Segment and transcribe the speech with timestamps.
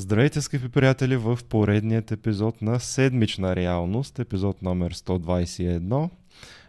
[0.00, 6.10] Здравейте, скъпи приятели, в поредният епизод на Седмична реалност, епизод номер 121,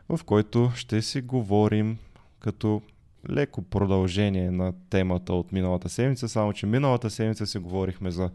[0.09, 1.97] в който ще си говорим
[2.39, 2.81] като
[3.29, 8.29] леко продължение на темата от миналата седмица, само че миналата седмица си говорихме за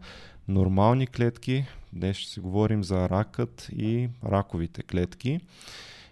[0.47, 5.39] нормални клетки, днес ще си говорим за ракът и раковите клетки.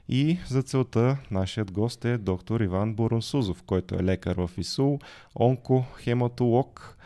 [0.09, 4.99] И за целта нашият гост е доктор Иван Боронсузов, който е лекар в ИСУЛ,
[5.39, 6.97] онкохематолог,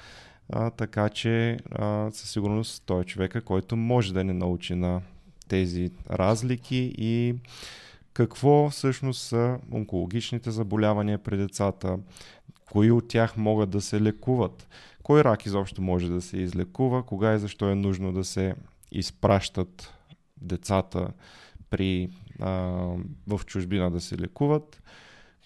[0.49, 5.01] а, така че а, със сигурност той е човека, който може да ни научи на
[5.47, 7.35] тези разлики и
[8.13, 11.99] какво всъщност са онкологичните заболявания при децата,
[12.71, 14.67] кои от тях могат да се лекуват,
[15.03, 18.55] кой рак изобщо може да се излекува, кога и защо е нужно да се
[18.91, 19.93] изпращат
[20.41, 21.11] децата
[21.69, 22.09] при,
[22.39, 22.51] а,
[23.27, 24.81] в чужбина да се лекуват,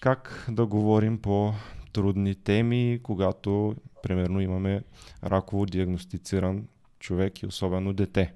[0.00, 1.52] как да говорим по
[1.92, 4.82] трудни теми, когато примерно имаме
[5.24, 6.64] раково диагностициран
[6.98, 8.32] човек и особено дете.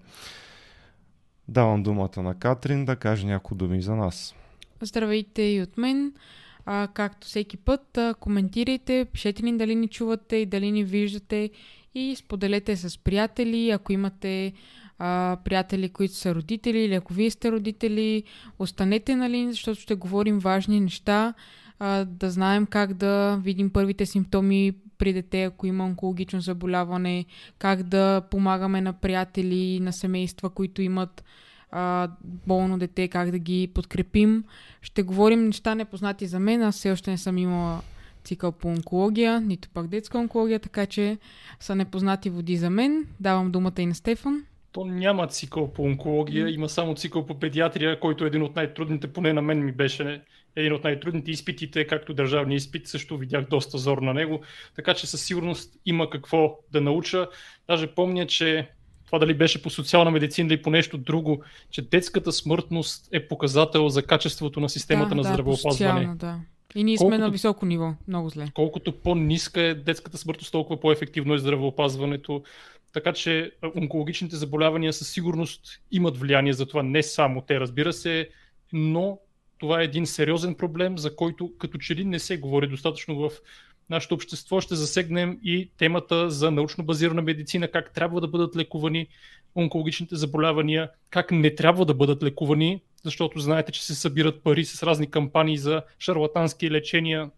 [1.48, 4.34] Давам думата на Катрин да каже някои думи за нас.
[4.80, 6.12] Здравейте и от мен.
[6.66, 11.50] А, както всеки път, а, коментирайте, пишете ни дали ни чувате и дали ни виждате
[11.94, 14.52] и споделете с приятели, ако имате
[14.98, 18.22] а, приятели, които са родители или ако вие сте родители,
[18.58, 21.34] останете на линия, защото ще говорим важни неща,
[21.78, 27.24] а, да знаем как да видим първите симптоми при дете, ако има онкологично заболяване,
[27.58, 31.24] как да помагаме на приятели, на семейства, които имат
[31.70, 34.44] а, болно дете, как да ги подкрепим.
[34.82, 36.62] Ще говорим неща непознати за мен.
[36.62, 37.80] Аз все още не съм имала
[38.24, 41.18] цикъл по онкология, нито пак детска онкология, така че
[41.60, 43.06] са непознати води за мен.
[43.20, 44.44] Давам думата и на Стефан.
[44.72, 49.12] То няма цикъл по онкология, има само цикъл по педиатрия, който е един от най-трудните,
[49.12, 50.22] поне на мен ми беше
[50.56, 54.40] един от най-трудните изпитите, както държавния изпит, също видях доста зор на него,
[54.76, 57.28] така че със сигурност има какво да науча.
[57.68, 58.68] Даже помня, че
[59.06, 63.88] това дали беше по социална медицина или по нещо друго, че детската смъртност е показател
[63.88, 66.14] за качеството на системата да, на да, здравеопазване.
[66.14, 66.40] Да.
[66.74, 68.46] И ние колкото, сме на високо ниво, много зле.
[68.54, 72.42] Колкото по-ниска е детската смъртност, толкова по-ефективно е здравеопазването.
[72.92, 76.82] Така че онкологичните заболявания със сигурност имат влияние за това.
[76.82, 78.28] Не само те, разбира се,
[78.72, 79.18] но
[79.58, 83.30] това е един сериозен проблем, за който като че ли не се говори достатъчно в
[83.90, 84.60] нашето общество.
[84.60, 89.06] Ще засегнем и темата за научно базирана медицина, как трябва да бъдат лекувани
[89.56, 94.82] онкологичните заболявания, как не трябва да бъдат лекувани, защото знаете, че се събират пари с
[94.82, 97.30] разни кампании за шарлатански лечения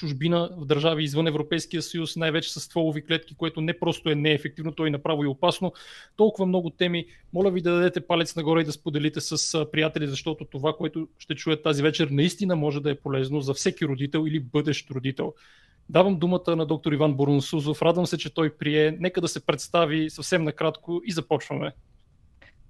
[0.00, 4.72] чужбина, в държави извън Европейския съюз, най-вече с стволови клетки, което не просто е неефективно,
[4.72, 5.72] то е направо и опасно.
[6.16, 7.06] Толкова много теми.
[7.32, 11.34] Моля ви да дадете палец нагоре и да споделите с приятели, защото това, което ще
[11.34, 15.34] чуят тази вечер, наистина може да е полезно за всеки родител или бъдещ родител.
[15.88, 17.82] Давам думата на доктор Иван Борунсузов.
[17.82, 18.96] Радвам се, че той прие.
[19.00, 21.72] Нека да се представи съвсем накратко и започваме.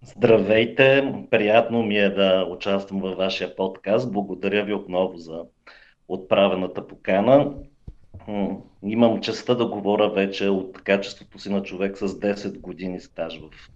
[0.03, 1.15] Здравейте!
[1.31, 4.13] Приятно ми е да участвам във вашия подкаст.
[4.13, 5.41] Благодаря ви отново за
[6.11, 7.53] отправената покана.
[8.83, 13.71] Имам честа да говоря вече от качеството си на човек с 10 години стаж в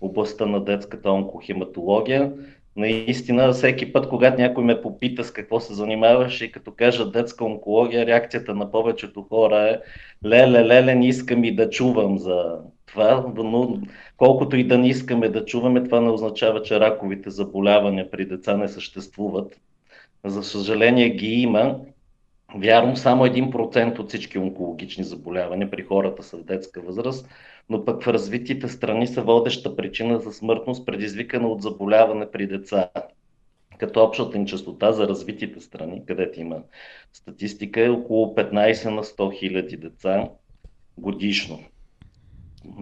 [0.00, 2.32] областта на детската онкохематология.
[2.76, 7.44] Наистина, всеки път, когато някой ме попита с какво се занимаваш и като кажа детска
[7.44, 9.78] онкология, реакцията на повечето хора е
[10.28, 13.78] леле, леле, не искам и да чувам за това, но
[14.16, 18.56] колкото и да не искаме да чуваме, това не означава, че раковите заболявания при деца
[18.56, 19.60] не съществуват.
[20.24, 21.80] За съжаление ги има.
[22.56, 27.28] Вярно, само 1% от всички онкологични заболявания при хората в детска възраст,
[27.68, 32.90] но пък в развитите страни са водеща причина за смъртност, предизвикана от заболяване при деца.
[33.78, 36.62] Като общата им частота за развитите страни, където има
[37.12, 40.28] статистика, е около 15 на 100 хиляди деца
[40.98, 41.58] годишно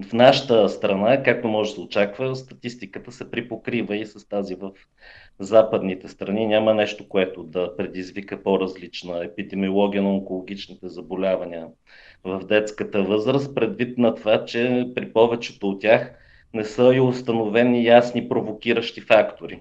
[0.03, 4.71] в нашата страна, както може да се очаква, статистиката се припокрива и с тази в
[5.39, 6.47] западните страни.
[6.47, 11.69] Няма нещо, което да предизвика по-различна епидемиология на онкологичните заболявания
[12.25, 16.15] в детската възраст, предвид на това, че при повечето от тях
[16.55, 19.61] не са и установени ясни провокиращи фактори.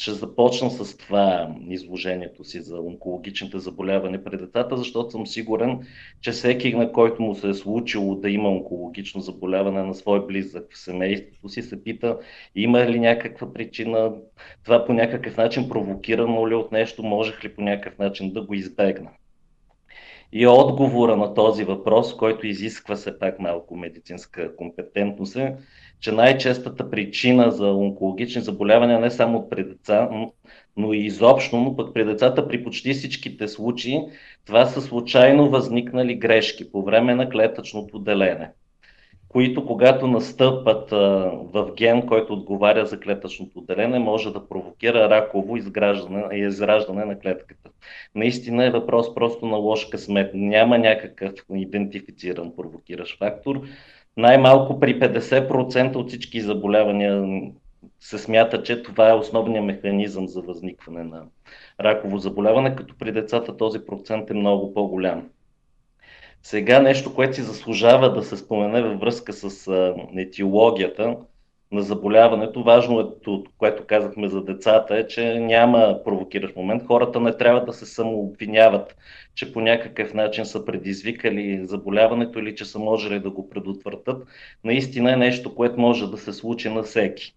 [0.00, 5.86] Ще започна с това изложението си за онкологичните заболявания при децата, защото съм сигурен,
[6.20, 10.72] че всеки, на който му се е случило да има онкологично заболяване на свой близък
[10.72, 12.18] в семейството си, се пита
[12.54, 14.12] има ли някаква причина,
[14.64, 18.54] това по някакъв начин провокирано ли от нещо, можех ли по някакъв начин да го
[18.54, 19.10] избегна.
[20.32, 25.56] И отговора на този въпрос, който изисква се пак малко медицинска компетентност е,
[26.00, 30.08] че най-честата причина за онкологични заболявания не само при деца,
[30.76, 34.00] но и изобщо, но пък при децата при почти всичките случаи,
[34.46, 38.50] това са случайно възникнали грешки по време на клетъчното делене.
[39.28, 40.90] които когато настъпат
[41.52, 47.18] в ген, който отговаря за клетъчното отделение, може да провокира раково изграждане и израждане на
[47.18, 47.70] клетката.
[48.14, 50.30] Наистина е въпрос просто на лош късмет.
[50.34, 53.60] Няма някакъв идентифициран провокиращ фактор.
[54.18, 57.24] Най-малко при 50% от всички заболявания
[58.00, 61.24] се смята, че това е основният механизъм за възникване на
[61.80, 65.28] раково заболяване, като при децата този процент е много по-голям.
[66.42, 69.72] Сега нещо, което си заслужава да се спомене във връзка с
[70.16, 71.16] етиологията
[71.72, 73.04] на заболяването, важно е,
[73.58, 76.82] което казахме за децата, е, че няма провокиращ момент.
[76.86, 78.96] Хората не трябва да се самообвиняват,
[79.34, 84.28] че по някакъв начин са предизвикали заболяването или че са можели да го предотвратят.
[84.64, 87.34] Наистина е нещо, което може да се случи на всеки.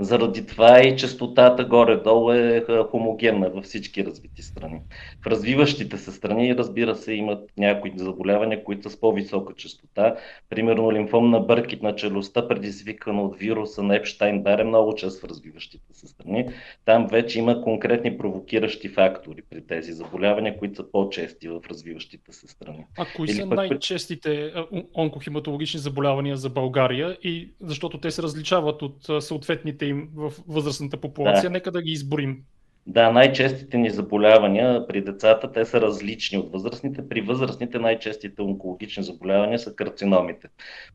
[0.00, 4.80] Заради това и частотата горе-долу е хомогенна във всички развити страни.
[5.22, 10.16] В развиващите се страни, разбира се, имат някои заболявания, които са с по-висока частота.
[10.50, 15.20] Примерно лимфом на бъркит на челюстта, предизвикана от вируса на Епштайн, бар е много чест
[15.20, 16.48] в развиващите се страни.
[16.84, 22.48] Там вече има конкретни провокиращи фактори при тези заболявания, които са по-чести в развиващите се
[22.48, 22.84] страни.
[22.98, 23.56] А кои Или са пък...
[23.56, 24.52] най-честите
[24.96, 31.42] онкохематологични заболявания за България и защото те се различават от съответните им в възрастната популация.
[31.42, 31.50] Да.
[31.50, 32.42] Нека да ги изборим.
[32.86, 37.08] Да, най-честите ни заболявания при децата, те са различни от възрастните.
[37.08, 40.48] При възрастните най-честите онкологични заболявания са карциномите.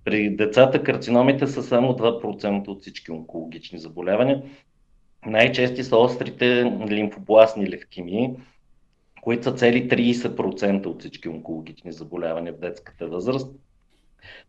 [0.04, 4.42] При децата карциномите са само 2% от всички онкологични заболявания.
[5.26, 8.30] Най-чести са острите лимфобластни левкемии,
[9.22, 13.56] които са цели 30% от всички онкологични заболявания в детската възраст.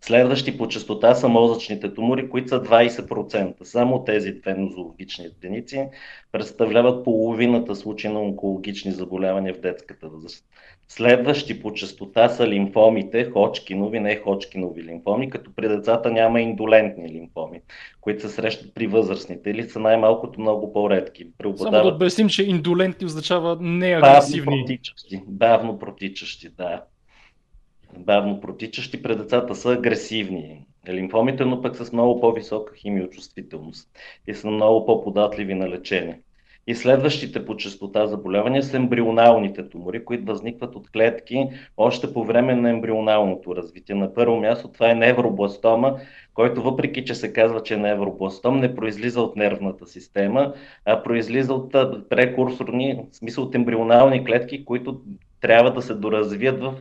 [0.01, 3.65] Следващи по частота са мозъчните тумори, които са 20%.
[3.65, 5.89] Само тези две нозологични единици
[6.33, 10.45] представляват половината случаи на онкологични заболявания в детската възраст.
[10.89, 17.61] Следващи по частота са лимфомите, ходжкинови, не ходжкинови лимфоми, като при децата няма индолентни лимфоми,
[18.01, 21.27] които се срещат при възрастните или са най-малкото много по-редки.
[21.57, 24.45] Само да обясним, че индолентни означава неагресивни.
[24.45, 26.83] Бавно протичащи, бавно протичащи, да
[27.99, 30.67] бавно протичащи, при децата са агресивни.
[30.89, 33.89] Лимфомите, но пък с много по-висока химиочувствителност
[34.27, 36.21] и са много по-податливи на лечение.
[36.67, 42.55] И следващите по частота заболявания са ембрионалните тумори, които възникват от клетки още по време
[42.55, 43.95] на ембрионалното развитие.
[43.95, 45.97] На първо място това е невробластома,
[46.35, 50.55] който въпреки, че се казва, че е невробластом, не произлиза от нервната система,
[50.85, 51.73] а произлиза от
[52.09, 55.01] прекурсорни, в смисъл от ембрионални клетки, които
[55.45, 56.75] трябва да се доразвият в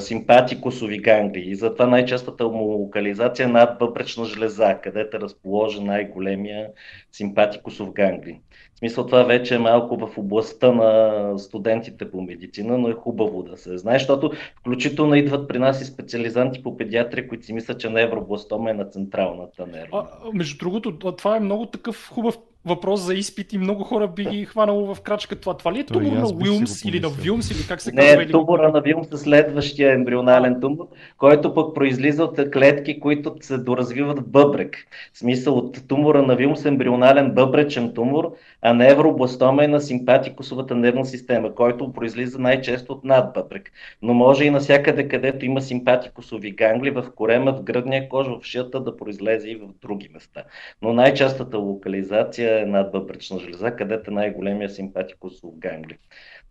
[0.00, 1.50] симпатикосови ганглии.
[1.50, 6.68] И затова най-честата му локализация е над бъбречна жлеза, където е разположен най-големия
[7.12, 8.40] симпатикосов гангли.
[8.74, 13.42] В смисъл това вече е малко в областта на студентите по медицина, но е хубаво
[13.42, 17.80] да се знае, защото включително идват при нас и специализанти по педиатрия, които си мислят,
[17.80, 20.08] че невробластома е на централната нерва.
[20.24, 24.24] А, между другото, това е много такъв хубав въпрос за изпит и много хора би
[24.24, 25.56] ги хванало в крачка това.
[25.56, 28.16] Това ли е тумор на Уилмс или на Вилмс или как се казва?
[28.16, 30.88] Не, тумора на Вилмс е следващия ембрионален тумор,
[31.18, 34.76] който пък произлиза от клетки, които се доразвиват в бъбрек.
[35.12, 40.74] В смисъл от тумора на Вилмс е ембрионален бъбречен тумор, а невробластома е на симпатикосовата
[40.74, 43.72] нервна система, който произлиза най-често от надбъбрек.
[44.02, 48.80] Но може и навсякъде, където има симпатикосови гангли, в корема, в гръдния кож, в шията
[48.80, 50.42] да произлезе и в други места.
[50.82, 55.98] Но най-честата локализация е надбъбречна жлеза, където най-големия симпатикосов гангли.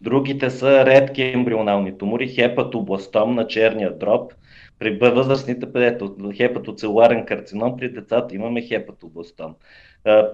[0.02, 4.34] Другите са редки ембрионални тумори, хепатобластом на черния дроб,
[4.80, 9.56] при възрастните, ето, хепатоцелуларен карцином, при децата имаме хепатобластом.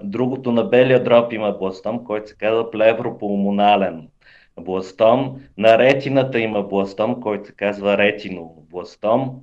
[0.02, 4.08] Другото на белия дроб има бластом, който се казва плевропулмонален
[4.60, 5.40] бластом.
[5.58, 9.40] На ретината има бластом, който се казва ретинобластом.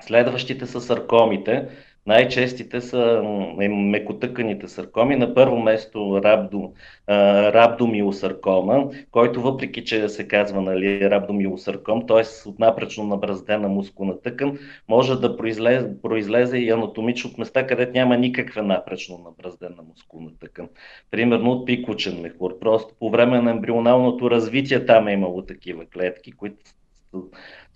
[0.00, 1.68] Следващите са саркомите.
[2.06, 3.22] Най-честите са
[3.68, 5.16] мекотъканите саркоми.
[5.16, 6.72] На първо место рабдо,
[7.08, 12.48] рабдомиосаркома, който въпреки, че се казва нали, рабдомиосарком, т.е.
[12.48, 14.58] от напречно набраздена мускулна тъкан,
[14.88, 20.68] може да произлезе, произлезе и анатомично от места, където няма никаква напречно набраздена мускулна тъкан.
[21.10, 22.58] Примерно от пикочен мехур.
[22.58, 26.56] Просто по време на ембрионалното развитие там е имало такива клетки, които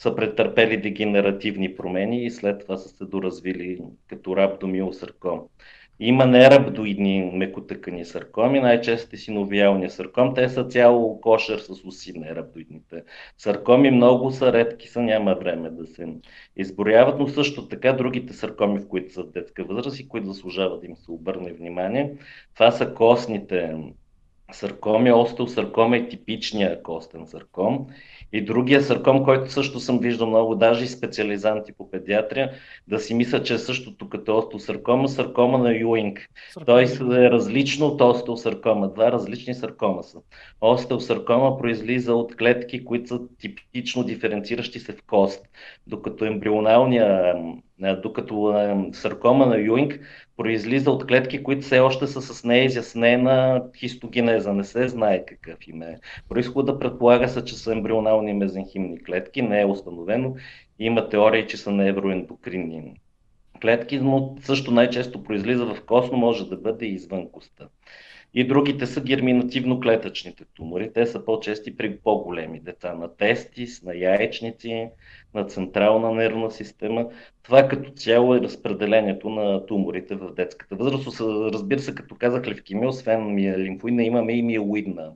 [0.00, 5.40] са претърпели дегенеративни промени и след това са се доразвили като рабдомиосарком.
[6.02, 10.34] Има нерабдоидни мекотъкани саркоми, най-често синовиалния сарком.
[10.34, 13.02] Те са цяло кошер с уси, нерабдоидните
[13.38, 13.90] саркоми.
[13.90, 16.08] Много са редки, са няма време да се
[16.56, 20.86] изброяват, но също така другите саркоми, в които са детска възраст и които заслужават да
[20.86, 22.14] им се обърне внимание.
[22.54, 23.76] Това са костните
[24.52, 25.12] саркоми.
[25.12, 27.86] Остеосаркома е типичния костен сарком
[28.32, 32.52] И другия сарком, който също съм виждал много, даже и специализанти по педиатрия,
[32.88, 36.28] да си мислят, че е същото като остеосаркома, саркома на Юинг.
[36.66, 38.88] Той е различно от остеосаркома.
[38.88, 40.18] Два различни саркома са.
[40.60, 45.42] Остеосаркома произлиза от клетки, които са типично диференциращи се в кост,
[45.86, 47.34] докато ембрионалния
[48.02, 50.00] докато саркома на Юинг
[50.36, 54.52] произлиза от клетки, които все още са с неизяснена хистогенеза.
[54.52, 55.98] Не се знае какъв им е.
[56.28, 60.34] Происхода предполага се, че са ембрионални мезенхимни клетки, не е установено.
[60.78, 63.00] Има теории, че са невроендокринни
[63.60, 67.68] клетки, но също най-често произлиза в косно, може да бъде и извън коста.
[68.34, 70.92] И другите са герминативно-клетъчните тумори.
[70.92, 74.88] Те са по-чести при по-големи деца на тестис, на яйчници,
[75.34, 77.06] на централна нервна система.
[77.42, 81.20] Това като цяло е разпределението на туморите в детската възраст.
[81.54, 85.12] Разбира се, като казах левкемия, освен лимфоидна, имаме и миелоидна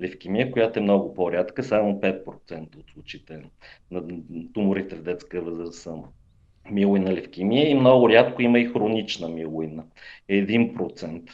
[0.00, 3.42] левкемия, която е много по-рядка, само 5% от случаите
[3.90, 4.02] на
[4.52, 5.94] туморите в детска възраст са
[6.70, 9.84] миелоидна левкемия и много рядко има и хронична миелоидна.
[10.30, 11.30] 1%.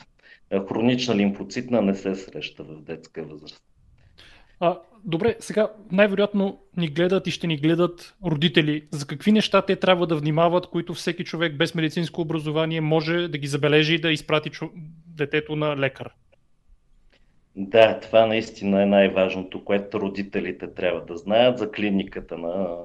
[0.69, 3.63] Хронична лимфоцитна не се среща в детска възраст.
[4.65, 8.85] А, добре, сега най-вероятно ни гледат и ще ни гледат родители.
[8.91, 13.39] За какви неща те трябва да внимават, които всеки човек без медицинско образование може да
[13.39, 14.67] ги забележи и да изпрати чу...
[15.07, 16.11] детето на лекар?
[17.57, 22.77] Да, това наистина е най-важното, което родителите трябва да знаят за клиниката на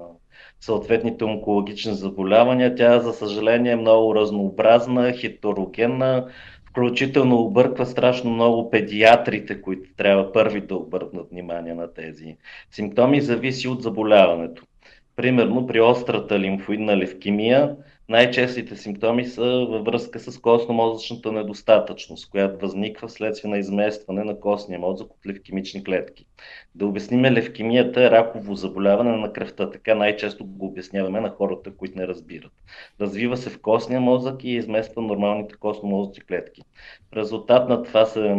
[0.59, 2.75] съответните онкологични заболявания.
[2.75, 6.27] Тя, за съжаление, е много разнообразна, хетерогенна,
[6.69, 12.37] включително обърква страшно много педиатрите, които трябва първи да обърнат внимание на тези
[12.71, 14.63] симптоми, зависи от заболяването.
[15.15, 17.75] Примерно при острата лимфоидна левкемия
[18.09, 24.79] най-честите симптоми са във връзка с костно-мозъчната недостатъчност, която възниква вследствие на изместване на костния
[24.79, 26.25] мозък от левкемични клетки.
[26.75, 29.69] Да обясним левкемията е раково заболяване на кръвта.
[29.69, 32.51] Така най-често го обясняваме на хората, които не разбират.
[33.01, 36.61] Развива се в костния мозък и измества нормалните костно-мозъчни клетки.
[37.11, 38.35] В резултат на това се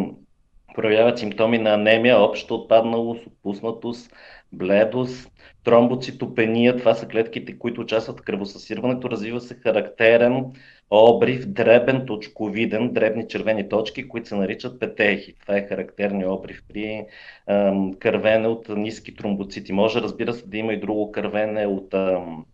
[0.74, 4.12] проявяват симптоми на анемия, обща отпадналост, отпуснатост,
[4.52, 5.32] бледост,
[5.64, 10.44] тромбоцитопения, това са клетките, които участват в кръвосъсирването, развива се характерен
[10.90, 15.34] обрив, дребен, точковиден, дребни червени точки, които се наричат петехи.
[15.40, 17.06] Това е характерният обрив при
[17.46, 19.72] ам, кървене от ниски тромбоцити.
[19.72, 22.44] Може, разбира се, да има и друго кървене от ам,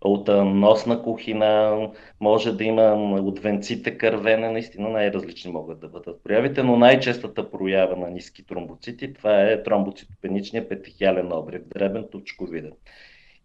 [0.00, 1.78] от носна кухина,
[2.20, 7.96] може да има от венците кървене, наистина най-различни могат да бъдат проявите, но най-честата проява
[7.96, 12.72] на ниски тромбоцити, това е тромбоцитопеничния петихиален обрив, дребен точковиден.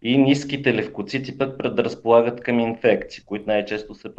[0.01, 4.15] И ниските левкоцити пък предразполагат към инфекции, които най-често се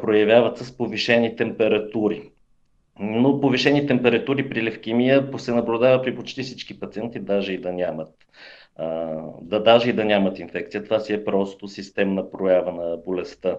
[0.00, 2.30] проявяват с повишени температури.
[3.00, 8.08] Но повишени температури при левкемия се наблюдава при почти всички пациенти, даже и да нямат
[9.42, 10.84] да даже и да нямат инфекция.
[10.84, 13.56] Това си е просто системна проява на болестта.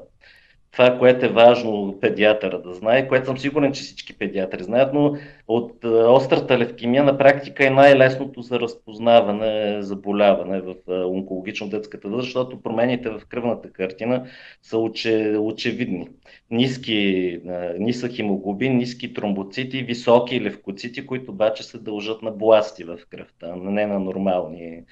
[0.72, 5.16] Това, което е важно педиатъра да знае, което съм сигурен, че всички педиатри знаят, но
[5.48, 12.62] от острата левкемия на практика е най-лесното за разпознаване, заболяване в онкологично детската възраст, защото
[12.62, 14.26] промените в кръвната картина
[14.62, 16.10] са оче, очевидни.
[16.52, 17.40] Ниски,
[17.80, 23.56] нисък хемоглобин, ниски тромбоцити, високи левкоцити, които обаче се дължат на бласти в кръвта, а
[23.56, 24.84] не на нормални,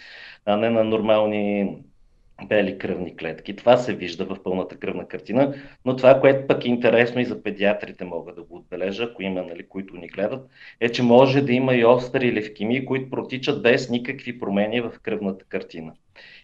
[0.46, 1.78] а не на нормални
[2.48, 3.56] бели кръвни клетки.
[3.56, 7.44] Това се вижда в пълната кръвна картина, но това, което пък е интересно и за
[7.44, 11.54] педиатрите мога да го отбележа, ако има, нали, които ни гледат, е, че може да
[11.54, 15.94] има и остри левкемии, които протичат без никакви промени в кръвната картина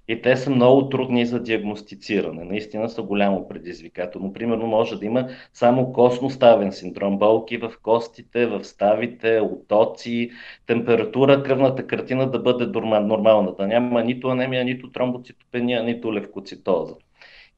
[0.08, 2.44] и те са много трудни за диагностициране.
[2.44, 4.34] Наистина са голямо предизвикателно.
[4.34, 10.32] Примерно може да има само костно-ставен синдром, болки в костите, в ставите, отоци,
[10.68, 12.66] температура, кръвната картина да бъде
[13.00, 16.96] нормална, да няма нито анемия, нито тромбоцитопения, нито левкоцитоза.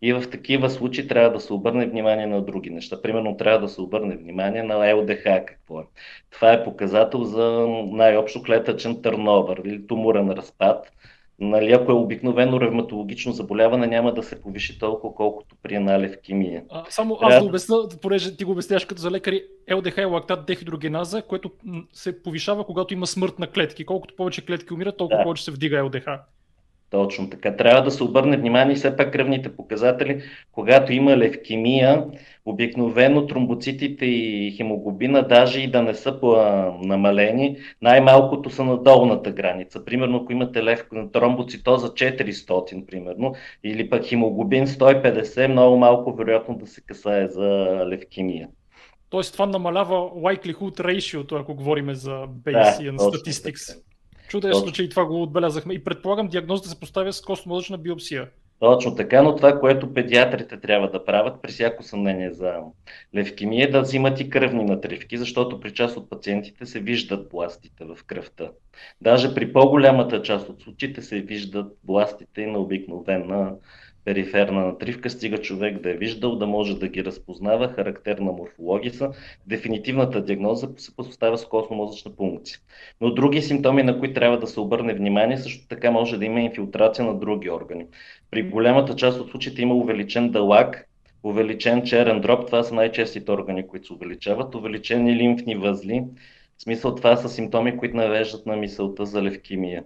[0.02, 3.02] И в такива случаи трябва да се обърне внимание на други неща.
[3.02, 5.84] Примерно трябва да се обърне внимание на ЛДХ какво е.
[6.30, 10.92] Това е показател за най-общо клетъчен търновър или туморен разпад
[11.40, 16.64] Нали, ако е обикновено ревматологично заболяване, няма да се повиши толкова, колкото при една левкемия.
[16.70, 20.46] А, само аз да обясня, понеже ти го обясняваш като за лекари, ЛДХ е лактат
[20.46, 21.52] дехидрогеназа, което
[21.94, 23.86] се повишава, когато има смърт на клетки.
[23.86, 25.24] Колкото повече клетки умират, толкова да.
[25.24, 26.06] повече се вдига ЛДХ.
[26.94, 27.56] Точно така.
[27.56, 30.22] Трябва да се обърне внимание все пак кръвните показатели,
[30.52, 32.06] когато има левкемия,
[32.46, 36.20] обикновено тромбоцитите и хемоглобина, даже и да не са
[36.82, 39.86] намалени, най-малкото са на долната граница.
[39.86, 43.34] Примерно, ако имате лев, тромбоцитоза 400, примерно,
[43.64, 48.48] или пък хемоглобин 150, много малко вероятно да се касае за левкемия.
[49.10, 53.74] Тоест това намалява likelihood ratio, ако говорим за Bayesian да, statistics.
[53.74, 53.93] Чудесно,
[54.74, 55.74] че и това го отбелязахме.
[55.74, 58.28] И предполагам, диагнозата се поставя с костно-мозъчна биопсия.
[58.60, 62.54] Точно така, но това, което педиатрите трябва да правят при всяко съмнение за
[63.16, 67.86] левкемия е да взимат и кръвни натривки, защото при част от пациентите се виждат бластите
[67.86, 68.50] в кръвта.
[69.02, 73.52] Даже при по-голямата част от случаите се виждат бластите на обикновена
[74.06, 79.12] периферна натривка, стига човек да е виждал, да може да ги разпознава, характерна морфология са.
[79.48, 82.60] Дефинитивната диагноза се поставя с костно-мозъчна пункция.
[83.02, 86.42] Но други симптоми, на които трябва да се обърне внимание, също така може да има
[86.42, 87.86] инфилтрация на други органи.
[88.32, 90.90] При голямата част от случаите има увеличен дълак,
[91.24, 96.04] увеличен черен дроб, това са най-честите органи, които се увеличават, увеличени лимфни възли,
[96.58, 99.84] в смисъл това са симптоми, които навеждат на мисълта за левкемия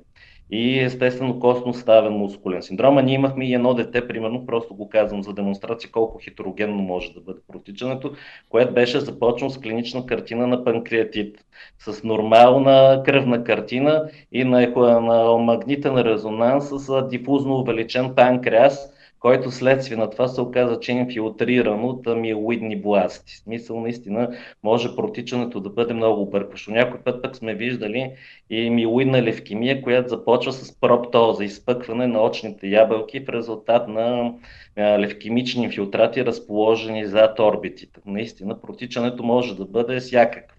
[0.51, 2.97] и естествено костно-ставен мускулен синдром.
[2.97, 7.13] А ние имахме и едно дете, примерно, просто го казвам за демонстрация колко хетерогенно може
[7.13, 8.11] да бъде протичането,
[8.49, 11.45] което беше започнало с клинична картина на панкреатит,
[11.79, 14.67] с нормална кръвна картина и на,
[15.01, 18.93] на магнитен резонанс с дифузно увеличен панкреас,
[19.27, 23.33] който следствие на това се оказа, че е инфилтриран от амилоидни бласти.
[23.33, 26.71] В смисъл наистина може протичането да бъде много объркващо.
[26.71, 28.11] Някой път пък сме виждали
[28.49, 34.33] и милоидна левкемия, която започва с проптоза, изпъкване на очните ябълки в резултат на
[34.77, 37.99] левкемични инфилтрати, разположени зад орбитите.
[38.05, 40.56] Наистина протичането може да бъде всякакво.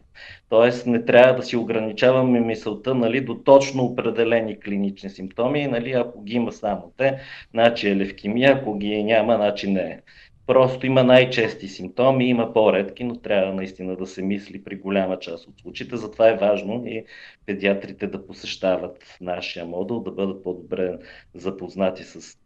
[0.49, 5.67] Тоест не трябва да си ограничаваме мисълта нали, до точно определени клинични симптоми.
[5.67, 7.19] Нали, ако ги има само те,
[7.51, 10.01] значи е левкемия, ако ги няма, значи не е.
[10.47, 15.49] Просто има най-чести симптоми, има по-редки, но трябва наистина да се мисли при голяма част
[15.49, 15.97] от случаите.
[15.97, 17.05] Затова е важно и
[17.47, 20.99] педиатрите да посещават нашия модул, да бъдат по-добре
[21.35, 22.39] запознати с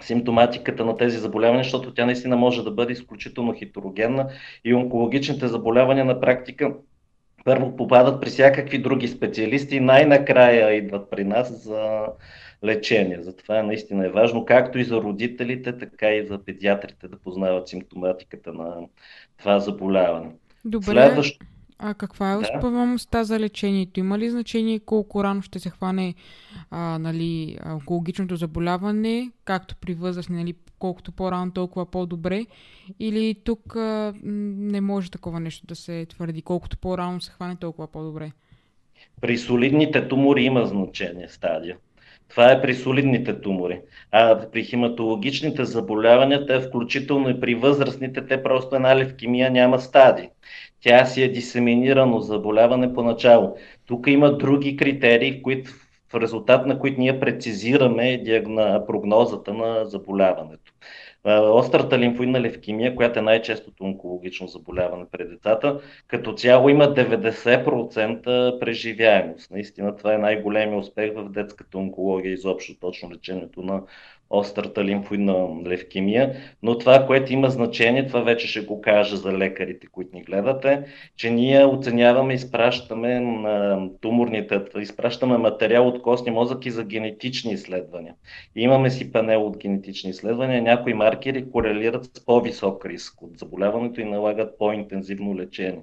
[0.00, 4.28] симптоматиката на тези заболявания, защото тя наистина може да бъде изключително хетерогенна
[4.64, 6.74] и онкологичните заболявания на практика
[7.44, 12.06] първо попадат при всякакви други специалисти и най-накрая идват при нас за
[12.64, 13.18] лечение.
[13.22, 18.52] Затова наистина е важно, както и за родителите, така и за педиатрите да познават симптоматиката
[18.52, 18.76] на
[19.38, 20.30] това заболяване.
[20.64, 20.84] Добре.
[20.84, 21.46] Следващо...
[21.84, 24.00] А каква е успеваемостта за лечението?
[24.00, 26.14] Има ли значение колко рано ще се хване
[26.70, 32.46] а, нали, онкологичното заболяване, както при възрастни, нали, колкото по-рано, толкова по-добре?
[33.00, 37.86] Или тук а, не може такова нещо да се твърди, колкото по-рано се хване, толкова
[37.86, 38.32] по-добре?
[39.20, 41.76] При солидните тумори има значение стадия.
[42.28, 43.80] Това е при солидните тумори.
[44.10, 50.28] А при хематологичните заболявания, те включително и при възрастните, те просто една левкемия няма стадии.
[50.80, 53.56] Тя си е дисеминирано заболяване поначало.
[53.86, 55.70] Тук има други критерии, които,
[56.12, 60.72] в резултат на които ние прецизираме диагна, прогнозата на заболяването.
[61.52, 69.50] Острата лимфоидна левкемия, която е най-честото онкологично заболяване при децата, като цяло има 90% преживяемост.
[69.50, 73.82] Наистина това е най-големия успех в детската онкология, изобщо точно лечението на
[74.32, 79.86] острата лимфоидна левкемия, но това, което има значение, това вече ще го кажа за лекарите,
[79.86, 80.84] които ни гледате,
[81.16, 88.14] че ние оценяваме, изпращаме на туморните, изпращаме материал от костния мозък и за генетични изследвания.
[88.56, 94.00] И имаме си панел от генетични изследвания, някои маркери корелират с по-висок риск от заболяването
[94.00, 95.82] и налагат по-интензивно лечение.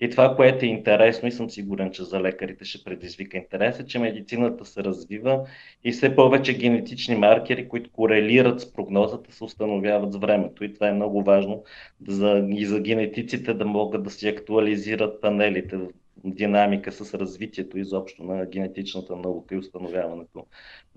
[0.00, 3.86] И това, което е интересно и съм сигурен, че за лекарите ще предизвика интерес, е,
[3.86, 5.46] че медицината се развива
[5.84, 10.64] и все повече генетични маркери, които корелират с прогнозата, се установяват с времето.
[10.64, 11.64] И това е много важно
[12.08, 15.78] за, и за генетиците да могат да си актуализират панелите
[16.24, 20.46] динамика с развитието изобщо на генетичната наука и установяването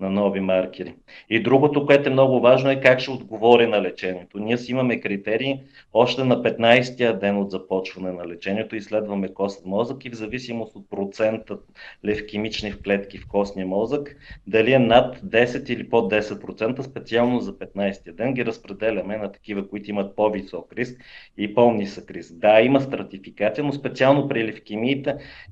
[0.00, 0.94] на нови маркери.
[1.30, 4.38] И другото, което е много важно е как ще отговори на лечението.
[4.38, 5.60] Ние си имаме критерии
[5.92, 10.90] още на 15-я ден от започване на лечението, изследваме костен мозък и в зависимост от
[10.90, 11.58] процента
[12.04, 17.52] левкемични в клетки в костния мозък, дали е над 10 или под 10%, специално за
[17.52, 21.00] 15-я ден ги разпределяме на такива, които имат по-висок риск
[21.36, 22.34] и по-нисък риск.
[22.34, 24.46] Да, има стратификация, но специално при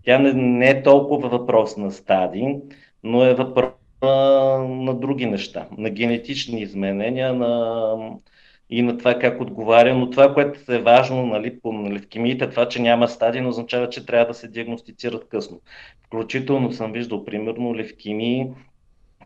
[0.04, 2.56] тя не, не е толкова въпрос на стадии,
[3.04, 7.94] но е въпрос на други неща, на генетични изменения, на
[8.70, 9.94] и на това как отговаря.
[9.94, 14.26] Но това, което е важно нали, по левкемиите, това, че няма стадии, означава, че трябва
[14.26, 15.60] да се диагностицират късно.
[16.06, 18.46] Включително съм виждал, примерно, левкемии,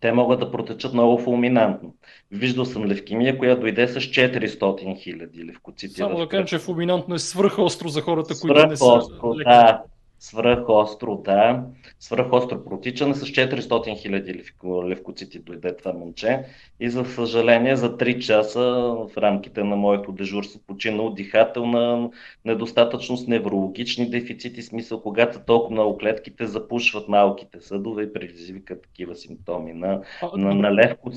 [0.01, 1.95] те могат да протечат много фулминантно.
[2.31, 5.95] Виждал съм левкемия, която дойде с 400 хиляди левкоцити.
[5.95, 9.01] Само да кажем, че фулминантно е свръхостро за хората, които не са
[9.45, 9.83] да.
[10.23, 11.65] Свръхостро, да.
[12.01, 14.43] Свръхостро протичане с 400 хиляди
[14.85, 16.45] левкоцити дойде това момче.
[16.81, 22.11] И за съжаление за 3 часа в рамките на моето дежурство почина от дихателна
[22.45, 29.73] недостатъчност, неврологични дефицити, смисъл когато толкова много клетките запушват малките съдове и предизвикат такива симптоми
[29.73, 31.11] на, а, на, на левко.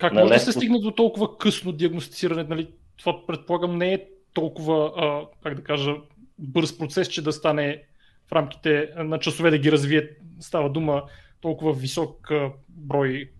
[0.00, 2.42] Как на може да се стигне до толкова късно диагностициране?
[2.42, 2.68] Нали?
[2.96, 4.04] Това предполагам не е
[4.34, 5.94] толкова, а, как да кажа,
[6.38, 7.82] бърз процес, че да стане
[8.28, 10.08] в рамките на часове да ги развие.
[10.40, 11.02] Става дума
[11.40, 12.32] толкова висок
[12.68, 13.30] брой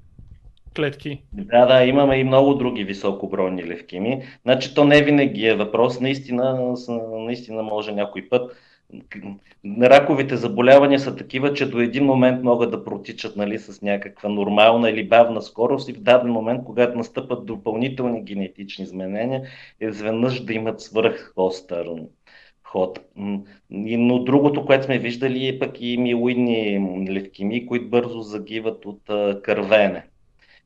[0.77, 1.23] клетки.
[1.33, 4.23] Да, да, имаме и много други високобройни левкеми.
[4.43, 6.75] Значи то не винаги е въпрос, наистина,
[7.19, 8.57] наистина може някой път.
[9.83, 14.91] Раковите заболявания са такива, че до един момент могат да протичат нали, с някаква нормална
[14.91, 19.43] или бавна скорост и в даден момент, когато настъпат допълнителни генетични изменения,
[19.81, 21.87] изведнъж да имат свръхостър
[22.75, 23.01] ход.
[23.71, 29.01] Но другото, което сме виждали е пък и милоидни левкемии, които бързо загиват от
[29.43, 30.05] кървене.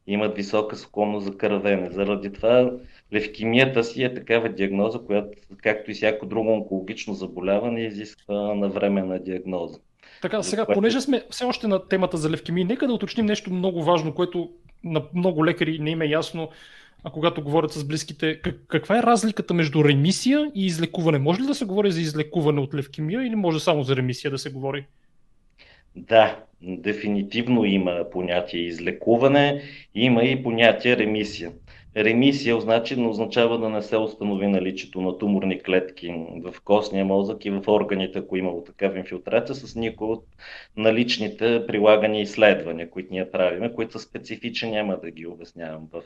[0.06, 1.90] Имат висока склонност за кървене.
[1.90, 2.70] Заради това
[3.12, 5.28] левкемията си е такава диагноза, която,
[5.62, 9.78] както и всяко друго онкологично заболяване, изисква навременна диагноза.
[10.22, 13.82] Така, сега, понеже сме все още на темата за левкемии, нека да уточним нещо много
[13.82, 14.50] важно, което
[14.84, 16.48] на много лекари не им е ясно
[17.04, 21.18] а когато говорят с близките, как, каква е разликата между ремисия и излекуване?
[21.18, 24.38] Може ли да се говори за излекуване от левкемия или може само за ремисия да
[24.38, 24.86] се говори?
[25.96, 29.62] Да, дефинитивно има понятие излекуване,
[29.94, 31.52] има и понятие ремисия.
[31.98, 37.50] Ремисия значи, означава да не се установи наличието на туморни клетки в костния мозък и
[37.50, 40.24] в органите, ако имало такава инфилтрация, с никой от
[40.76, 46.02] наличните прилагани изследвания, които ние правиме, които са специфични, няма да ги обяснявам в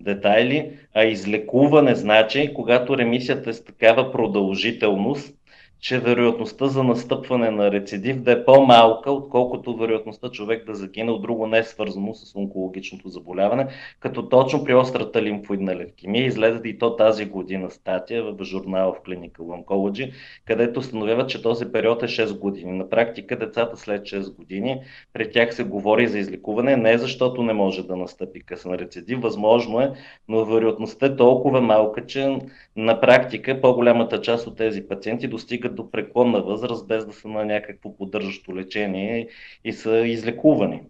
[0.00, 0.78] детайли.
[0.94, 5.41] А излекуване значи, когато ремисията е с такава продължителност,
[5.82, 11.22] че вероятността за настъпване на рецидив да е по-малка, отколкото вероятността човек да загине от
[11.22, 13.66] друго не е свързано с онкологичното заболяване,
[14.00, 19.08] като точно при острата лимфоидна левкемия излезе и то тази година статия в журнал в
[19.08, 20.12] Clinical Oncology,
[20.44, 22.72] където установяват, че този период е 6 години.
[22.72, 24.80] На практика децата след 6 години,
[25.12, 29.80] при тях се говори за излекуване, не защото не може да настъпи късен рецидив, възможно
[29.80, 29.92] е,
[30.28, 32.38] но вероятността е толкова малка, че
[32.76, 37.44] на практика по-голямата част от тези пациенти достигат до преклонна възраст, без да са на
[37.44, 39.28] някакво поддържащо лечение
[39.64, 40.82] и са излекувани.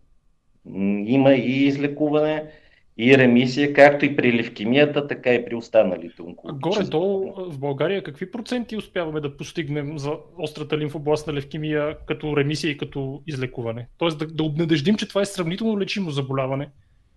[1.06, 2.50] Има и излекуване,
[2.98, 6.70] и ремисия, както и при левкемията, така и при останалите онкологични.
[6.70, 12.76] Горе-долу в България какви проценти успяваме да постигнем за острата лимфобластна левкемия като ремисия и
[12.76, 13.88] като излекуване?
[13.98, 16.68] Тоест да, да обнадеждим, че това е сравнително лечимо заболяване.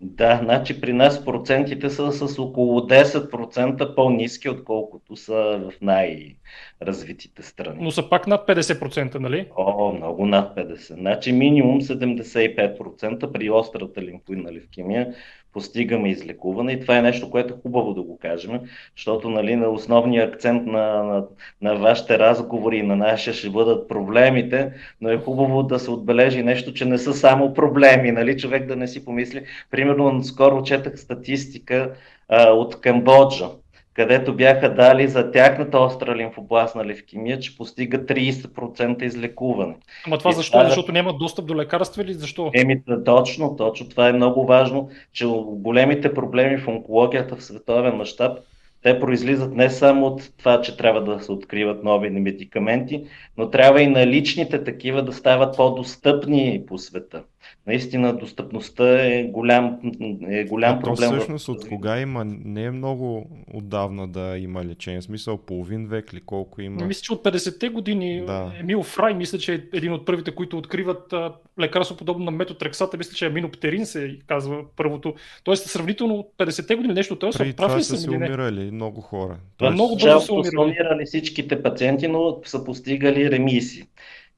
[0.02, 7.78] Да, значи при нас процентите са с около 10% по-низки, отколкото са в най-развитите страни.
[7.82, 9.48] Но са пак над 50%, нали?
[9.58, 10.94] О, много над 50%.
[10.94, 15.16] Значи минимум 75% при острата лимфоидна левкемия
[15.56, 16.72] постигаме излекуване.
[16.72, 18.60] И това е нещо, което е хубаво да го кажем,
[18.96, 21.26] защото нали, на основния акцент на, на,
[21.62, 26.44] на вашите разговори и на нашия ще бъдат проблемите, но е хубаво да се отбележи
[26.44, 29.46] нещо, че не са само проблеми, нали, човек да не си помисли.
[29.72, 31.94] Примерно, скоро четах статистика
[32.30, 33.50] а, от Камбоджа
[33.96, 39.76] където бяха дали за тяхната остра лимфобластна левкемия, че постига 30% излекуване.
[40.08, 40.52] Ама това и защо?
[40.52, 40.66] Това...
[40.66, 42.52] Защото нямат достъп до лекарства или защо?
[42.54, 43.90] Еми, точно, точно.
[43.90, 48.38] Това е много важно, че големите проблеми в онкологията в световен мащаб
[48.86, 53.04] те произлизат не само от това, че трябва да се откриват нови медикаменти,
[53.38, 57.24] но трябва и наличните такива да стават по-достъпни по света.
[57.68, 59.80] Наистина достъпността е голям,
[60.28, 61.10] е голям а проблем.
[61.10, 65.88] То всъщност от кога има, не е много отдавна да има лечение, в смисъл половин
[65.88, 66.86] век ли колко има?
[66.86, 68.52] Мисля, че от 50-те години да.
[68.60, 71.14] Емил Фрай, мисля, че е един от първите, които откриват
[71.60, 75.14] лекарство подобно на метотрексата, мисля, че е аминоптерин се казва първото.
[75.44, 77.30] Тоест сравнително от 50-те години нещо, т.е.
[77.38, 79.38] Преди това са се умирали много хора.
[79.58, 83.84] Тоест, много бързо са умирали всичките пациенти, но са постигали ремисии.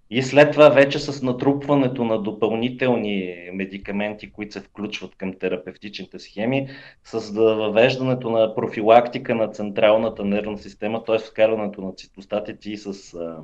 [0.10, 6.68] И след това вече с натрупването на допълнителни медикаменти, които се включват към терапевтичните схеми,
[7.04, 11.20] с въвеждането на профилактика на централната нервна система, т.е.
[11.20, 13.38] вкарването на цитостатици и с а,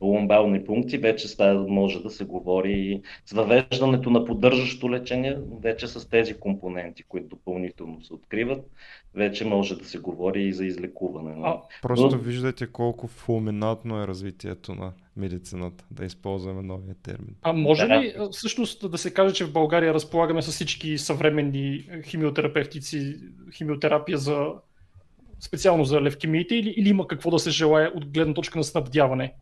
[0.00, 1.28] ломбални пункти, вече
[1.68, 7.28] може да се говори и с въвеждането на поддържащо лечение, вече с тези компоненти, които
[7.28, 8.70] допълнително се откриват,
[9.14, 11.36] вече може да се говори и за излекуване.
[11.42, 12.18] А, просто Но...
[12.18, 17.36] виждате колко фулминатно е развитието на медицината, да използваме новия термин.
[17.42, 23.16] А може ли всъщност да се каже, че в България разполагаме с всички съвременни химиотерапевтици,
[23.56, 24.46] химиотерапия за
[25.40, 29.34] специално за левкемиите или, или има какво да се желая от гледна точка на снабдяване?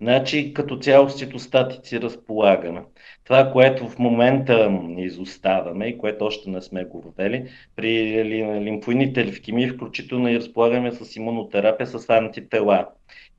[0.00, 2.82] Значи като цяло с цитостатици разполагаме.
[3.24, 8.24] Това, което в момента изоставаме и което още не сме го ввели, при
[8.60, 12.88] лимфоидните левкемии, включително и разполагаме с имунотерапия с антитела.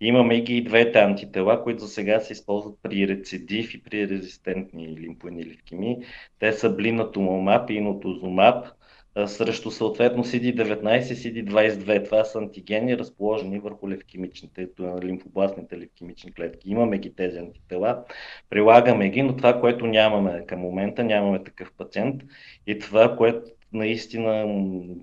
[0.01, 4.97] Имаме ги и двете антитела, които за сега се използват при рецидив и при резистентни
[4.99, 5.97] лимфоидни левкемии.
[6.39, 8.65] Те са блинатумомап и инотозумаб
[9.25, 12.05] срещу съответно CD19 и CD22.
[12.05, 14.67] Това са антигени, разположени върху левкемичните,
[15.03, 16.69] лимфобластните левкемични клетки.
[16.69, 18.03] Имаме ги тези антитела,
[18.49, 22.21] прилагаме ги, но това, което нямаме към момента, нямаме такъв пациент
[22.67, 23.41] и това, което
[23.73, 24.45] наистина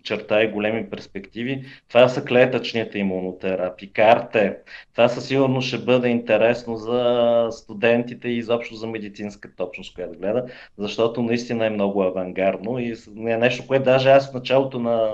[0.02, 1.64] черта и големи перспективи.
[1.88, 4.56] Това са клетъчните имунотерапии, карте.
[4.92, 10.44] Това със сигурност ще бъде интересно за студентите и изобщо за медицинската общност, която гледа,
[10.78, 15.10] защото наистина е много авангардно и е нещо, което даже аз в началото на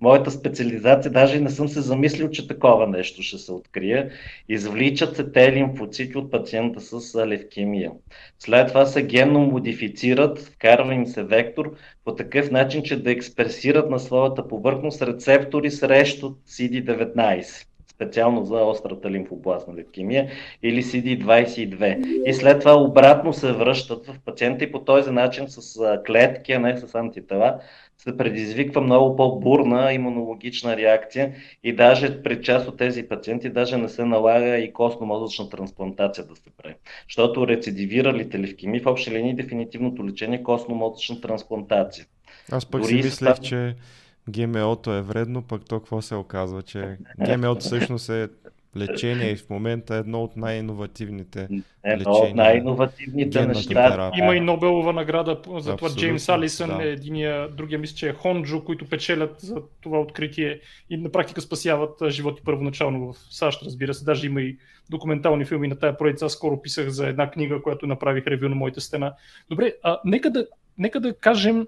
[0.00, 4.10] моята специализация даже не съм се замислил, че такова нещо ще се открие.
[4.48, 7.92] Извличат се те лимфоцити от пациента с левкемия.
[8.38, 13.90] След това се генно модифицират, вкарва им се вектор по такъв начин, че да експресират
[13.90, 20.30] на своята повърхност рецептори срещу CD19 специално за острата лимфобластна левкемия
[20.62, 22.06] или CD22.
[22.28, 26.58] И след това обратно се връщат в пациента и по този начин с клетки, а
[26.58, 27.60] не с антитела,
[27.98, 33.88] се предизвиква много по-бурна имунологична реакция и даже при част от тези пациенти даже не
[33.88, 36.74] се налага и костно-мозъчна трансплантация да се прави.
[37.08, 42.06] Защото рецидивиралите левкеми в общи линии дефинитивното лечение е костно-мозъчна трансплантация.
[42.52, 43.40] Аз пък Дори си мислех, став...
[43.40, 43.74] че
[44.28, 48.28] ГМО-то е вредно, пък то какво се оказва, че ГМО-то всъщност е
[48.76, 51.48] лечение и в момента е едно от най-инновативните
[51.84, 52.30] едно лечения.
[52.30, 54.10] от най-инновативните неща.
[54.16, 55.90] Има, има и Нобелова награда за това.
[55.90, 56.84] Джеймс Алисън да.
[56.84, 61.40] е единия, другия мисля, че е Хонджо, които печелят за това откритие и на практика
[61.40, 64.04] спасяват животи първоначално в САЩ, разбира се.
[64.04, 64.58] Даже има и
[64.90, 66.26] документални филми на тая проекция.
[66.26, 69.14] Аз скоро писах за една книга, която направих ревю на моята стена.
[69.50, 70.46] Добре, а, нека, да,
[70.78, 71.66] нека да кажем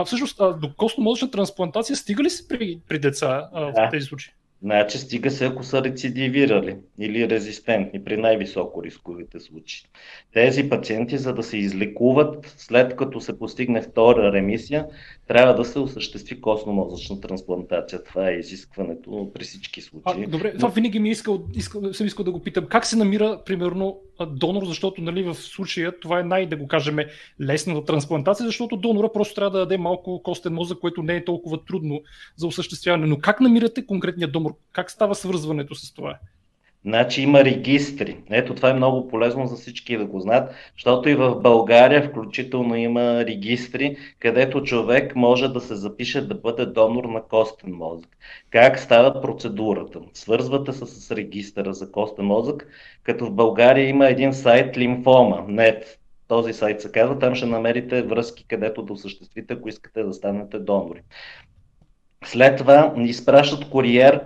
[0.00, 3.88] а всъщност, а, до костно-мозъчна трансплантация стига ли се при, при деца а, в да.
[3.88, 4.32] тези случаи?
[4.62, 9.84] Значи стига се, ако са рецидивирали или резистентни при най-високо рисковите случаи.
[10.32, 14.86] Тези пациенти, за да се излекуват, след като се постигне втора ремисия,
[15.28, 18.04] трябва да се осъществи костно-мозъчна трансплантация.
[18.04, 20.24] Това е изискването при всички случаи.
[20.24, 22.66] А, добре, това винаги ми е искал, искал, съм искал да го питам.
[22.66, 26.98] Как се намира, примерно, донор, защото нали, в случая това е най, да го кажем,
[27.40, 31.64] лесната трансплантация, защото донора просто трябва да даде малко костен мозък, което не е толкова
[31.64, 32.00] трудно
[32.36, 33.06] за осъществяване.
[33.06, 34.54] Но как намирате конкретния донор?
[34.72, 36.18] Как става свързването с това?
[36.84, 38.16] Значи има регистри.
[38.30, 42.76] Ето това е много полезно за всички да го знаят, защото и в България включително
[42.76, 48.08] има регистри, където човек може да се запише да бъде донор на костен мозък.
[48.50, 50.00] Как става процедурата?
[50.14, 52.66] Свързвате се с регистъра за костен мозък,
[53.02, 54.76] като в България има един сайт
[55.48, 55.98] нет.
[56.28, 60.58] Този сайт се казва, там ще намерите връзки, където да осъществите, ако искате да станете
[60.58, 61.00] донори.
[62.24, 64.20] След това изпращат куриер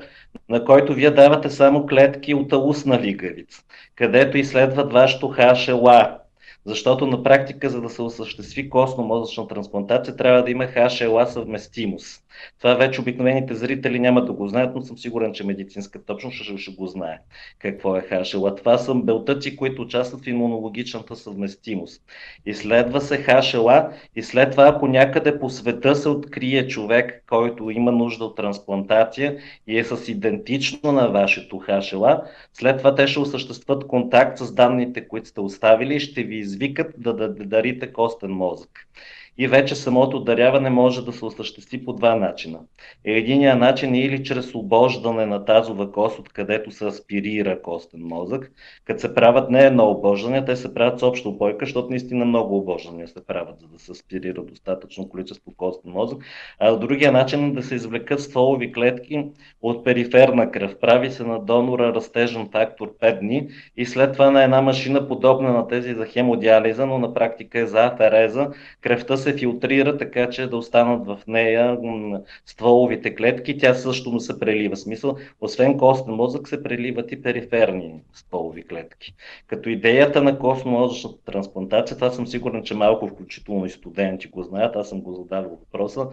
[0.49, 3.63] на който вие давате само клетки от устна лигавица,
[3.95, 6.19] където изследват вашето HLA,
[6.65, 12.22] защото на практика, за да се осъществи костно-мозъчна трансплантация, трябва да има HLA съвместимост.
[12.59, 16.59] Това вече обикновените зрители няма да го знаят, но съм сигурен, че медицинска точност ще,
[16.59, 17.19] ще го знае
[17.59, 18.57] какво е HLA.
[18.57, 22.03] Това са белтъци, които участват в имунологичната съвместимост.
[22.47, 27.93] Изследва се HLA и след това, ако някъде по света се открие човек, който има
[27.93, 33.87] нужда от трансплантация и е с идентично на вашето HLA, след това те ще осъществят
[33.87, 38.31] контакт с данните, които сте оставили и ще ви извикат да, да, да дарите костен
[38.31, 38.71] мозък
[39.39, 42.59] и вече самото даряване може да се осъществи по два начина.
[43.05, 48.53] Единият начин е или чрез обождане на тазова кост, откъдето се аспирира костен мозък.
[48.85, 52.57] Като се правят не едно обождане, те се правят с обща обойка, защото наистина много
[52.57, 56.25] обождания се правят, за да се аспирира достатъчно количество костен мозък.
[56.59, 59.27] А другия начин е да се извлекат стволови клетки
[59.63, 60.79] от периферна кръв.
[60.81, 65.53] Прави се на донора растежен фактор 5 дни и след това на една машина, подобна
[65.53, 70.47] на тези за хемодиализа, но на практика е за афереза, кръвта се филтрира така, че
[70.47, 71.79] да останат в нея
[72.47, 73.59] стволовите клетки.
[73.59, 74.77] Тя също му се прелива.
[74.77, 79.15] Смисъл, освен костен мозък се преливат и периферни стволови клетки.
[79.47, 84.77] Като идеята на костно-мозъчната трансплантация, това съм сигурен, че малко включително и студенти го знаят,
[84.77, 86.07] аз съм го задавал въпроса,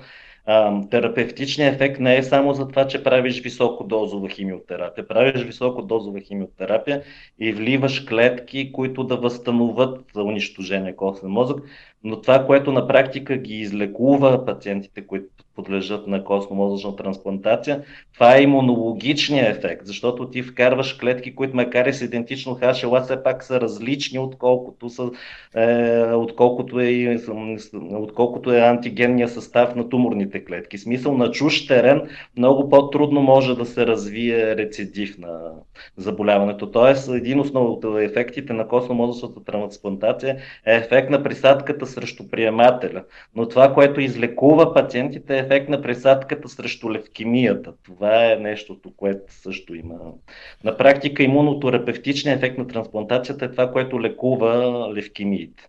[0.89, 5.07] терапевтичният ефект не е само за това, че правиш високодозова химиотерапия.
[5.07, 7.01] Правиш високодозова химиотерапия
[7.39, 11.57] и вливаш клетки, които да възстановят унищожение костен мозък,
[12.03, 15.27] но това, което на практика ги излекува пациентите, които
[15.63, 17.83] подлежат на костно-мозъчна трансплантация.
[18.13, 23.23] Това е имунологичният ефект, защото ти вкарваш клетки, които макар и с идентично HLA, все
[23.23, 25.11] пак са различни, отколкото, са,
[25.55, 27.19] е, отколкото, е,
[27.91, 30.77] отколкото е антигенния състав на туморните клетки.
[30.77, 35.51] Смисъл на чуж терен много по-трудно може да се развие рецидив на
[35.97, 36.71] заболяването.
[36.71, 43.03] Тоест, един от ефектите на костно-мозъчната трансплантация е ефект на присадката срещу приемателя.
[43.35, 47.73] Но това, което излекува пациентите е ефект на присадката срещу левкемията.
[47.85, 49.95] Това е нещото, което също има.
[50.63, 55.67] На практика имунотерапевтичният ефект на трансплантацията е това, което лекува левкемиите.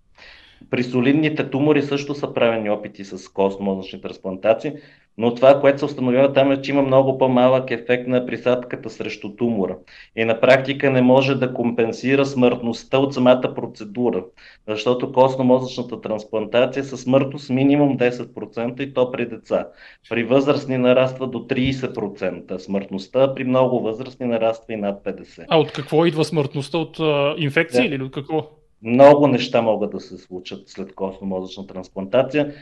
[0.71, 4.73] При солидните тумори също са правени опити с костно-мозъчни трансплантации,
[5.19, 9.37] но това, което се установява там е, че има много по-малък ефект на присадката срещу
[9.37, 9.77] тумора.
[10.17, 14.25] И на практика не може да компенсира смъртността от самата процедура,
[14.69, 19.69] защото костно-мозъчната трансплантация са смъртност минимум 10% и то при деца.
[20.09, 25.45] При възрастни нараства до 30% смъртността, при много възрастни нараства и над 50%.
[25.49, 26.79] А от какво идва смъртността?
[26.79, 27.95] От а, инфекция да.
[27.95, 28.60] или от какво?
[28.83, 32.55] Много неща могат да се случат след костно-мозъчна трансплантация.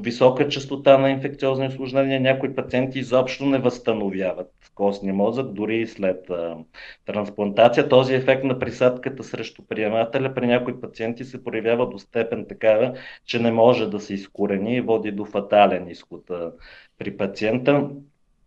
[0.00, 2.20] Висока частота на инфекциозни осложнения.
[2.20, 6.56] Някои пациенти изобщо не възстановяват костния мозък, дори и след а,
[7.06, 7.88] трансплантация.
[7.88, 12.94] Този ефект на присадката срещу приемателя при някои пациенти се проявява до степен такава,
[13.26, 16.52] че не може да се изкорени и води до фатален изход а,
[16.98, 17.90] при пациента.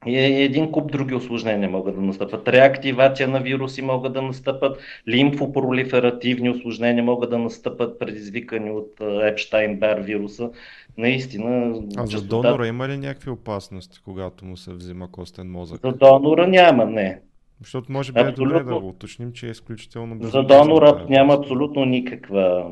[0.05, 2.47] И един куп други осложнения могат да настъпат.
[2.47, 10.49] Реактивация на вируси могат да настъпат, лимфопролиферативни осложнения могат да настъпат, предизвикани от Епштайн-Бар вируса.
[10.97, 11.81] Наистина.
[11.97, 15.81] А за донора има ли някакви опасности, когато му се взима костен мозък?
[15.81, 17.19] За донора няма, не.
[17.61, 21.33] Защото може би абсолютно, е добре да го уточним, че е изключително За донора няма
[21.33, 22.71] абсолютно никаква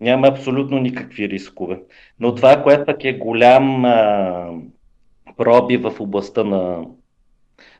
[0.00, 1.80] няма абсолютно никакви рискове.
[2.20, 3.84] Но това, което пък е голям
[5.36, 6.84] проби в областта на,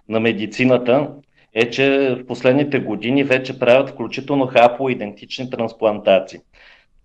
[0.09, 1.11] на медицината
[1.55, 6.41] е, че в последните години вече правят включително хапоидентични трансплантации.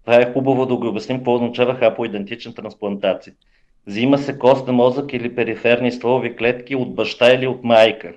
[0.05, 3.33] Това е хубаво да го обясним какво означава хапоидентична трансплантация.
[3.87, 8.13] Взима се костен мозък или периферни стволови клетки от баща или от майка,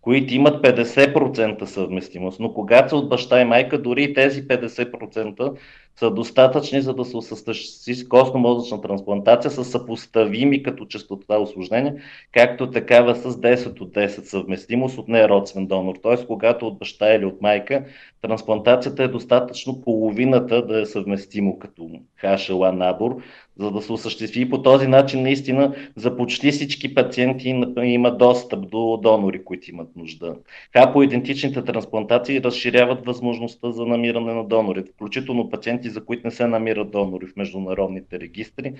[0.00, 2.40] които имат 50% съвместимост.
[2.40, 5.56] Но когато са от баща и майка, дори тези 50%
[5.96, 11.94] са достатъчни, за да се осъществи костно-мозъчна трансплантация са съпоставими като частота осложнения,
[12.32, 15.94] както такава с 10 от 10 съвместимост от неродствен донор.
[16.02, 16.26] Т.е.
[16.26, 17.84] когато от баща или от майка,
[18.22, 21.90] трансплантацията е достатъчно половината да е съвместимо като
[22.22, 23.16] HLA набор,
[23.58, 24.50] за да се осъществи.
[24.50, 30.36] По този начин наистина за почти всички пациенти има достъп до донори, които имат нужда.
[30.72, 36.90] Хапоидентичните трансплантации разширяват възможността за намиране на донори, включително пациенти, за които не се намират
[36.90, 38.74] донори в международните регистри.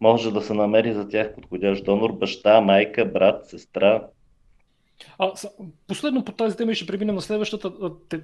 [0.00, 4.02] Може да се намери за тях подходящ донор, баща, майка, брат, сестра,
[5.18, 5.32] а,
[5.88, 7.72] последно по тази тема ще преминем на следващата.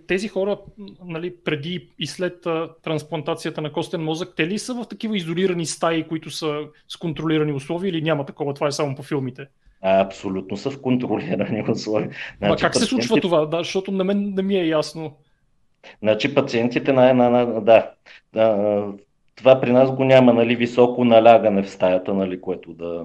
[0.06, 0.58] Тези хора,
[1.04, 5.66] нали, преди и след а, трансплантацията на костен мозък, те ли са в такива изолирани
[5.66, 8.54] стаи, които са с контролирани условия или няма такова?
[8.54, 9.46] Това е само по филмите.
[9.82, 12.10] А, абсолютно са в контролирани условия.
[12.38, 12.78] Значи, а как пациенти...
[12.78, 13.46] се случва това?
[13.46, 15.16] Да, защото на мен не ми е ясно.
[16.02, 17.90] Значи пациентите на, на, на да,
[18.32, 18.86] да,
[19.36, 23.04] това при нас го няма, нали, високо налягане в стаята, нали, което да,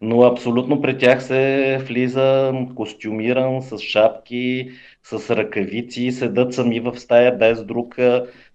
[0.00, 4.70] но абсолютно при тях се влиза костюмиран, с шапки,
[5.08, 7.96] с ръкавици, седат сами в стая без друг.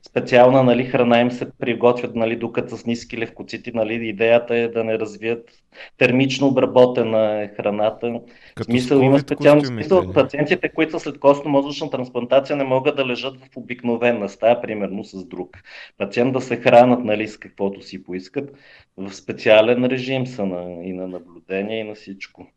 [0.07, 3.71] Специална нали, храна им се приготвят, нали, докато с ниски левкоцити.
[3.73, 5.49] Нали, идеята е да не развият
[5.97, 8.21] термично обработена е храната.
[8.55, 10.13] Като смисъл, има специални смисъл.
[10.13, 15.57] Пациентите, които след костно-мозъчна трансплантация, не могат да лежат в обикновена стая, примерно с друг.
[15.97, 18.51] Пациент да се хранат нали, с каквото си поискат.
[18.97, 22.47] В специален режим са на, и на наблюдение, и на всичко.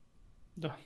[0.56, 0.76] Да.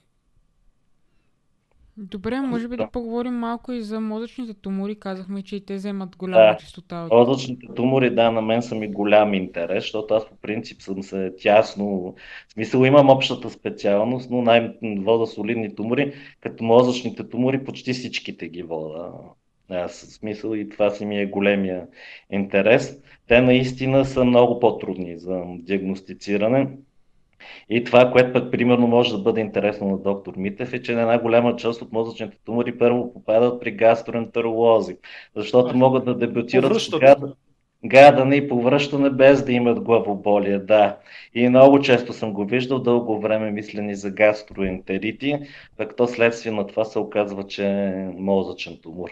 [2.01, 2.83] Добре, може би да.
[2.85, 4.99] да поговорим малко и за мозъчните тумори.
[4.99, 6.57] Казахме, че и те вземат голяма да.
[6.57, 7.03] частота.
[7.03, 7.13] От...
[7.13, 11.33] Мозъчните тумори, да, на мен са ми голям интерес, защото аз по принцип съм се
[11.39, 12.15] тясно,
[12.49, 18.63] в смисъл имам общата специалност, но най-вода солидни тумори, като мозъчните тумори почти всичките ги
[18.63, 19.13] вода.
[19.71, 21.87] Аз, в смисъл и това си ми е големия
[22.31, 23.03] интерес.
[23.27, 26.69] Те наистина са много по-трудни за диагностициране.
[27.71, 31.19] И това, което пък примерно може да бъде интересно на доктор Митев е, че една
[31.19, 34.97] голяма част от мозъчните тумори първо попадат при гастроентеролози,
[35.37, 36.91] защото могат да дебютират с
[37.85, 40.97] гадане и повръщане без да имат главоболие, да.
[41.35, 45.39] И много често съм го виждал дълго време мислени за гастроентерити,
[45.77, 49.11] пък то следствие на това се оказва, че е мозъчен тумор.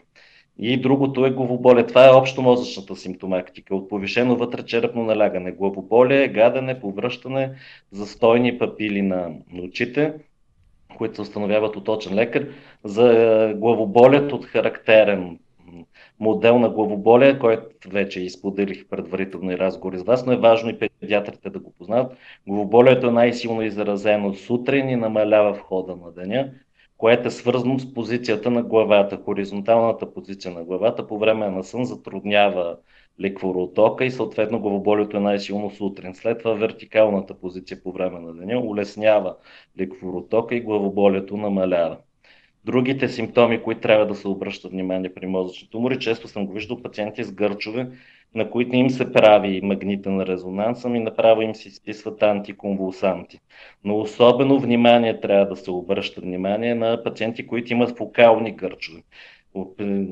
[0.59, 1.87] И другото е главоболие.
[1.87, 3.77] Това е общо мозъчната симптоматика.
[3.77, 5.51] От повишено вътречерепно налягане.
[5.51, 7.51] Главоболие, гадане, повръщане,
[7.91, 9.31] застойни папили на
[9.63, 10.15] очите,
[10.97, 12.49] които се установяват от точен лекар.
[12.85, 15.39] За главоболието от характерен
[16.21, 21.51] модел на главоболие, който вече изподелих предварителни разговори с вас, но е важно и педиатрите
[21.51, 22.17] да го познават.
[22.47, 26.51] Главоболието е най-силно изразено сутрин и намалява в хода на деня,
[26.99, 29.19] което е свързано с позицията на главата.
[29.25, 32.79] Хоризонталната позиция на главата по време на сън затруднява
[33.21, 36.15] ликворотока и съответно главоболието е най-силно сутрин.
[36.15, 39.37] След това вертикалната позиция по време на деня улеснява
[39.79, 41.99] ликворотока и главоболието намалява.
[42.67, 46.83] Другите симптоми, които трябва да се обръщат внимание при мозъчни тумори, често съм го виждал
[46.83, 47.89] пациенти с гърчове,
[48.35, 53.39] на които им се прави магнитен резонанс, ами направо им се изписват антиконвулсанти.
[53.85, 59.03] Но особено внимание трябва да се обръща внимание на пациенти, които имат фокални гърчове.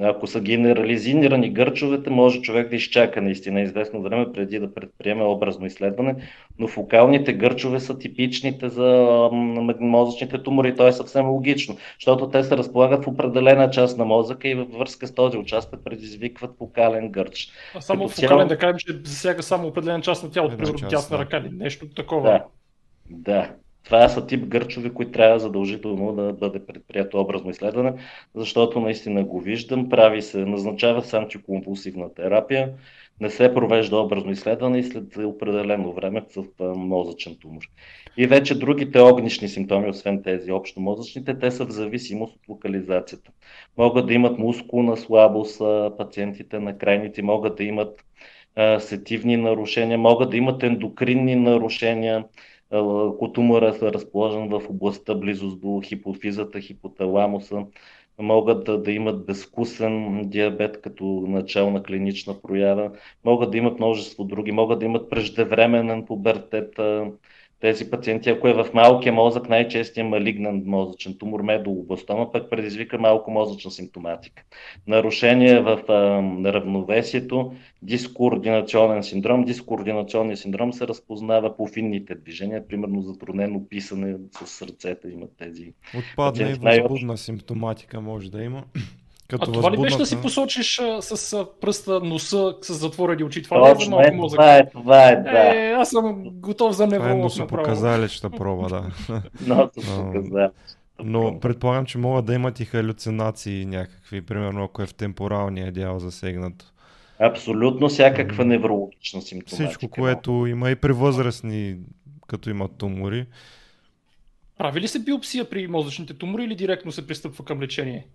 [0.02, 5.66] Ако са генерализирани гърчовете, може човек да изчака наистина известно време преди да предприеме образно
[5.66, 6.14] изследване,
[6.58, 9.28] но фокалните гърчове са типичните за
[9.80, 10.76] мозъчните тумори.
[10.76, 14.68] То е съвсем логично, защото те се разполагат в определена част на мозъка и във
[14.68, 17.48] връзка с този участък предизвикват фокален гърч.
[17.74, 18.48] А само Като фокален цяло...
[18.48, 22.30] да кажем, че засяга само определена част на тялото, примерно тясна ръка или нещо такова.
[22.30, 22.44] Да.
[23.10, 23.50] Да,
[23.84, 27.92] това са тип гърчови, които трябва задължително да бъде предприято образно изследване,
[28.34, 29.88] защото наистина го виждам.
[29.88, 32.72] Прави се, назначава се антикомпулсивна терапия,
[33.20, 37.62] не се провежда образно изследване и след определено време в мозъчен тумор.
[38.16, 43.30] И вече другите огнишни симптоми, освен тези общо мозъчните, те са в зависимост от локализацията.
[43.78, 45.62] Могат да имат мускулна слабост
[45.98, 48.04] пациентите на крайните, могат да имат
[48.78, 52.24] сетивни нарушения, могат да имат ендокринни нарушения,
[52.74, 57.66] ако тумора е разположен в областта близост до хипофизата, хипоталамуса,
[58.18, 62.92] могат да, да имат безвкусен диабет като начална клинична проява,
[63.24, 66.80] могат да имат множество други, могат да имат преждевременен пубертет,
[67.64, 73.30] тези пациенти, ако е в малкия мозък, най-честият малигнан мозъчен тумор, медулобластома, пък предизвика малко
[73.30, 74.42] мозъчна симптоматика.
[74.86, 77.52] Нарушение в а, равновесието,
[77.82, 79.44] дискоординационен синдром.
[79.44, 85.72] Дискоординационният синдром се разпознава по финните движения, примерно затруднено писане с сърцета имат тези.
[85.98, 88.64] Отпадна и възбудна симптоматика може да има.
[89.28, 93.24] Като а това ли беше да си посочиш а, с а, пръста носа с затворени
[93.24, 93.42] очи?
[93.42, 94.38] Това Точно, не е за малко мозък.
[94.38, 95.56] Това е, това е, да.
[95.56, 97.04] Е, аз съм готов за него.
[97.04, 98.84] Това е носопоказалища проба, да.
[99.46, 100.50] Носопоказалища.
[101.04, 105.98] Но предполагам, че могат да имат и халюцинации някакви, примерно ако е в темпоралния дял
[105.98, 106.64] засегнато.
[107.18, 109.68] Абсолютно всякаква неврологична симптоматика.
[109.68, 111.76] Всичко, което има и при възрастни,
[112.26, 113.26] като имат тумори.
[114.58, 118.06] Прави ли се биопсия при мозъчните тумори или директно се пристъпва към лечение?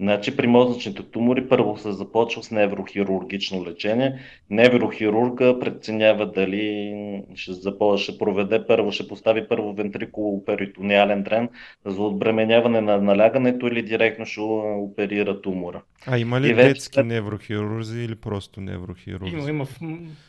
[0.00, 4.18] Значи при мозъчните тумори първо се започва с неврохирургично лечение.
[4.50, 6.94] Неврохирурга преценява дали
[7.34, 11.48] ще, започва, ще проведе първо, ще постави първо вентрикулоперитониален дрен
[11.86, 15.82] за отбременяване на налягането или директно ще оперира тумора.
[16.06, 17.06] А има ли И детски вече...
[17.06, 19.36] неврохирурзи или просто неврохирурзи?
[19.36, 19.64] Има, има.
[19.64, 19.80] В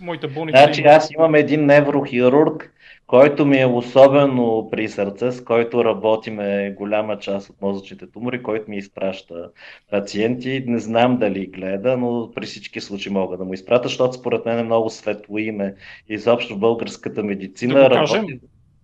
[0.02, 0.64] моята болница.
[0.64, 2.74] Значи аз имам един неврохирург,
[3.12, 8.70] който ми е особено при сърце, с който работиме голяма част от мозъчните тумори, който
[8.70, 9.50] ми изпраща
[9.90, 10.64] пациенти.
[10.68, 14.60] Не знам дали гледа, но при всички случаи мога да му изпратя, защото според мен
[14.60, 15.76] е много светло име.
[16.10, 18.40] Изобщо в българската медицина да работи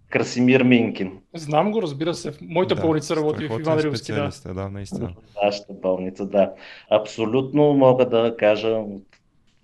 [0.10, 1.12] Красимир Минкин.
[1.36, 2.32] Знам го, разбира се.
[2.42, 4.12] Моята да, болница работи в Иван Рилски.
[4.12, 4.32] Да.
[4.54, 5.14] да, наистина.
[5.44, 6.52] Вашата болница, да.
[6.90, 9.04] Абсолютно мога да кажа от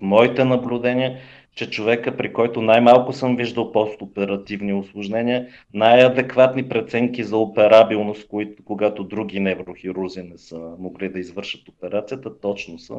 [0.01, 1.19] моите наблюдения,
[1.55, 9.03] че човека, при който най-малко съм виждал постоперативни осложнения, най-адекватни преценки за операбилност, които, когато
[9.03, 12.95] други неврохирузи не са могли да извършат операцията, точно са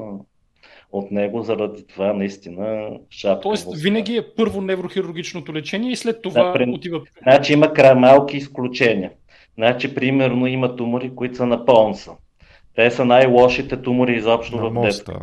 [0.93, 3.41] от него, заради това наистина шапка.
[3.41, 6.71] Тоест винаги е първо неврохирургичното лечение и след това да, при...
[6.71, 7.01] отива...
[7.23, 9.13] Значи има малки изключения.
[9.55, 12.11] Значи, примерно има тумори, които са на понса.
[12.75, 15.21] Те са най-лошите тумори изобщо на в детството.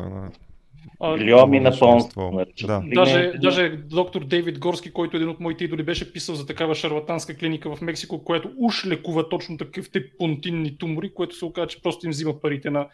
[1.18, 1.72] Глиоми на.
[2.64, 2.84] Да.
[2.86, 6.76] Даже, даже доктор Дейвид Горски, който е един от моите идоли, беше писал за такава
[6.76, 11.68] шарлатанска клиника в Мексико, която уж лекува точно такъв тип понтинни тумори, което се оказа,
[11.68, 12.88] че просто им взима парите на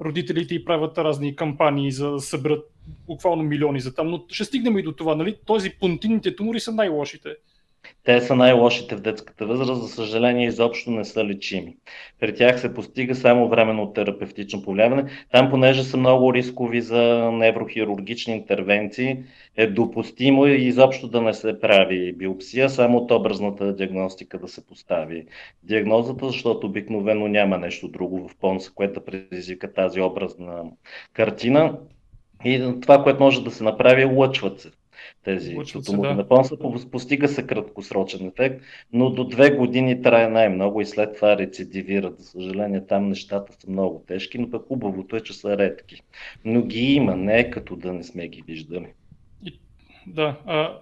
[0.00, 2.70] родителите и правят разни кампании за да съберат
[3.06, 4.10] буквално милиони за там.
[4.10, 5.36] Но ще стигнем и до това, нали?
[5.46, 7.28] Този понтинните тумори са най-лошите.
[8.04, 11.76] Те са най-лошите в детската възраст, за съжаление изобщо не са лечими.
[12.20, 15.04] При тях се постига само временно терапевтично повлияване.
[15.32, 19.18] Там, понеже са много рискови за неврохирургични интервенции,
[19.56, 24.66] е допустимо и изобщо да не се прави биопсия, само от образната диагностика да се
[24.66, 25.26] постави
[25.62, 30.62] диагнозата, защото обикновено няма нещо друго в понса, което да предизвика тази образна
[31.12, 31.78] картина.
[32.44, 34.70] И това, което може да се направи, е лъчват се
[35.24, 35.56] тези
[35.86, 36.28] тумори да.
[36.28, 36.56] понса.
[36.90, 38.62] Постига се краткосрочен ефект,
[38.92, 42.20] но до две години трае най-много и след това рецидивират.
[42.20, 46.02] За съжаление, там нещата са много тежки, но пък хубавото е, че са редки.
[46.44, 48.86] Но ги има, не е като да не сме ги виждали.
[49.46, 49.58] И,
[50.06, 50.78] да, а,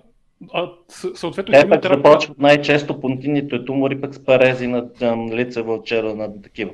[0.52, 0.70] а
[1.14, 1.52] съответно...
[1.52, 4.88] Те пък започват най-често понтинните тумори пък с парези на
[5.32, 6.72] лицево чера, на такива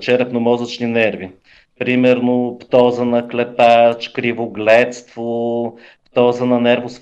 [0.00, 1.30] черепно-мозъчни нерви
[1.78, 5.76] примерно птоза на клепач, кривогледство,
[6.14, 7.00] птоза на нервус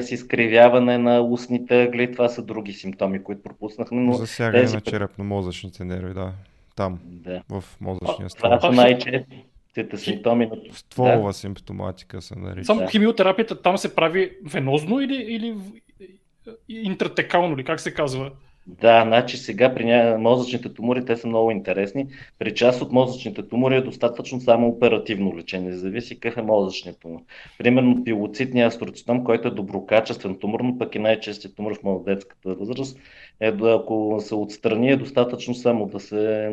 [0.00, 2.12] с изкривяване на устните ъгли.
[2.12, 4.00] Това са други симптоми, които пропуснахме.
[4.00, 4.74] Но Засягане тези...
[4.74, 6.32] на черепно-мозъчните нерви, да.
[6.76, 7.42] Там, да.
[7.48, 8.50] в мозъчния ствол.
[8.50, 10.50] Това са най-честите симптоми.
[10.72, 11.32] Стволова да.
[11.32, 12.64] симптоматика се нарича.
[12.64, 15.56] Само химиотерапията там се прави венозно или, или
[16.68, 18.30] интратекално ли, как се казва?
[18.66, 22.06] Да, значи сега при мозъчните тумори те са много интересни.
[22.38, 25.72] При част от мозъчните тумори е достатъчно само оперативно лечение.
[25.72, 27.20] Зависи какъв е мозъчният тумор.
[27.58, 32.98] Примерно пилоцитния астроцитом, който е доброкачествен тумор, но пък и най-честият тумор в младецката възраст,
[33.40, 36.50] е, ако се отстрани, е достатъчно само да се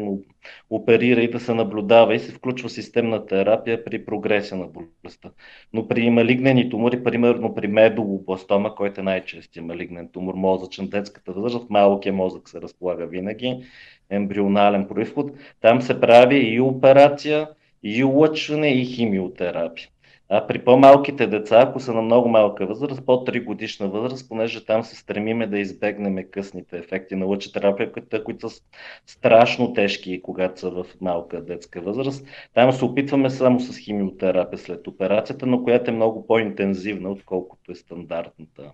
[0.70, 5.30] оперира и да се наблюдава и се включва системна терапия при прогресия на болестта.
[5.74, 11.70] Но при малигнени тумори, примерно при медулобластома, който е най-честият малигнен тумор, мозъчен детската възраст,
[12.02, 13.64] малкият мозък се разполага винаги,
[14.10, 15.32] ембрионален происход,
[15.62, 17.50] там се прави и операция,
[17.84, 19.88] и лъчване, и химиотерапия.
[20.34, 24.66] А при по-малките деца, ако са на много малка възраст, по 3 годишна възраст, понеже
[24.66, 28.62] там се стремиме да избегнем късните ефекти на лъчетерапията, които са
[29.06, 32.28] страшно тежки, когато са в малка детска възраст.
[32.54, 37.76] Там се опитваме само с химиотерапия след операцията, но която е много по-интензивна, отколкото е
[37.76, 38.72] стандартната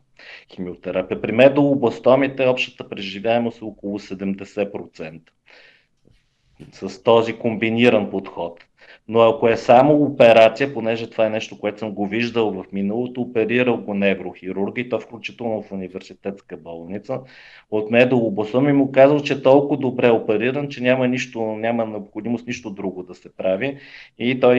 [0.56, 1.22] химиотерапия.
[1.22, 5.22] При медулобластомите общата преживяемост е около 70%
[6.72, 8.67] с този комбиниран подход.
[9.10, 13.22] Но ако е само операция, понеже това е нещо, което съм го виждал в миналото,
[13.22, 17.20] оперирал го неврохирург и то включително в университетска болница,
[17.72, 22.48] от медолобосом и му казал, че е толкова добре опериран, че няма, нищо, няма необходимост
[22.48, 23.78] нищо друго да се прави.
[24.20, 24.58] И той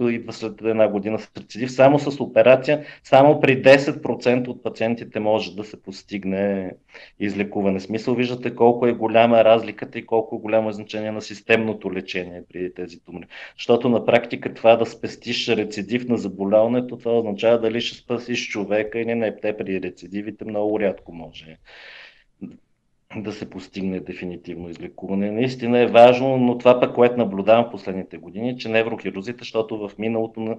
[0.00, 1.72] идва след една година с рецидив.
[1.72, 6.72] Само с операция, само при 10% от пациентите може да се постигне
[7.20, 7.80] излекуване.
[7.80, 12.74] Смисъл, виждате колко е голяма разликата и колко е голямо значение на системното лечение при
[12.74, 13.26] тези тумори.
[13.56, 19.00] Защото на практика това да спестиш рецидив на заболяването, това означава дали ще спасиш човека
[19.00, 19.36] или не.
[19.36, 21.58] Те при рецидивите много рядко може
[23.22, 25.30] да се постигне дефинитивно излекуване.
[25.30, 29.90] Наистина е важно, но това пък, което наблюдавам в последните години, че неврохирурзите, защото в
[29.98, 30.58] миналото,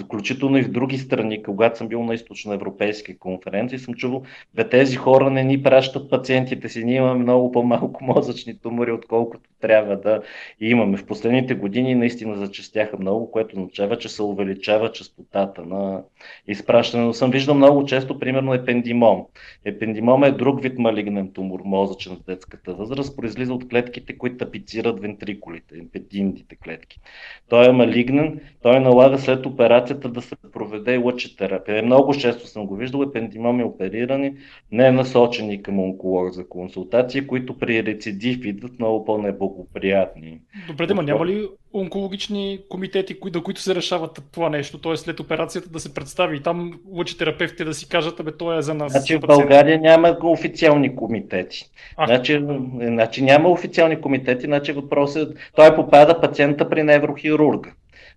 [0.00, 4.22] включително и в други страни, когато съм бил на източноевропейски конференции, съм чувал,
[4.54, 9.50] бе тези хора не ни пращат пациентите си, ние имаме много по-малко мозъчни тумори, отколкото
[9.60, 10.22] трябва да
[10.60, 10.96] имаме.
[10.96, 16.02] В последните години наистина зачастяха много, което означава, че се увеличава частотата на
[16.48, 17.04] изпращане.
[17.04, 19.26] Но съм виждал много често, примерно, епендимом.
[19.64, 25.00] Епендимом е друг вид малигнен тумор, мозъчен в детската възраст, произлиза от клетките, които тапицират
[25.00, 27.00] вентрикулите, емпетиндите клетки.
[27.48, 31.82] Той е малигнен, той налага след операцията да се проведе лъчетерапия.
[31.82, 34.36] Много често съм го виждал, епендимоми оперирани,
[34.72, 40.40] не насочени към онколог за консултации, които при рецидив идват много по-неблагоприятни.
[40.68, 44.96] Добре, да, няма ли онкологични комитети, до които се решават това нещо, т.е.
[44.96, 48.74] след операцията да се представи и там лъчетерапевтите да си кажат, абе, той е за
[48.74, 48.92] нас.
[48.92, 51.64] Значи в България няма официални комитети.
[52.06, 52.44] Значи,
[52.80, 57.70] значи няма официални комитети, значи въпросът е, той попада пациента при неврохирурга.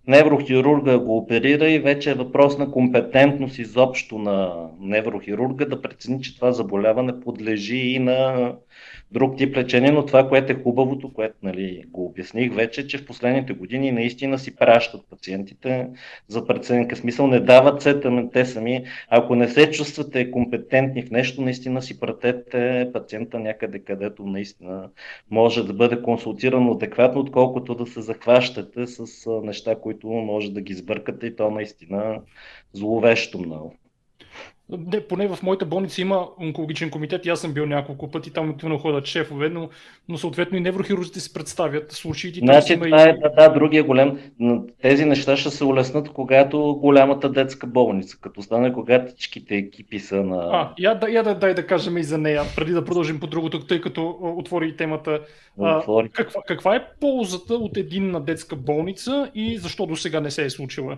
[0.08, 6.36] Неврохирурга го оперира и вече е въпрос на компетентност изобщо на неврохирурга да прецени, че
[6.36, 8.52] това заболяване подлежи и на
[9.12, 13.06] друг тип лечение, но това, което е хубавото, което нали, го обясних вече, че в
[13.06, 15.88] последните години наистина си пращат пациентите
[16.28, 16.96] за преценка.
[16.96, 18.02] Смисъл не дават се
[18.34, 18.84] те сами.
[19.10, 24.90] Ако не се чувствате компетентни в нещо, наистина си пратете пациента някъде, където наистина
[25.32, 30.74] може да бъде консултиран адекватно, отколкото да се захващате с неща, които може да ги
[30.74, 32.22] сбъркате и то наистина
[32.74, 33.76] зловещо много.
[34.70, 38.50] Не, поне в моята болница има онкологичен комитет и аз съм бил няколко пъти, там
[38.50, 39.70] активно ходят шефове, но,
[40.10, 42.40] но съответно и неврохирурзите се представят случаите.
[42.40, 43.10] Значи това и...
[43.10, 44.20] е да, да, другия голем.
[44.82, 50.24] Тези неща ще се улеснат, когато голямата детска болница, като стане когато всичките екипи са
[50.24, 50.50] на...
[50.52, 53.28] А, я, да, я да, дай да кажем и за нея, преди да продължим по
[53.28, 55.20] другото, тъй като отвори темата.
[55.58, 56.08] Отвори.
[56.08, 60.46] А, каква, каква е ползата от единна детска болница и защо до сега не се
[60.46, 60.98] е случила?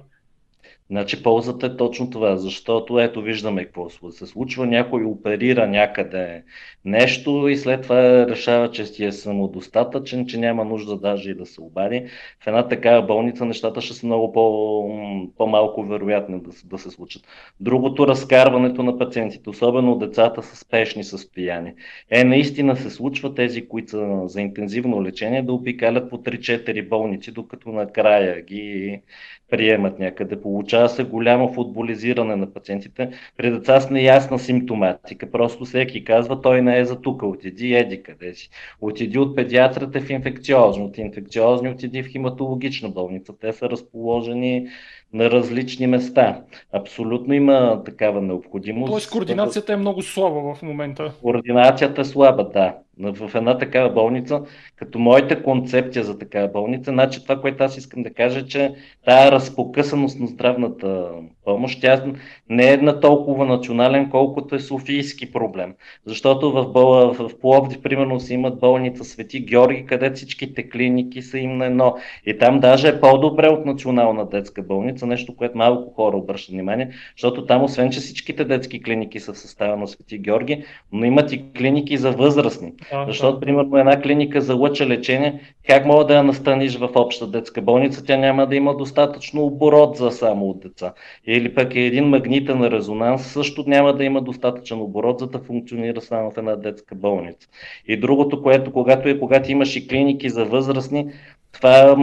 [0.91, 6.43] Значи ползата е точно това, защото ето виждаме какво се случва, някой оперира някъде
[6.85, 11.45] нещо и след това решава, че си е самодостатъчен, че няма нужда даже и да
[11.45, 12.05] се обади.
[12.43, 17.23] В една такава болница нещата ще са много по, по-малко вероятни да, да се случат.
[17.59, 21.73] Другото разкарването на пациентите, особено децата с спешни състояния.
[22.09, 27.31] Е, наистина се случва тези, които са за интензивно лечение, да обикалят по 3-4 болници,
[27.31, 29.01] докато накрая ги
[29.49, 30.41] приемат някъде.
[30.79, 33.09] Получава се голямо футболизиране на пациентите.
[33.37, 35.31] При деца с неясна симптоматика.
[35.31, 38.49] Просто всеки казва, той не е за тук, отиди еди къде си.
[38.81, 43.33] Отиди от педиатрата в инфекциозни, от инфекциозни отиди в хематологична болница.
[43.41, 44.67] Те са разположени
[45.13, 46.41] на различни места.
[46.73, 48.91] Абсолютно има такава необходимост.
[48.91, 51.13] Тоест координацията е много слаба в момента.
[51.21, 54.41] Координацията е слаба, да в една такава болница,
[54.75, 58.73] като моята концепция за такава болница, значи това, което аз искам да кажа, че
[59.05, 61.07] тая разпокъсаност на здравната
[61.45, 62.03] помощ, тя
[62.49, 65.73] не е на толкова национален, колкото е софийски проблем.
[66.05, 71.37] Защото в, в, в Пловдив, примерно, си имат болница Свети Георги, където всичките клиники са
[71.37, 71.95] им на едно.
[72.25, 76.91] И там даже е по-добре от национална детска болница, нещо, което малко хора обръщат внимание,
[77.17, 81.31] защото там, освен че всичките детски клиники са в състава на Свети Георги, но имат
[81.31, 82.73] и клиники за възрастни.
[82.91, 87.27] А, Защото, примерно, една клиника за лъча лечение, как мога да я настаниш в обща
[87.27, 90.93] детска болница, тя няма да има достатъчно оборот за само от деца.
[91.27, 96.01] Или пък е един магнитен резонанс, също няма да има достатъчен оборот, за да функционира
[96.01, 97.47] само в една детска болница.
[97.87, 101.11] И другото, което когато е, когато имаш и клиники за възрастни,
[101.51, 101.95] това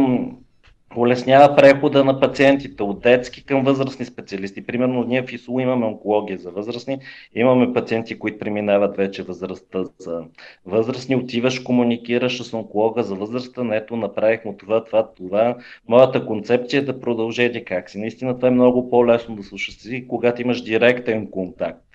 [1.01, 4.67] улеснява прехода на пациентите от детски към възрастни специалисти.
[4.67, 6.99] Примерно ние в ИСУ имаме онкология за възрастни,
[7.35, 10.25] имаме пациенти, които преминават вече възрастта за
[10.67, 15.57] възрастни, отиваш, комуникираш с онколога за възрастта, ето направих му това, това, това.
[15.89, 17.99] Моята концепция е да продължете как си.
[17.99, 21.87] Наистина това е много по-лесно да слушаш си, когато имаш директен контакт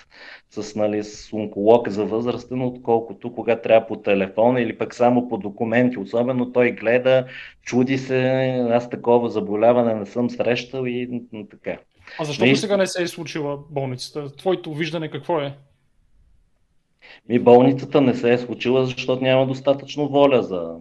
[0.51, 5.37] с, нали, с онколог за възрастен, отколкото кога трябва по телефона или пък само по
[5.37, 5.99] документи.
[5.99, 7.25] Особено той гледа,
[7.61, 8.19] чуди се,
[8.71, 11.77] аз такова заболяване не съм срещал и така.
[12.19, 12.55] А защо и...
[12.55, 14.35] сега не се е случила болницата?
[14.35, 15.57] Твоето виждане какво е?
[17.29, 20.75] Ми болницата не се е случила, защото няма достатъчно воля за,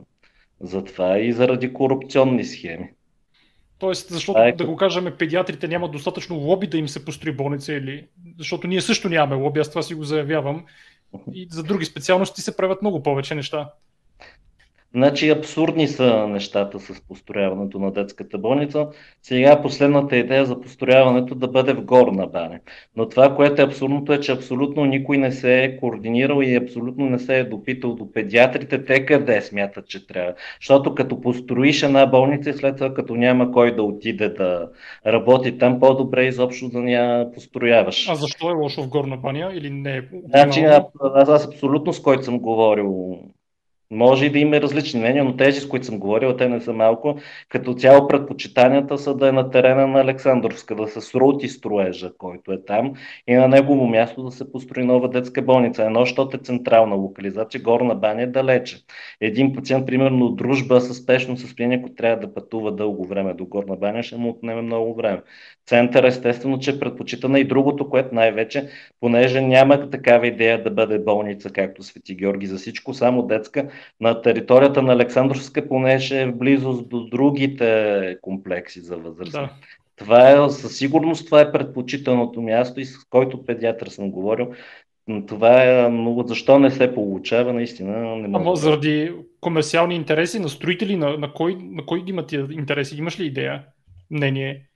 [0.61, 2.91] за това и заради корупционни схеми.
[3.81, 7.73] Тоест, защото, а, да го кажем, педиатрите нямат достатъчно лоби да им се построи болница
[7.73, 8.07] или...
[8.39, 10.65] Защото ние също нямаме лоби, аз това си го заявявам.
[11.33, 13.73] И за други специалности се правят много повече неща.
[14.95, 18.89] Значи абсурдни са нещата с построяването на детската болница.
[19.23, 22.59] Сега последната идея за построяването да бъде в горна баня.
[22.97, 27.11] Но това, което е абсурдното е, че абсолютно никой не се е координирал и абсолютно
[27.11, 30.35] не се е допитал до педиатрите, те къде смятат, че трябва.
[30.61, 34.69] Защото като построиш една болница и след това като няма кой да отиде да
[35.07, 38.09] работи там, по-добре изобщо да ня построяваш.
[38.09, 40.03] А защо е лошо в горна баня или не е?
[40.29, 40.83] Значи, аз,
[41.15, 43.19] аз абсолютно с който съм говорил
[43.91, 46.73] може и да има различни мнения, но тези, с които съм говорил, те не са
[46.73, 47.17] малко.
[47.49, 52.53] Като цяло предпочитанията са да е на терена на Александровска, да се срути строежа, който
[52.53, 52.93] е там
[53.27, 55.85] и на негово място да се построи нова детска болница.
[55.85, 58.77] Едно, защото е централна локализация, горна баня е далече.
[59.21, 63.47] Един пациент, примерно от дружба с спешно състояние, ако трябва да пътува дълго време до
[63.47, 65.23] горна баня, ще му отнеме много време.
[65.71, 68.69] Център естествено, че предпочитана и другото, което най-вече,
[69.01, 73.69] понеже няма такава идея да бъде болница, както Свети Георги за всичко, само детска,
[74.01, 79.41] на територията на Александровска, понеже е в близост до другите комплекси за възрастни.
[79.41, 79.51] Да.
[79.97, 84.53] Това е, със сигурност това е предпочитаното място и с който педиатър съм говорил.
[85.27, 88.45] Това е, но защо не се получава, наистина не мога.
[88.45, 92.97] Ама заради комерциални интереси на строители, на, на, кой, на кой имат интереси?
[92.97, 93.65] Имаш ли идея?
[94.11, 94.70] Мнение?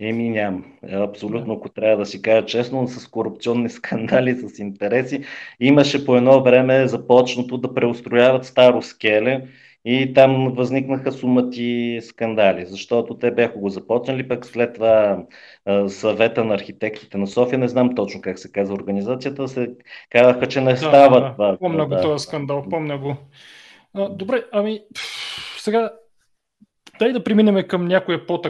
[0.00, 0.64] Еми нямам.
[0.92, 5.24] Абсолютно, ако трябва да си кажа честно, с корупционни скандали, с интереси.
[5.60, 9.42] Имаше по едно време започнато да преустрояват старо скеле
[9.84, 15.24] и там възникнаха сумати скандали, защото те бяха го започнали, пък след това
[15.88, 19.70] съвета на архитектите на София, не знам точно как се казва организацията, се
[20.10, 21.56] казаха, че не да, става да, това.
[21.58, 21.96] Помня да.
[21.96, 23.16] го този скандал, помня го.
[23.94, 24.80] А, добре, ами
[25.58, 25.92] сега
[26.98, 28.42] дай да преминем към някоя по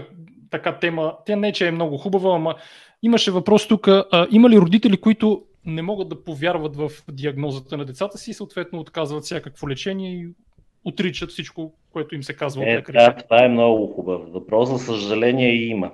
[0.53, 1.15] така тема.
[1.27, 2.55] Тя не, че е много хубава, ама
[3.03, 3.89] имаше въпрос тук.
[3.89, 8.35] А, има ли родители, които не могат да повярват в диагнозата на децата си и
[8.35, 10.29] съответно отказват всякакво лечение и
[10.85, 12.83] отричат всичко, което им се казва е?
[12.93, 14.69] Да, това е много хубав въпрос.
[14.69, 15.91] За съжаление има.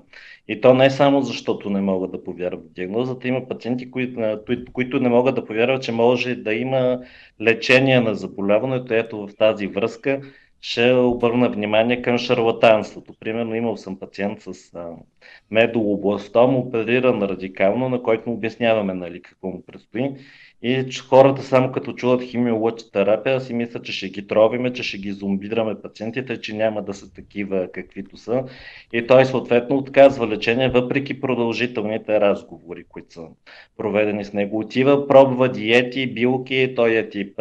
[0.49, 3.29] И то не само защото не могат да повярват в диагнозата.
[3.29, 4.39] Има пациенти, които,
[4.73, 7.01] които не могат да повярват, че може да има
[7.41, 8.95] лечение на заболяването.
[8.95, 10.21] Ето в тази връзка
[10.61, 13.15] ще обърна внимание към шарлатанството.
[13.21, 14.91] Примерно имал съм пациент с а,
[15.51, 20.15] медулобластом, опериран радикално, на който му обясняваме нали, какво му предстои.
[20.63, 25.13] И хората само като чуват химиолъчетерапия си мислят, че ще ги тровиме, че ще ги
[25.13, 28.45] зомбираме пациентите, че няма да са такива каквито са.
[28.93, 33.27] И той съответно отказва лечение, въпреки продължителните разговори, които са
[33.77, 34.59] проведени с него.
[34.59, 37.41] Отива, пробва диети, билки, той е тип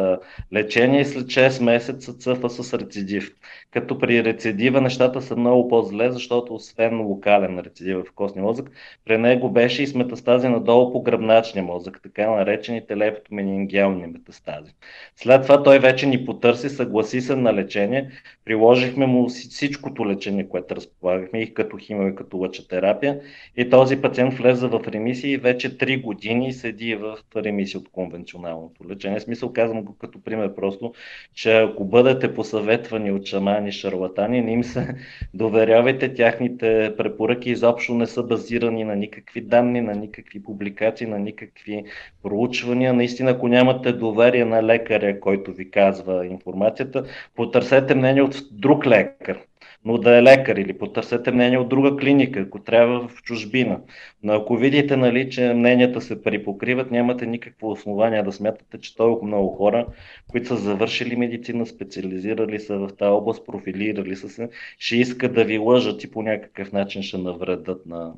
[0.54, 3.32] лечение и след 6 месеца цъфа с рецидив.
[3.72, 8.72] Като при рецидива нещата са много по-зле, защото освен локален рецидив в костния мозък,
[9.06, 14.74] при него беше и с метастази надолу по гръбначния мозък, така наречените лептоменингиални метастази.
[15.16, 18.10] След това той вече ни потърси, съгласи се на лечение,
[18.46, 23.20] приложихме му всичкото лечение, което разполагахме, и като химия, и като лъчетерапия,
[23.58, 28.90] и този пациент влезе в ремисия и вече 3 години седи в ремисия от конвенционалното
[28.90, 29.20] лечение.
[29.20, 30.94] В смисъл казвам го като пример просто,
[31.34, 33.26] че ако бъдете посъветвани от
[33.58, 34.96] шамани, шарлатани, не им се
[35.34, 41.84] доверявайте, тяхните препоръки изобщо не са базирани на никакви данни, на никакви публикации, на никакви
[42.24, 42.94] проучвания.
[42.94, 47.04] Наистина, ако нямате доверие на лекаря, който ви казва информацията,
[47.36, 49.40] потърсете мнение от друг лекар
[49.88, 53.80] но да е лекар или потърсете мнение от друга клиника, ако трябва в чужбина.
[54.24, 59.28] Но ако видите, нали, че мненията се припокриват, нямате никакво основание да смятате, че толкова
[59.28, 59.88] много хора,
[60.28, 65.44] които са завършили медицина, специализирали са в тази област, профилирали са се, ще искат да
[65.44, 68.14] ви лъжат и по някакъв начин ще навредат на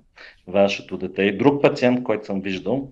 [0.47, 1.23] вашето дете.
[1.23, 2.91] И друг пациент, който съм виждал,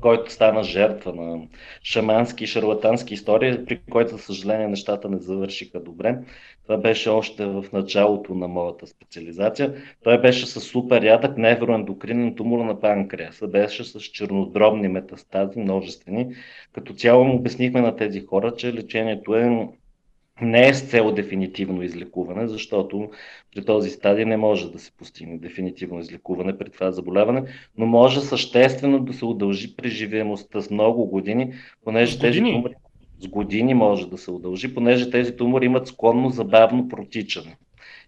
[0.00, 1.42] който стана жертва на
[1.82, 6.18] шамански и шарлатански истории, при който, за съжаление, нещата не завършиха добре.
[6.62, 9.74] Това беше още в началото на моята специализация.
[10.02, 13.48] Той беше с супер ядък невроендокринен тумор на панкреаса.
[13.48, 16.34] Беше с чернодробни метастази, множествени.
[16.72, 19.68] Като цяло му обяснихме на тези хора, че лечението е
[20.42, 23.10] не е с цел дефинитивно излекуване, защото
[23.54, 27.42] при този стадий не може да се постигне дефинитивно излекуване при това заболяване,
[27.78, 31.52] но може съществено да се удължи преживеемостта с много години,
[31.84, 32.50] понеже години.
[32.50, 32.74] тези тумори
[33.18, 37.56] с години може да се удължи, понеже тези тумори имат склонно забавно протичане.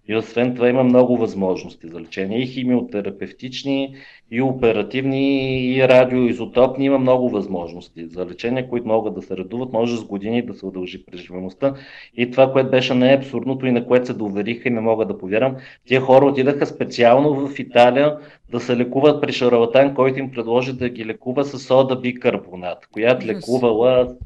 [0.08, 2.38] И освен това има много възможности за лечение.
[2.38, 3.94] И химиотерапевтични,
[4.30, 6.84] и оперативни, и радиоизотопни.
[6.84, 9.72] Има много възможности за лечение, които могат да се редуват.
[9.72, 11.74] Може с години да се удължи преживеността.
[12.16, 15.56] И това, което беше най-абсурдното и на което се довериха и не мога да повярвам,
[15.86, 18.18] тия хора отидаха специално в Италия
[18.50, 23.26] да се лекуват при шарлатан, който им предложи да ги лекува с сода бикарбонат, която
[23.26, 24.16] лекувала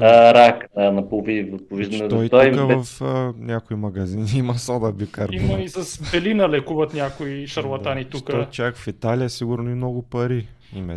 [0.00, 2.08] а, рак а, на повиждане.
[2.08, 2.74] Той, той тук бе...
[2.74, 5.50] в а, някои магазини има сода бикарбонат.
[5.50, 8.30] Има и с белина лекуват някои шарлатани да, тук.
[8.30, 10.46] Той чак в Италия сигурно и много пари.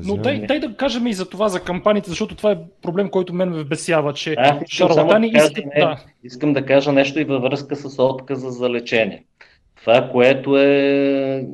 [0.05, 3.33] Но дай, дай да кажем и за това, за кампаниите, защото това е проблем, който
[3.33, 5.65] мен ме бесява, че а, шарлатани да искат...
[5.79, 5.97] Да.
[6.23, 9.23] Искам да кажа нещо и във връзка с отказа за лечение.
[9.75, 11.47] Това, което е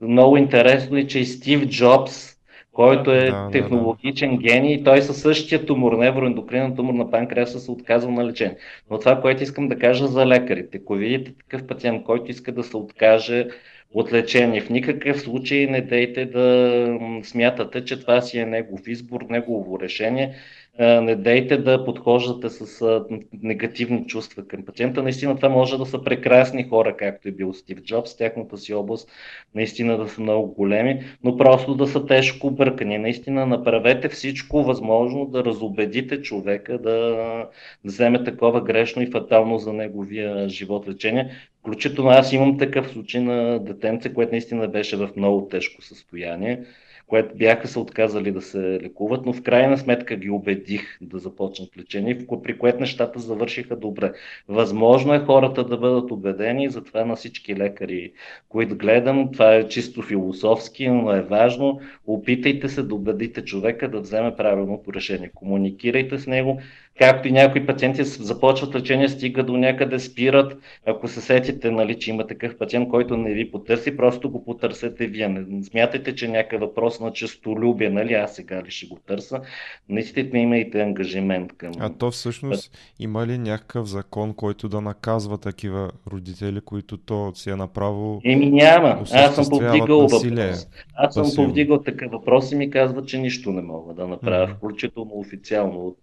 [0.00, 2.35] много интересно е, че и Стив Джобс
[2.76, 4.42] който е да, технологичен да, да.
[4.42, 8.56] гений, той със същия тумор, невроендокринен тумор на панкреаса се отказва на лечение.
[8.90, 12.62] Но това, което искам да кажа за лекарите, ако видите такъв пациент, който иска да
[12.62, 13.48] се откаже
[13.94, 19.20] от лечение, в никакъв случай не дейте да смятате, че това си е негов избор,
[19.30, 20.34] негово решение
[20.78, 23.00] не дейте да подхождате с
[23.42, 25.02] негативни чувства към пациента.
[25.02, 29.10] Наистина това може да са прекрасни хора, както е бил Стив Джобс, тяхната си област
[29.54, 32.98] наистина да са много големи, но просто да са тежко бъркани.
[32.98, 37.48] Наистина направете всичко възможно да разобедите човека да
[37.84, 41.30] вземе такова грешно и фатално за неговия живот лечение.
[41.60, 46.62] Включително аз имам такъв случай на детенце, което наистина беше в много тежко състояние
[47.06, 51.76] което бяха се отказали да се лекуват, но в крайна сметка ги убедих да започнат
[51.78, 54.12] лечение, при което нещата завършиха добре.
[54.48, 58.12] Възможно е хората да бъдат убедени, затова на всички лекари,
[58.48, 61.80] които гледам, това е чисто философски, но е важно.
[62.06, 65.30] Опитайте се да убедите човека да вземе правилното решение.
[65.34, 66.60] Комуникирайте с него,
[66.98, 70.58] както и някои пациенти започват лечение, стига до някъде спират.
[70.86, 75.06] Ако се сетите, нали, че има такъв пациент, който не ви потърси, просто го потърсете
[75.06, 75.28] вие.
[75.28, 79.40] Не смятайте, че някакъв въпрос на честолюбие, нали, аз сега ли ще го търса.
[79.88, 81.72] Наистина имайте ангажимент към...
[81.78, 87.50] А то всъщност има ли някакъв закон, който да наказва такива родители, които то си
[87.50, 89.04] е направо Еми няма.
[89.12, 90.68] Аз съм повдигал въпрос.
[90.94, 94.56] Аз съм повдигал такъв въпрос и ми казва, че нищо не мога да направя, mm-hmm.
[94.56, 95.98] включително официално от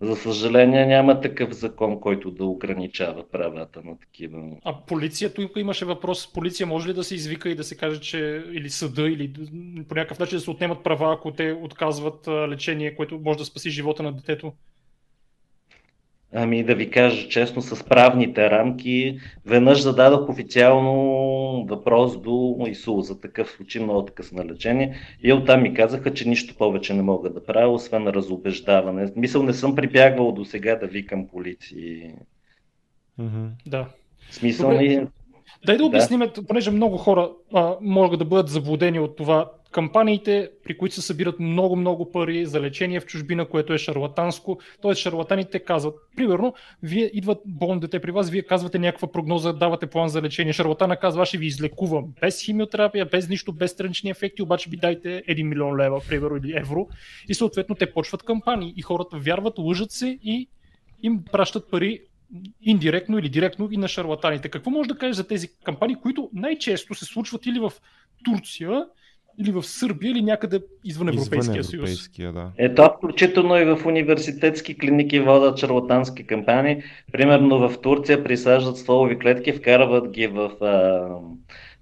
[0.00, 4.42] за съжаление няма такъв закон, който да ограничава правата на такива.
[4.64, 8.00] А полицията, тук имаше въпрос, полиция може ли да се извика и да се каже,
[8.00, 9.32] че или съда, или
[9.88, 13.70] по някакъв начин да се отнемат права, ако те отказват лечение, което може да спаси
[13.70, 14.52] живота на детето?
[16.36, 20.94] Ами да ви кажа честно, с правните рамки, веднъж зададох официално
[21.68, 26.28] въпрос до ИСУ за такъв случай на отказ на лечение и оттам ми казаха, че
[26.28, 29.12] нищо повече не мога да правя, освен разобеждаване.
[29.16, 32.10] Мисъл, не съм прибягвал до сега да викам полиции.
[33.20, 33.48] Mm-hmm.
[33.66, 33.86] Да.
[34.30, 35.06] Смисъл Добре.
[35.66, 36.46] Дай да обясним, да.
[36.48, 41.40] понеже много хора а, могат да бъдат заблудени от това кампаниите, при които се събират
[41.40, 44.60] много-много пари за лечение в чужбина, което е шарлатанско.
[44.82, 44.94] Т.е.
[44.94, 50.08] шарлатаните казват, примерно, вие идват болно дете при вас, вие казвате някаква прогноза, давате план
[50.08, 50.52] за лечение.
[50.52, 54.76] Шарлатана казва, аз ще ви излекувам без химиотерапия, без нищо, без странични ефекти, обаче ви
[54.76, 56.88] дайте 1 милион лева, примерно, или евро.
[57.28, 60.48] И съответно те почват кампании и хората вярват, лъжат се и
[61.02, 62.00] им пращат пари
[62.62, 64.48] индиректно или директно и на шарлатаните.
[64.48, 67.72] Какво може да кажеш за тези кампании, които най-често се случват или в
[68.24, 68.84] Турция,
[69.38, 72.10] или в Сърбия, или някъде извън Европейския извън съюз.
[72.18, 72.50] Да.
[72.58, 76.82] Ето, включително и в университетски клиники водят шарлатански кампании.
[77.12, 81.08] Примерно в Турция присаждат стволови клетки, вкарват ги в а,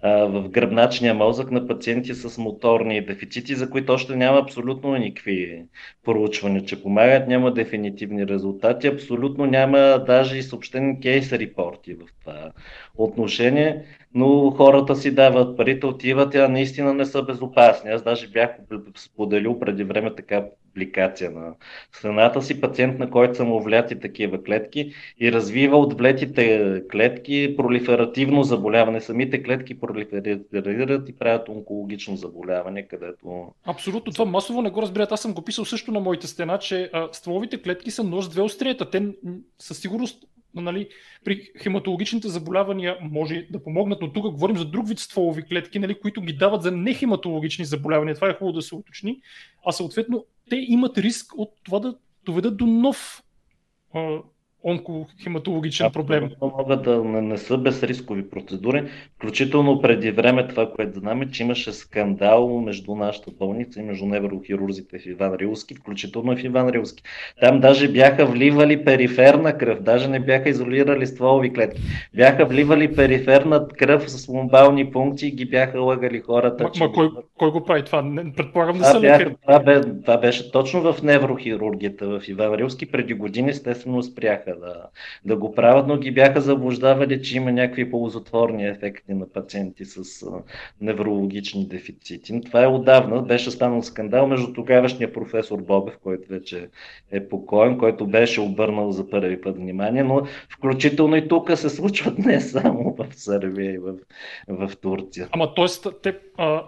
[0.02, 5.64] в гръбначния мозък на пациенти с моторни дефицити, за които още няма абсолютно никакви
[6.04, 12.50] проучвания, че помагат, няма дефинитивни резултати, абсолютно няма даже и съобщени кейс репорти в това
[12.94, 13.84] отношение,
[14.14, 17.90] но хората си дават парите, отиват, а наистина не са безопасни.
[17.90, 18.50] Аз даже бях
[18.96, 21.54] споделил преди време така публикация на
[21.92, 27.54] страната си, пациент на който са му вляти такива клетки и развива от влетите клетки
[27.56, 29.00] пролиферативно заболяване.
[29.00, 33.52] Самите клетки пролиферират и правят онкологично заболяване, където...
[33.64, 35.12] Абсолютно, това масово не го разбират.
[35.12, 38.42] Аз съм го писал също на моите стена, че а, стволовите клетки са нож две
[38.42, 38.90] острията.
[38.90, 39.08] Те
[39.58, 40.88] със сигурност нали,
[41.24, 46.00] при хематологичните заболявания може да помогнат, но тук говорим за друг вид стволови клетки, нали,
[46.00, 48.14] които ги дават за нехематологични заболявания.
[48.14, 49.20] Това е хубаво да се уточни.
[49.66, 53.22] А съответно, те имат риск от това да доведат до нов
[54.64, 56.30] онкохематологичен проблем.
[56.40, 58.84] Могат да не, не са безрискови процедури,
[59.16, 64.98] включително преди време това, което знаме, че имаше скандал между нашата болница и между неврохирурзите
[64.98, 67.02] в Иван Рилски, включително в Иван Рилски.
[67.40, 71.82] Там даже бяха вливали периферна кръв, даже не бяха изолирали стволови клетки.
[72.14, 76.64] Бяха вливали периферна кръв с ломбални функции и ги бяха лъгали хората.
[76.64, 76.82] Ма, че...
[76.82, 78.04] ма кой, кой го прави това?
[78.36, 79.36] Предполагам да са лекари.
[79.42, 82.90] Това, бе, това беше точно в неврохирургията в Иван Рилски.
[82.90, 84.86] Преди години естествено спряха да,
[85.24, 90.26] да го правят, но ги бяха заблуждавали, че има някакви ползотворни ефекти на пациенти с
[90.80, 92.40] неврологични дефицити.
[92.40, 93.22] Това е отдавна.
[93.22, 96.68] Беше станал скандал между тогавашния професор Бобев, който вече
[97.10, 102.18] е покоен, който беше обърнал за първи път внимание, но включително и тук се случват
[102.26, 103.94] не само в Сърбия и в,
[104.48, 105.28] в Турция.
[105.32, 105.90] Ама т.е.
[106.02, 106.62] те а,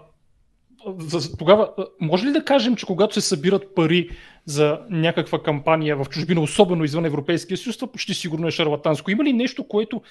[0.97, 1.69] за, тогава,
[2.01, 4.09] може ли да кажем, че когато се събират пари
[4.45, 9.11] за някаква кампания в чужбина, особено извън Европейския съюз, това почти сигурно е шарлатанско.
[9.11, 10.01] Има ли нещо, което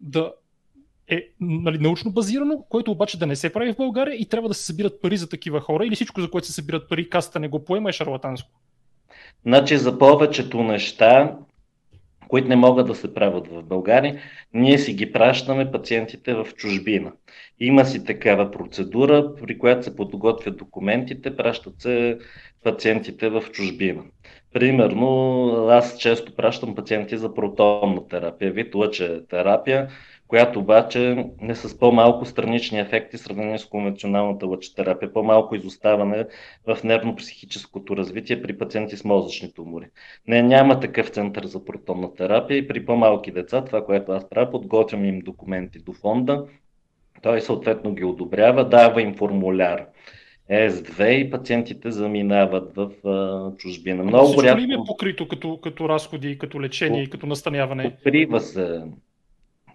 [0.00, 0.32] да
[1.08, 4.54] е нали, научно базирано, което обаче да не се прави в България и трябва да
[4.54, 7.48] се събират пари за такива хора или всичко, за което се събират пари, каста не
[7.48, 8.50] го поема е шарлатанско?
[9.46, 11.36] Значи за повечето неща
[12.28, 14.20] които не могат да се правят в България,
[14.54, 17.12] ние си ги пращаме пациентите в чужбина.
[17.60, 22.18] Има си такава процедура, при която се подготвят документите, пращат се
[22.64, 24.02] пациентите в чужбина.
[24.52, 29.88] Примерно, аз често пращам пациенти за протонна терапия, вид лъче терапия,
[30.28, 36.26] която обаче е с по-малко странични ефекти, в сравнение с конвенционалната лъчетерапия, по-малко изоставане
[36.66, 39.86] в нервно-психическото развитие при пациенти с мозъчни тумори.
[40.28, 44.50] Не, няма такъв център за протонна терапия и при по-малки деца, това, което аз правя,
[44.50, 46.46] подготвям им документи до фонда,
[47.22, 49.86] той съответно ги одобрява, дава им формуляр.
[50.50, 54.04] S2 и пациентите заминават в а, чужбина.
[54.04, 54.60] Много Всичко рядко...
[54.60, 57.96] ли е покрито като, като разходи, като лечение и като настаняване?
[57.96, 58.82] Покрива се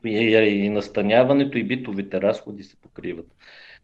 [0.06, 3.28] и, настаняването и битовите разходи се покриват.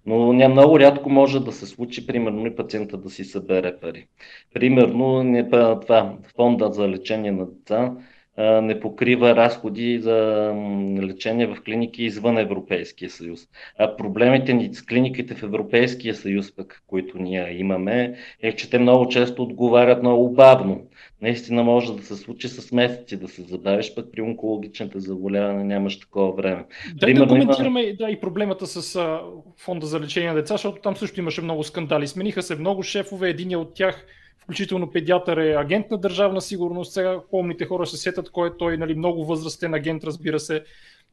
[0.06, 4.08] Но ня, много рядко може да се случи, примерно, и пациента да си събере пари.
[4.54, 7.96] Примерно, не, това, фонда за лечение на деца
[8.40, 10.54] не покрива разходи за
[11.02, 13.48] лечение в клиники извън Европейския съюз.
[13.80, 18.80] А проблемите ни с клиниките в Европейския съюз, пък, които ние имаме, е, че те
[18.80, 20.82] много често отговарят много бавно.
[21.22, 26.00] Наистина може да се случи с месеци да се забавиш, пък при онкологичните заболявания нямаш
[26.00, 26.66] такова време.
[26.94, 27.96] Да, Примерно, да коментираме има...
[27.98, 29.22] да, и проблемата с а,
[29.58, 32.08] фонда за лечение на деца, защото там също имаше много скандали.
[32.08, 34.06] Смениха се много шефове, един от тях
[34.44, 36.94] включително педиатър е агент на държавна сигурност.
[36.94, 40.64] Сега помните хора се сетят кой е той, нали, много възрастен агент, разбира се.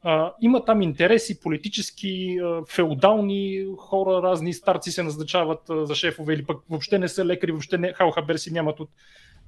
[0.03, 6.57] А, има там интереси, политически, феодални хора, разни старци се назначават за шефове или пък
[6.69, 8.89] въобще не са лекари, въобще не, халхабер си нямат от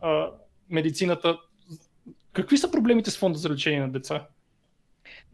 [0.02, 0.32] а,
[0.70, 1.38] медицината.
[2.34, 4.28] Какви са проблемите с фонда за лечение на деца?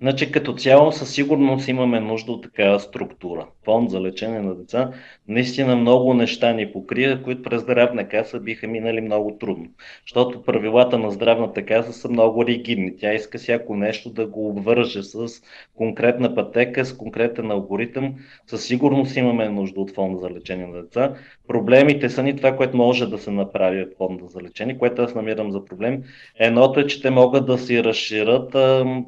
[0.02, 3.48] Значи като цяло със сигурност имаме нужда от такава структура.
[3.66, 4.92] Фонд за лечение на деца
[5.28, 9.66] наистина много неща ни покрия, които през здравна каса биха минали много трудно.
[10.08, 12.98] Защото правилата на здравната каса са много ригидни.
[12.98, 15.28] Тя иска всяко нещо да го обвърже с
[15.76, 18.16] конкретна пътека, с конкретен алгоритъм.
[18.48, 21.16] Със сигурност имаме нужда от фонда за лечение на деца.
[21.48, 25.16] Проблемите са ни това, което може да се направи от фонда за лечение, което аз
[25.16, 26.04] намирам за проблем.
[26.40, 28.56] Едното е, че те могат да си разширят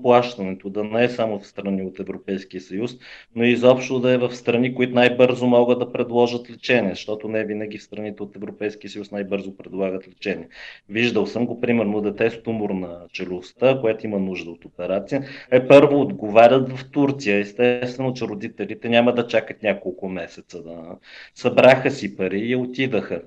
[0.03, 2.91] плащането, да не е само в страни от Европейския съюз,
[3.35, 7.45] но и изобщо да е в страни, които най-бързо могат да предложат лечение, защото не
[7.45, 10.47] винаги в страните от Европейския съюз най-бързо предлагат лечение.
[10.89, 15.23] Виждал съм го, примерно, дете с тумор на челюстта, което има нужда от операция.
[15.51, 17.39] Е, първо отговарят в Турция.
[17.39, 20.95] Естествено, че родителите няма да чакат няколко месеца да
[21.35, 23.21] събраха си пари и отидаха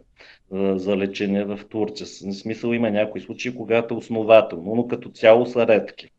[0.52, 2.06] за лечение в Турция.
[2.06, 6.10] В смисъл има някои случаи, когато основателно, но като цяло са редки.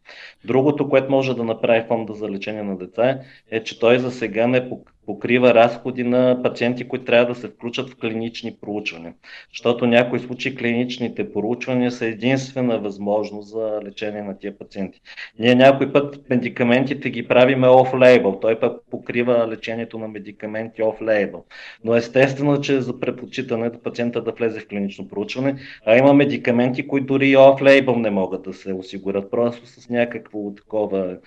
[0.46, 3.20] Другото, което може да направи фонда за лечение на деца
[3.52, 4.70] е, че той за сега не
[5.06, 9.14] покрива разходи на пациенти, които трябва да се включат в клинични проучвания.
[9.50, 15.02] Защото някои случаи клиничните проучвания са единствена възможност за лечение на тия пациенти.
[15.40, 18.42] Ние някой път медикаментите ги правиме off-label.
[18.42, 21.40] Той пък покрива лечението на медикаменти off-label.
[21.84, 25.56] Но естествено, че за предпочитане да пациента да влезе в клинично проучване,
[25.86, 31.18] а има медикаменти, които дори off-label не могат да се осигурят, просто с някакво такова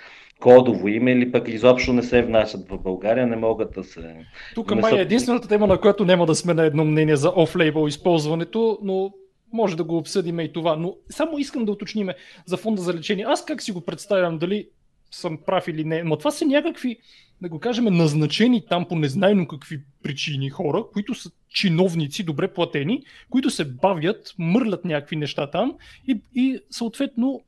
[0.40, 4.16] кодово име или пък изобщо не се внасят в България, не могат да се...
[4.54, 7.88] Тук май е единствената тема, на която няма да сме на едно мнение за оф-лейбъл
[7.88, 9.12] използването, но
[9.52, 10.76] може да го обсъдим и това.
[10.76, 12.14] Но само искам да уточниме
[12.46, 13.24] за фонда за лечение.
[13.28, 14.68] Аз как си го представям, дали
[15.10, 16.98] съм прав или не, но това са някакви,
[17.42, 23.02] да го кажем, назначени там по незнайно какви причини хора, които са чиновници, добре платени,
[23.30, 25.74] които се бавят, мърлят някакви неща там
[26.08, 27.40] и, и съответно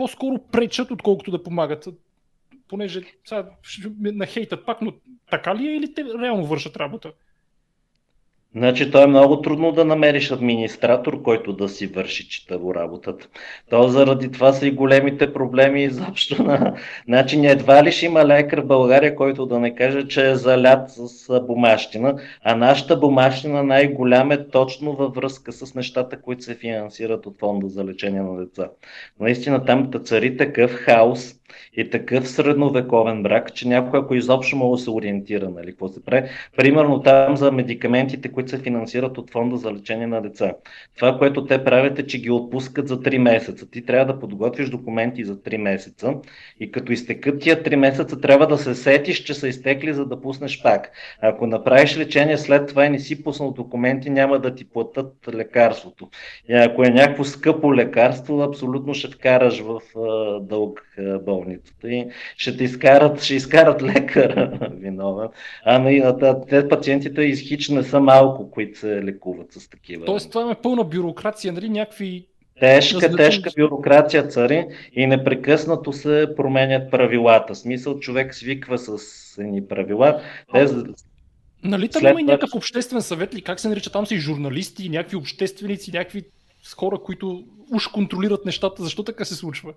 [0.00, 1.88] по-скоро пречат, отколкото да помагат
[2.68, 3.50] понеже сега
[4.00, 4.92] на хейтът пак, но
[5.30, 7.12] така ли е или те реално вършат работа?
[8.56, 13.28] Значи, то е много трудно да намериш администратор, който да си върши читаво работата.
[13.70, 16.74] То заради това са и големите проблеми изобщо на...
[17.04, 20.90] Значи, едва ли ще има лекар в България, който да не каже, че е залят
[20.90, 27.26] с бумащина, а нашата бумащина най-голям е точно във връзка с нещата, които се финансират
[27.26, 28.68] от фонда за лечение на деца.
[29.20, 31.39] Наистина там цари такъв хаос,
[31.76, 36.04] и такъв средновековен брак, че някой, ако изобщо мога да се ориентира, нали, какво се
[36.04, 36.28] прави.
[36.56, 40.52] Примерно там за медикаментите, които се финансират от фонда за лечение на деца.
[40.96, 43.70] Това, което те правят е, че ги отпускат за 3 месеца.
[43.70, 46.14] Ти трябва да подготвиш документи за 3 месеца
[46.60, 50.20] и като изтекат тия 3 месеца, трябва да се сетиш, че са изтекли, за да
[50.20, 50.90] пуснеш пак.
[51.22, 56.08] Ако направиш лечение след това и не си пуснал документи, няма да ти платят лекарството.
[56.48, 59.80] И ако е някакво скъпо лекарство, абсолютно ще вкараш в
[60.40, 60.82] дълг
[61.40, 65.28] болницата и ще те изкарат, ще изкарат лекар виновен.
[65.64, 66.02] Ами
[66.48, 70.04] те пациентите изхич не са малко, които се лекуват с такива.
[70.04, 71.68] Тоест това е пълна бюрокрация, нали?
[71.68, 72.26] Някакви
[72.60, 77.54] Тежка, тежка бюрокрация цари и непрекъснато се променят правилата.
[77.54, 78.98] Смисъл, човек свиква с
[79.38, 80.22] едни правила.
[80.52, 80.66] Те...
[81.64, 83.42] Нали там има и някакъв обществен съвет ли?
[83.42, 83.92] Как се нарича?
[83.92, 86.24] Там са и журналисти, и някакви общественици, някакви
[86.76, 88.82] хора, които уж контролират нещата.
[88.82, 89.72] Защо така се случва?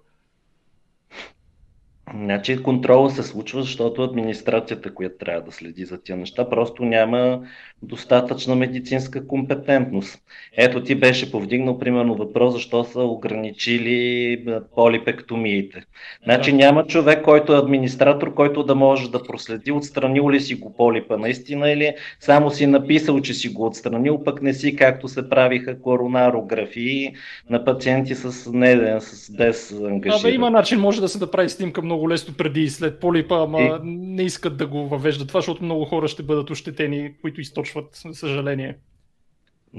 [2.15, 7.41] Значи контрола се случва, защото администрацията, която трябва да следи за тия неща, просто няма
[7.81, 10.19] достатъчна медицинска компетентност.
[10.57, 14.45] Ето ти беше повдигнал примерно въпрос, защо са ограничили
[14.75, 15.83] полипектомиите.
[16.23, 20.73] Значи няма човек, който е администратор, който да може да проследи отстранил ли си го
[20.73, 25.29] полипа наистина или само си написал, че си го отстранил, пък не си както се
[25.29, 27.13] правиха коронарографии
[27.49, 30.19] на пациенти с, не, с без ангажиране.
[30.19, 32.99] Абе, има начин, може да се да прави снимка много много лесно преди и след
[32.99, 33.79] полипа, ама и...
[33.83, 38.13] не искат да го въвеждат това, защото много хора ще бъдат ощетени, които източват, за
[38.13, 38.77] съжаление.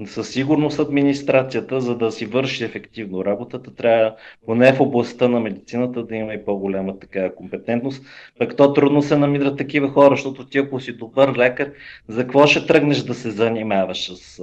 [0.07, 4.15] Със сигурност администрацията, за да си върши ефективно работата, трябва
[4.47, 8.05] поне в областта на медицината да има и по-голяма такава компетентност.
[8.39, 11.73] Пък то трудно се намират такива хора, защото ти ако си добър лекар,
[12.09, 14.41] за какво ще тръгнеш да се занимаваш с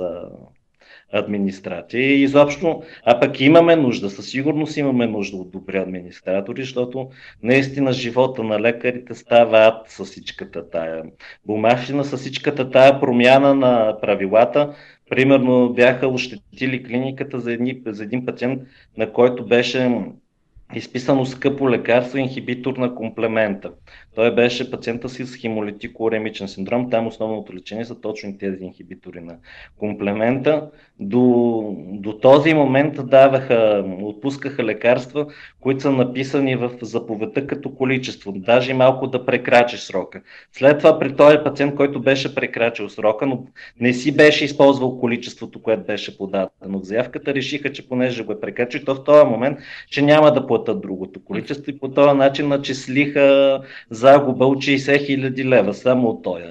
[1.12, 2.02] администрация.
[2.02, 7.10] И изобщо, а пък имаме нужда, със сигурност имаме нужда от добри администратори, защото
[7.44, 11.04] наистина живота на лекарите става ад с всичката тая
[11.46, 14.74] бумащина, с всичката тая промяна на правилата.
[15.10, 18.62] Примерно бяха ощетили клиниката за, едни, за един пациент,
[18.98, 20.02] на който беше
[20.76, 23.72] изписано скъпо лекарство, инхибитор на комплемента.
[24.16, 26.90] Той беше пациента си с хемолитико-уремичен синдром.
[26.90, 29.36] Там основното лечение са точно тези инхибитори на
[29.78, 30.70] комплемента.
[31.00, 35.28] До, до този момент даваха, отпускаха лекарства,
[35.60, 40.22] които са написани в заповедта като количество, даже малко да прекрачиш срока.
[40.52, 43.46] След това при този пациент, който беше прекрачил срока, но
[43.80, 48.40] не си беше използвал количеството, което беше подадено в заявката, решиха, че понеже го е
[48.40, 49.60] прекрачил, то в този момент,
[49.90, 53.60] че няма да платят другото количество и по този начин начислиха
[54.02, 56.44] загуба от 60 хиляди лева, само от този,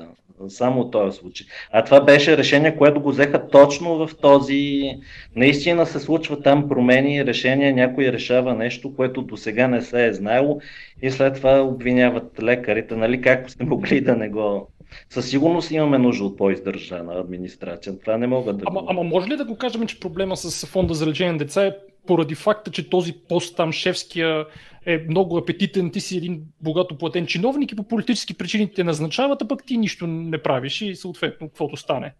[0.49, 1.47] само от този случай.
[1.73, 4.91] А това беше решение, което го взеха точно в този...
[5.37, 10.13] Наистина се случва там промени, решения, някой решава нещо, което до сега не се е
[10.13, 10.61] знаело
[11.03, 14.69] и след това обвиняват лекарите, нали, как сте могли да не го
[15.11, 17.99] със сигурност имаме нужда от по-издържана администрация.
[17.99, 18.65] Това не мога да.
[18.67, 21.67] Ама, ама може ли да го кажем, че проблема с фонда за лечение на деца
[21.67, 21.73] е
[22.07, 24.45] поради факта, че този пост там, шефския,
[24.87, 29.43] е много апетитен, ти си един богато платен чиновник и по политически причини те назначават,
[29.43, 32.15] а пък ти нищо не правиш и съответно каквото стане.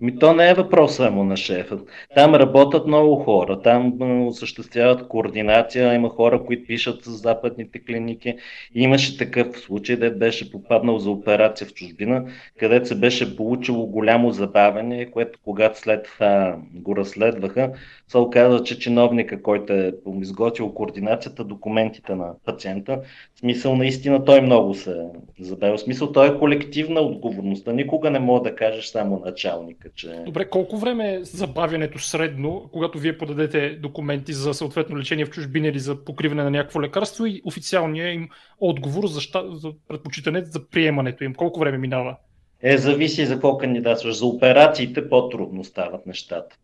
[0.00, 1.78] Ми то не е въпрос само на шефа.
[2.14, 3.92] Там работят много хора, там
[4.26, 8.34] осъществяват координация, има хора, които пишат с западните клиники.
[8.74, 12.24] Имаше такъв случай, де беше попаднал за операция в чужбина,
[12.58, 17.72] където се беше получило голямо забавене, което когато след това го разследваха,
[18.08, 23.00] се оказа, че чиновника, който е изготвил координацията, документите на пациента,
[23.38, 24.96] смисъл наистина той много се
[25.40, 25.76] забавя.
[25.76, 27.72] В смисъл той е колективна отговорността.
[27.72, 29.22] Никога не мога да кажеш само
[29.68, 29.88] началника.
[29.94, 30.22] Че...
[30.26, 35.68] Добре, колко време е забавянето средно, когато вие подадете документи за съответно лечение в чужбина
[35.68, 38.28] или за покриване на някакво лекарство и официалния им
[38.60, 39.20] отговор за,
[39.52, 41.34] за предпочитане за приемането им?
[41.34, 42.16] Колко време минава?
[42.62, 44.14] Е, зависи за какво кандидатстваш.
[44.14, 46.56] За операциите по-трудно стават нещата.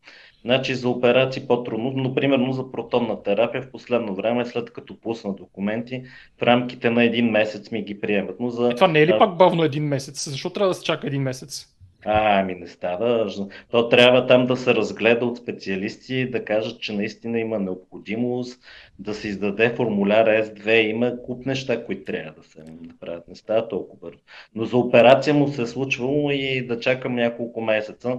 [0.44, 5.34] Значи за операции по-трудно, но примерно за протонна терапия в последно време, след като пусна
[5.34, 6.02] документи,
[6.38, 8.36] в рамките на един месец ми ги приемат.
[8.40, 8.68] Но за...
[8.68, 10.30] Е, това не е ли пак бавно един месец?
[10.30, 11.73] Защо трябва да се чака един месец?
[12.06, 13.30] А, ами не става.
[13.70, 18.62] То трябва там да се разгледа от специалисти, да кажат, че наистина има необходимост,
[18.98, 23.28] да се издаде формуляр S2, има куп неща, които трябва да се направят.
[23.28, 24.20] Не става толкова бързо.
[24.54, 28.18] Но за операция му се е случвало и да чакам няколко месеца.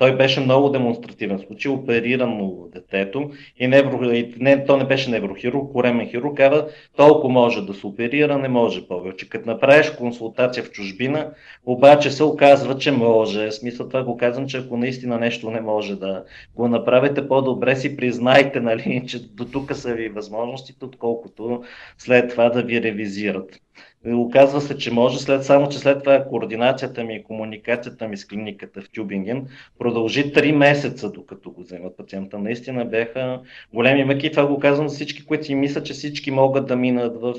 [0.00, 5.72] Той беше много демонстративен случай, оперирано детето и, невро, и не, то не беше неврохирург,
[5.72, 9.28] коремен хирург, казва, толкова може да се оперира, не може повече.
[9.28, 11.30] Като направиш консултация в чужбина,
[11.66, 13.50] обаче се оказва, че може.
[13.50, 16.24] Смисъл това го казвам, че ако наистина нещо не може да
[16.54, 21.62] го направите по-добре, си признайте, нали, че до тук са ви възможностите, отколкото
[21.98, 23.60] след това да ви ревизират.
[24.06, 28.26] Оказва се, че може, след, само че след това координацията ми и комуникацията ми с
[28.26, 29.46] клиниката в Тюбинген
[29.78, 32.38] продължи 3 месеца, докато го вземат пациента.
[32.38, 33.40] Наистина бяха
[33.74, 34.30] големи мъки.
[34.30, 37.34] Това го казвам за всички, които си мислят, че всички могат да минат в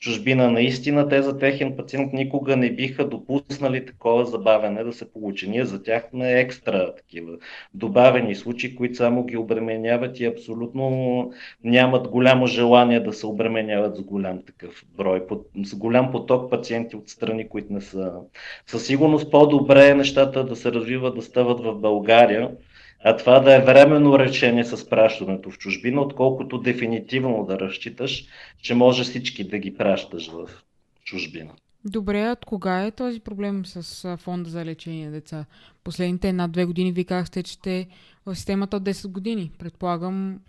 [0.00, 0.50] чужбина.
[0.50, 5.50] Наистина те за техен пациент никога не биха допуснали такова забавяне да се получи.
[5.50, 7.32] Ние за тях сме екстра такива
[7.74, 11.30] добавени случаи, които само ги обременяват и абсолютно
[11.64, 15.22] нямат голямо желание да се обременяват с голям такъв брой,
[15.64, 18.12] с голям голям поток пациенти от страни, които не са.
[18.66, 22.50] Със сигурност по-добре е нещата да се развиват, да стават в България,
[23.04, 28.24] а това да е временно решение с пращането в чужбина, отколкото дефинитивно да разчиташ,
[28.62, 30.48] че може всички да ги пращаш в
[31.04, 31.50] чужбина.
[31.84, 35.44] Добре, от кога е този проблем с фонда за лечение на деца?
[35.84, 37.86] Последните една-две години ви казахте, че сте
[38.26, 39.50] в системата от 10 години.
[39.58, 40.40] Предполагам,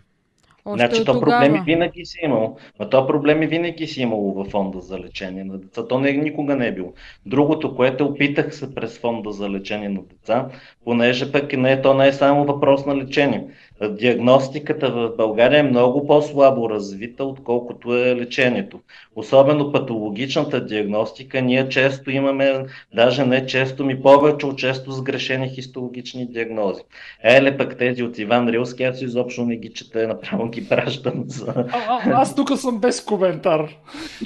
[0.65, 2.57] още значи, то проблеми винаги си имало.
[2.79, 5.87] Но то проблеми винаги си имало във фонда за лечение на деца.
[5.87, 6.93] То не, никога не е било.
[7.25, 10.47] Другото, което опитах се през фонда за лечение на деца,
[10.85, 13.47] понеже пък не, то не е само въпрос на лечение.
[13.89, 18.79] Диагностиката в България е много по-слабо развита, отколкото е лечението.
[19.15, 26.25] Особено патологичната диагностика, ние често имаме, даже не често, ми повече от често сгрешени хистологични
[26.25, 26.81] диагнози.
[27.23, 31.53] Еле пък тези от Иван Рилски, аз изобщо не ги чета, направо ги пращам за...
[31.57, 33.69] А, а, аз тук съм без коментар.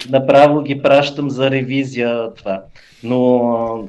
[0.09, 2.63] Направо ги пращам за ревизия това.
[3.03, 3.87] Но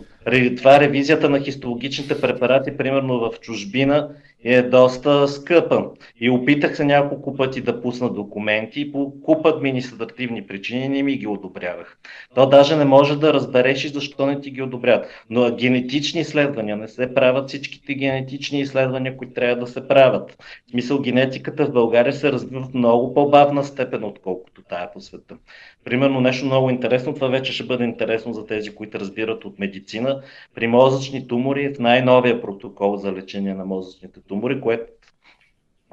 [0.56, 4.08] това е ревизията на хистологичните препарати, примерно в чужбина,
[4.44, 5.84] е доста скъпа.
[6.20, 11.26] И опитах се няколко пъти да пусна документи по куп административни причини не ми ги
[11.26, 11.98] одобрявах.
[12.34, 15.06] То даже не може да разбереш и защо не ти ги одобряват.
[15.30, 20.36] Но генетични изследвания не се правят всичките генетични изследвания, които трябва да се правят.
[20.66, 25.36] В смисъл генетиката в България се развива в много по-бавна степен, отколкото тая по света.
[25.84, 30.22] Примерно нещо много интересно, това вече ще бъде интересно за тези, които разбират от медицина.
[30.54, 34.84] При мозъчни тумори в най-новия протокол за лечение на мозъчните тумори, което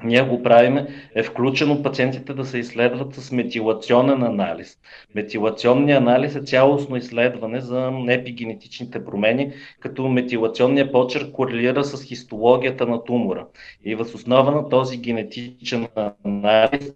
[0.04, 4.78] ние го правиме, е включено пациентите да се изследват с метилационен анализ.
[5.14, 13.04] Метилационният анализ е цялостно изследване за епигенетичните промени, като метилационният почерк корелира с хистологията на
[13.04, 13.46] тумора.
[13.84, 15.86] И въз основа на този генетичен
[16.24, 16.92] анализ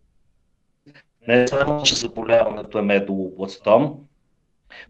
[1.28, 3.94] не само, че заболяването е медулобластом,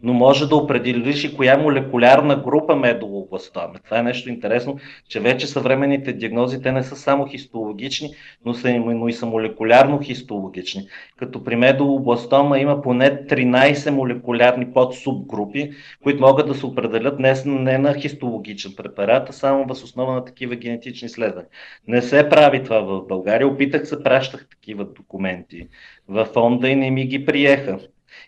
[0.03, 3.75] но може да определиш и коя молекулярна група медулобластома.
[3.85, 4.79] Това е нещо интересно,
[5.09, 8.11] че вече съвременните диагнози те не са само хистологични,
[8.45, 10.89] но, са, но и са молекулярно хистологични.
[11.17, 15.71] Като при медулобластома има поне 13 молекулярни подсубгрупи,
[16.03, 20.25] които могат да се определят не, не на хистологичен препарат, а само въз основа на
[20.25, 21.49] такива генетични изследвания.
[21.89, 23.49] Не се прави това в България.
[23.49, 25.69] Опитах се, пращах такива документи
[26.09, 27.79] в фонда и не ми ги приеха.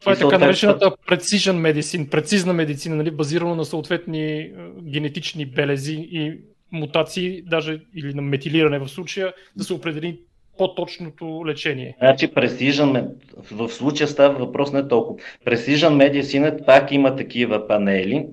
[0.02, 4.52] Това е така наречената precision medicine, прецизна медицина, нали, базирана на съответни е,
[4.82, 6.38] генетични белези и
[6.72, 10.20] мутации, даже или на метилиране в случая, да се определи
[10.58, 11.96] по-точното лечение.
[11.98, 13.08] Значи Precision,
[13.50, 15.20] в случая става въпрос не толкова.
[15.46, 18.26] Precision Medicine пак има такива панели,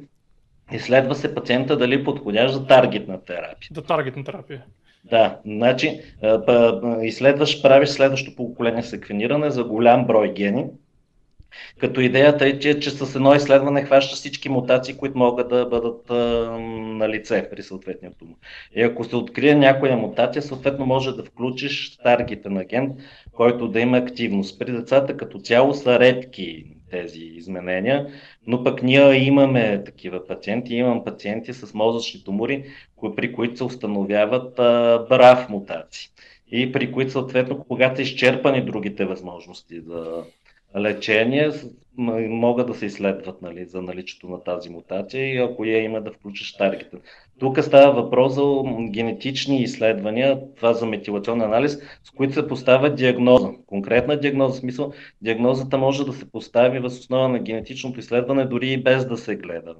[0.71, 3.69] Изследва се пациента дали подходящ за таргетна терапия.
[3.75, 4.63] За таргетна терапия.
[5.03, 6.01] Да, значи
[7.01, 10.65] изследваш, правиш следващото поколение секвениране за голям брой гени,
[11.80, 16.11] като идеята е, че, че с едно изследване хваща всички мутации, които могат да бъдат
[16.11, 16.15] а,
[16.99, 18.35] на лице при съответния тумор.
[18.76, 22.99] И ако се открие някоя мутация, съответно може да включиш таргетен агент,
[23.31, 24.59] който да има активност.
[24.59, 28.07] При децата като цяло са редки тези изменения,
[28.47, 30.76] но пък ние имаме такива пациенти.
[30.76, 32.65] Имам пациенти с мозъчни тумори,
[33.15, 36.09] при които се установяват а, брав мутации
[36.51, 40.23] и при които съответно, когато са изчерпани другите възможности за
[40.77, 41.51] лечение,
[42.29, 46.11] могат да се изследват нали, за наличието на тази мутация и ако я има да
[46.11, 46.97] включиш таргета.
[47.39, 48.43] Тук става въпрос за
[48.89, 53.49] генетични изследвания, това за метилационен анализ, с които се поставя диагноза.
[53.67, 58.71] Конкретна диагноза, в смисъл, диагнозата може да се постави въз основа на генетичното изследване, дори
[58.71, 59.75] и без да се гледа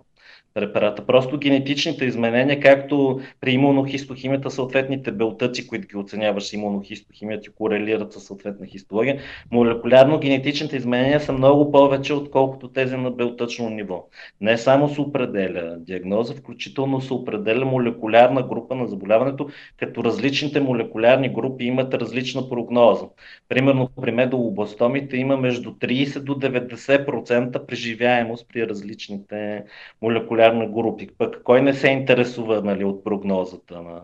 [0.54, 1.06] препарата.
[1.06, 8.24] Просто генетичните изменения, както при имунохистохимията, съответните белтъци, които ги оценяваш с имунохистохимията, корелират със
[8.24, 9.22] съответна хистология,
[9.52, 14.08] молекулярно генетичните изменения са много повече, отколкото тези на белтъчно ниво.
[14.42, 21.30] Не само се определя диагноза, включително се определя молекулярна група на заболяването, като различните молекулярни
[21.30, 23.06] групи имат различна прогноза.
[23.50, 29.64] Примерно при медолобластомите има между 30 до 90% преживяемост при различните
[30.02, 31.08] молекулярни молекулярни групи.
[31.18, 34.02] Пък кой не се интересува нали, от прогнозата на,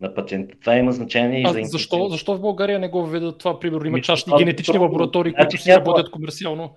[0.00, 0.54] на пациента?
[0.60, 3.60] Това има значение а и за защо, защо в България не го въведат това?
[3.60, 6.74] Примерно има частни генетични лаборатории, които значи, си работят комерциално.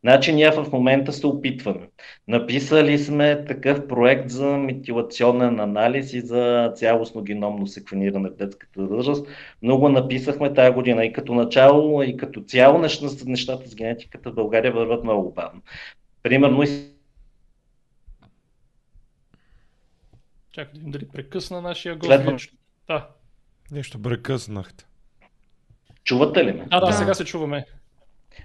[0.00, 1.88] Значи ние в момента се опитваме.
[2.28, 9.26] Написали сме такъв проект за метилационен анализ и за цялостно геномно секвениране в детската възраст.
[9.62, 12.78] Много написахме тази година и като начало, и като цяло
[13.26, 15.60] нещата с генетиката в България върват много бавно.
[16.22, 16.62] Примерно
[20.56, 22.12] Чакай да видим дали прекъсна нашия гост.
[22.12, 22.36] Следва...
[22.88, 23.08] Да.
[23.70, 24.84] Нещо прекъснахте.
[26.04, 26.66] Чувате ли ме?
[26.70, 27.64] Да, да, сега се чуваме.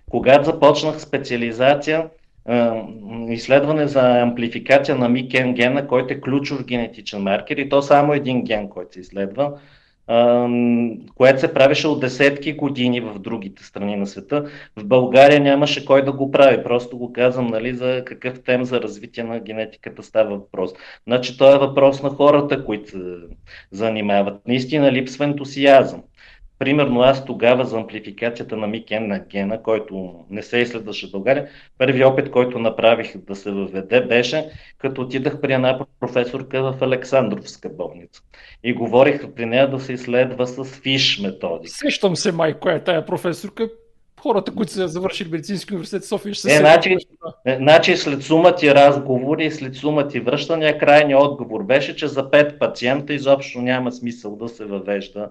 [0.10, 2.10] Когато започнах специализация,
[3.30, 8.44] изследване за амплификация на микен гена, който е ключов генетичен маркер и то само един
[8.44, 9.54] ген, който се изследва,
[11.16, 14.46] което се правеше от десетки години в другите страни на света.
[14.76, 16.64] В България нямаше кой да го прави.
[16.64, 20.72] Просто го казвам, нали, за какъв тем за развитие на генетиката става въпрос.
[21.08, 22.98] Значи, то е въпрос на хората, които се
[23.72, 24.48] занимават.
[24.48, 26.04] Наистина липсва ентусиазъм.
[26.62, 31.48] Примерно аз тогава за амплификацията на Микен на гена, който не се изследваше в България,
[31.78, 37.70] първият опит, който направих да се въведе, беше като отидах при една професорка в Александровска
[37.70, 38.22] болница.
[38.64, 41.74] И говорих при нея да се изследва с фиш методика.
[41.74, 43.70] Сещам се, май, коя е тая професорка
[44.22, 46.98] хората, които са завършили медицински университет в София, ще се е, значи,
[47.46, 52.08] е, значи след сума ти разговори и след сума ти връщания, крайният отговор беше, че
[52.08, 55.30] за пет пациента изобщо няма смисъл да се въвежда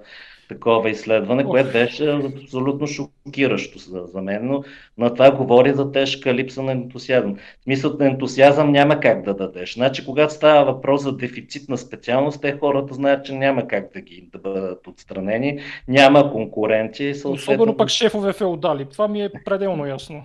[0.51, 4.63] такова изследване, което беше абсолютно шокиращо за, за мен, но
[4.99, 7.37] на това говори за тежка липса на ентусиазъм.
[7.63, 9.75] Смисълът на ентусиазъм няма как да дадеш.
[9.75, 14.01] Значи, когато става въпрос за дефицит на специалност, те хората знаят, че няма как да
[14.01, 17.11] ги да бъдат отстранени, няма конкуренция.
[17.11, 17.53] И съответно...
[17.55, 18.85] Особено пък шефове феодали.
[18.85, 20.25] Това ми е пределно ясно.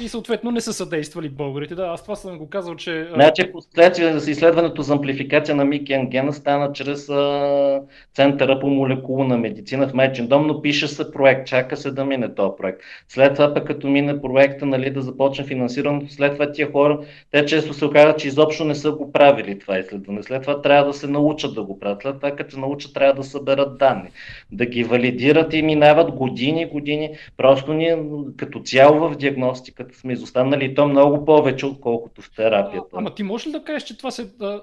[0.00, 1.74] И съответно не са съдействали българите.
[1.74, 3.08] Да, аз това съм го казал, че...
[3.14, 7.80] Значи, последствие за изследването за амплификация на Мики гена стана чрез а,
[8.14, 12.34] Центъра по молекулна медицина в Майчин дом, но пише се проект, чака се да мине
[12.34, 12.80] този проект.
[13.08, 17.00] След това пък като мине проекта, нали, да започне финансирането, след това тия хора,
[17.30, 20.22] те често се оказват, че изобщо не са го правили това изследване.
[20.22, 22.02] След това трябва да се научат да го правят.
[22.02, 24.08] След това като се научат, трябва да съберат данни,
[24.52, 27.10] да ги валидират и минават години, години.
[27.36, 27.98] Просто ние
[28.36, 32.88] като цяло в диагностиката сме изостанали и то много повече, отколкото в терапията.
[32.92, 34.62] А, ама ти можеш ли да кажеш, че това се, да,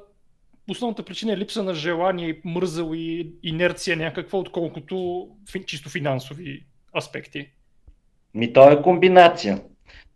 [0.70, 5.28] основната причина е липса на желание, мързъл и инерция някаква, отколкото
[5.66, 6.66] чисто финансови
[6.98, 7.50] аспекти?
[8.34, 9.62] Ми то е комбинация.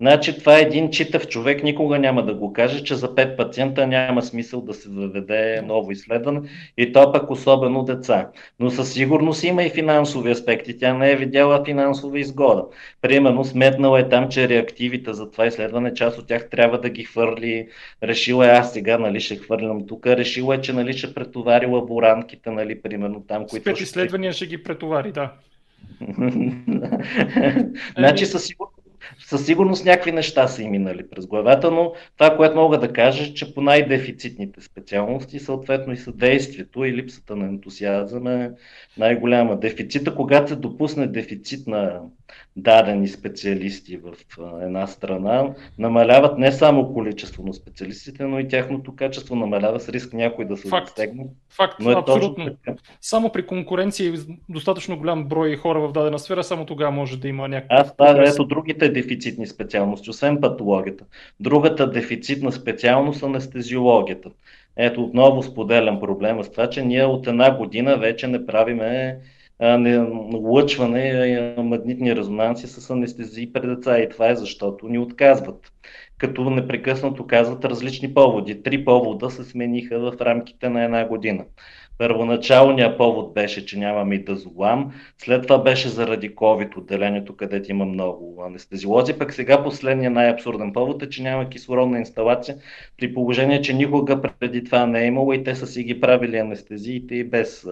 [0.02, 3.88] Значи това е един читав човек, никога няма да го каже, че за 5 пациента
[3.88, 6.42] няма смисъл да се въведе ново изследване
[6.78, 8.30] и то пък особено деца.
[8.60, 10.78] Но със сигурност има и финансови аспекти.
[10.78, 12.66] Тя не е видяла финансова изгода.
[13.02, 17.04] Примерно сметнала е там, че реактивите за това изследване, част от тях трябва да ги
[17.04, 17.68] хвърли.
[18.04, 20.06] Решила е аз сега, нали, ще хвърлям тук.
[20.08, 23.76] Решила е, че нали, ще претовари лаборантките, нали, примерно там, които...
[23.76, 25.32] С изследвания ще ги претовари, да.
[27.98, 28.79] значи със сигурност
[29.18, 33.34] със сигурност някакви неща са и минали през главата, но това, което мога да кажа,
[33.34, 38.52] че по най-дефицитните специалности, съответно и съдействието и липсата на ентусиазъм е
[38.98, 39.60] най-голяма.
[39.60, 42.02] Дефицита, когато се допусне дефицит на
[42.56, 44.14] дадени специалисти в
[44.62, 45.48] една страна,
[45.78, 50.58] намаляват не само количество на специалистите, но и тяхното качество намалява с риск някой да
[50.58, 50.88] се Факт.
[50.88, 51.26] застегне.
[51.50, 52.50] Факт, но е абсолютно.
[53.02, 54.20] Само при конкуренция и
[54.50, 57.80] достатъчно голям брой хора в дадена сфера, само тогава може да има някакъв...
[57.80, 61.06] Аз това ето другите дефицитни специалности, освен патологията.
[61.40, 64.30] Другата дефицитна специалност е анестезиологията.
[64.78, 69.20] Ето отново споделям проблема с това, че ние от една година вече не правиме
[70.34, 71.00] лъчване
[71.58, 75.72] и магнитни резонанси с анестезии при деца и това е защото ни отказват.
[76.18, 78.64] Като непрекъснато казват различни поводи.
[78.64, 81.46] Три повода се смениха в рамките на една година.
[82.00, 87.86] Първоначалният повод беше, че нямаме и дъзолам, след това беше заради COVID отделението, където има
[87.86, 92.58] много анестезиолози, пък сега последният най-абсурден повод е, че няма кислородна инсталация,
[92.98, 96.38] при положение, че никога преди това не е имало и те са си ги правили
[96.38, 97.68] анестезиите и без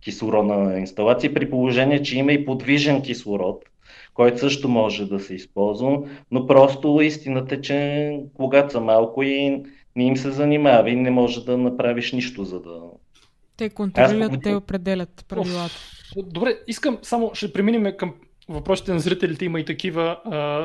[0.00, 3.64] кислородна инсталация, при положение, че има и подвижен кислород,
[4.14, 9.62] който също може да се използва, но просто истината е, че когато са малко и
[9.96, 12.80] не им се занимава и не може да направиш нищо, за да
[13.56, 14.40] те контролират, Аз...
[14.42, 15.74] те определят правилата.
[16.16, 18.14] Добре, искам само, ще преминем към
[18.48, 20.18] въпросите на зрителите, има и такива.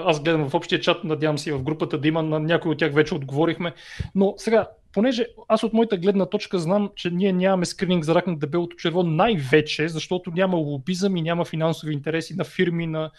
[0.06, 2.78] Аз гледам в общия чат, надявам се и в групата да има, на някои от
[2.78, 3.74] тях вече отговорихме.
[4.16, 8.28] Но сега, понеже аз от моята гледна точка знам, че ние нямаме скрининг за рак
[8.28, 13.12] на дебелото черво най-вече, защото няма лобизъм и няма финансови интереси на фирми, на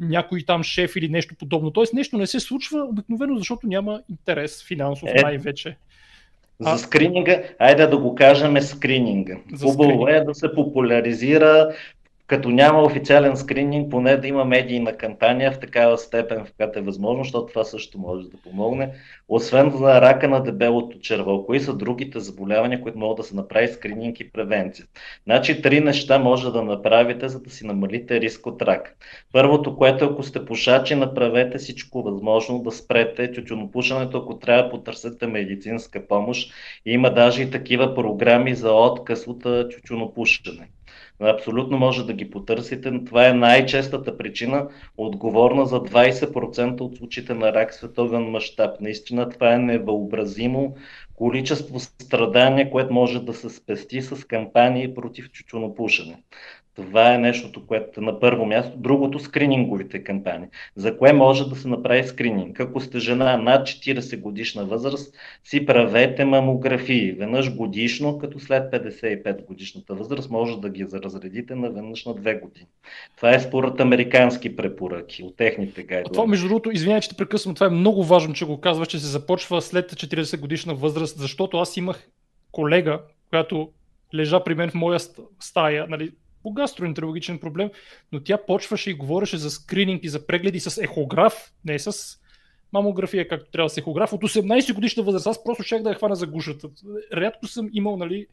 [0.00, 1.70] някой там шеф или нещо подобно.
[1.70, 5.76] Тоест нещо не се случва обикновено, защото няма интерес финансов е, най-вече.
[6.62, 9.36] За скрининга, айде да го кажем скрининга.
[9.62, 11.74] Хубаво е да се популяризира
[12.32, 16.82] като няма официален скрининг, поне да има медийна кампания в такава степен, в която е
[16.82, 18.90] възможно, защото това също може да помогне.
[19.28, 23.68] Освен за рака на дебелото черво, кои са другите заболявания, които могат да се направи
[23.68, 24.86] скрининг и превенция?
[25.24, 28.96] Значи три неща може да направите, за да си намалите риск от рак.
[29.32, 36.06] Първото, което ако сте пушачи, направете всичко възможно да спрете тютюнопушенето, ако трябва потърсете медицинска
[36.06, 36.52] помощ.
[36.86, 40.68] Има даже и такива програми за отказ от тютюнопушене.
[41.22, 47.52] Абсолютно може да ги потърсите, това е най-честата причина, отговорна за 20% от случаите на
[47.52, 48.80] рак световен мащаб.
[48.80, 50.74] Наистина това е невъобразимо
[51.14, 56.22] количество страдания, което може да се спести с кампании против чучунопушене.
[56.76, 58.76] Това е нещото, което на първо място.
[58.76, 60.48] Другото скрининговите кампании.
[60.76, 62.60] За кое може да се направи скрининг?
[62.60, 67.12] Ако сте жена над 40 годишна възраст, си правете мамографии.
[67.12, 72.34] Веднъж годишно, като след 55 годишната възраст, може да ги разредите на веднъж на две
[72.34, 72.66] години.
[73.16, 76.12] Това е според американски препоръки от техните гайдове.
[76.12, 78.98] Това, между другото, извинявай, че те прекъсвам, това е много важно, че го казваш, че
[78.98, 82.08] се започва след 40 годишна възраст, защото аз имах
[82.52, 83.00] колега,
[83.30, 83.70] която
[84.14, 84.98] лежа при мен в моя
[85.40, 86.12] стая, нали,
[86.42, 87.70] по гастроентерологичен проблем,
[88.12, 92.18] но тя почваше и говореше за скрининг и за прегледи с ехограф, не с
[92.72, 94.12] мамография, както трябва с ехограф.
[94.12, 96.68] От 18 годишна възраст аз просто щях да я хвана за гушата.
[97.12, 98.26] Рядко съм имал нали,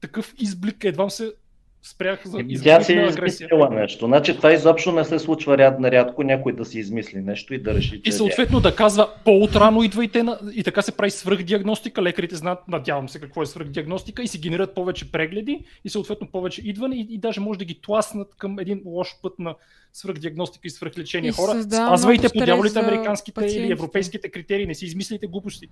[0.00, 1.32] такъв изблик, едва се
[1.82, 4.06] спрях за Тя си е измислила нещо.
[4.06, 7.58] Значи това изобщо не се случва ряд на рядко някой да си измисли нещо и
[7.58, 8.02] да реши.
[8.04, 10.38] И съответно да казва по-отрано идвайте на...
[10.54, 12.02] и така се прави свръхдиагностика.
[12.02, 16.62] Лекарите знаят, надявам се какво е свръхдиагностика и си генерират повече прегледи и съответно повече
[16.64, 19.54] идване и, и даже може да ги тласнат към един лош път на
[19.92, 21.30] свръхдиагностика и свръхлечение.
[21.30, 23.72] И Хора, спазвайте по дяволите американските или пациентите.
[23.72, 25.68] европейските критерии, не си измислите глупости.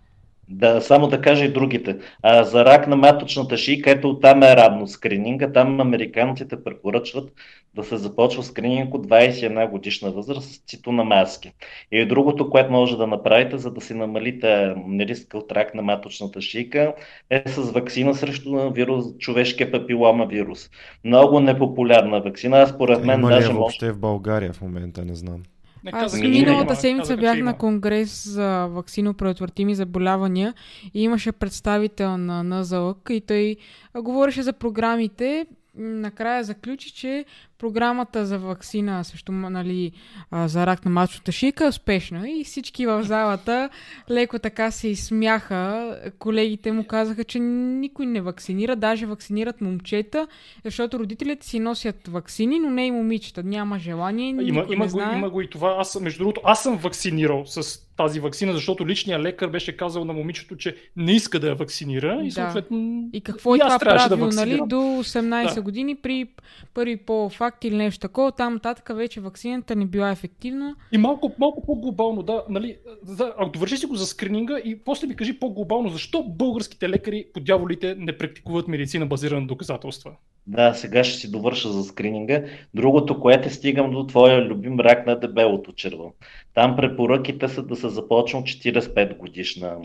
[0.49, 1.99] Да, само да кажа и другите.
[2.23, 5.53] А, за рак на маточната шийка, ето оттам е равно скрининга.
[5.53, 7.33] Там американците препоръчват
[7.75, 11.53] да се започва скрининг от 21 годишна възраст с цитономаски.
[11.93, 16.41] И другото, което може да направите, за да си намалите риска от рак на маточната
[16.41, 16.95] шийка,
[17.31, 20.71] е с вакцина срещу вирус, човешкия папилома вирус.
[21.05, 22.59] Много непопулярна вакцина.
[22.59, 25.43] Аз според мен Има ли даже може въобще в България в момента, не знам.
[25.85, 26.77] Не Аз миналата има.
[26.77, 30.55] седмица бях на конгрес за вакцино предотвратими заболявания
[30.95, 33.57] и имаше представител на НЗЛК и той
[33.97, 35.47] говореше за програмите.
[35.77, 37.25] Накрая заключи, че
[37.59, 39.93] програмата за вакцина м- нали,
[40.33, 43.69] за рак на мачната шийка е успешна и всички в залата
[44.11, 45.91] леко така се изсмяха.
[46.19, 50.27] Колегите му казаха, че никой не вакцинира, даже вакцинират момчета,
[50.65, 53.43] защото родителите си носят вакцини, но не и момичета.
[53.43, 55.17] Няма желание, никой Има, има, не го, знае.
[55.19, 55.77] има го и това.
[55.79, 60.13] Аз, между другото, аз съм вакцинирал с тази вакцина, защото личният лекар беше казал на
[60.13, 62.31] момичето, че не иска да я вакцинира и Да.
[62.31, 64.61] съответно И какво е и аз това трябваше да правило, нали?
[64.67, 65.63] До 18 Да.
[65.63, 66.27] години при
[66.75, 70.77] първи по-факт или нещо такова, там нататък вече вакцината не била ефективна.
[70.93, 75.07] И малко, малко по-глобално, да, нали, за, а, довърши си го за скрининга и после
[75.07, 80.13] ми кажи по-глобално, защо българските лекари по дяволите не практикуват медицина базирана на доказателства?
[80.47, 82.45] Да, сега ще си довърша за скрининга.
[82.75, 86.13] Другото, което стигам до твоя любим рак на дебелото черво.
[86.55, 89.77] Там препоръките са да се започне от 45 годишна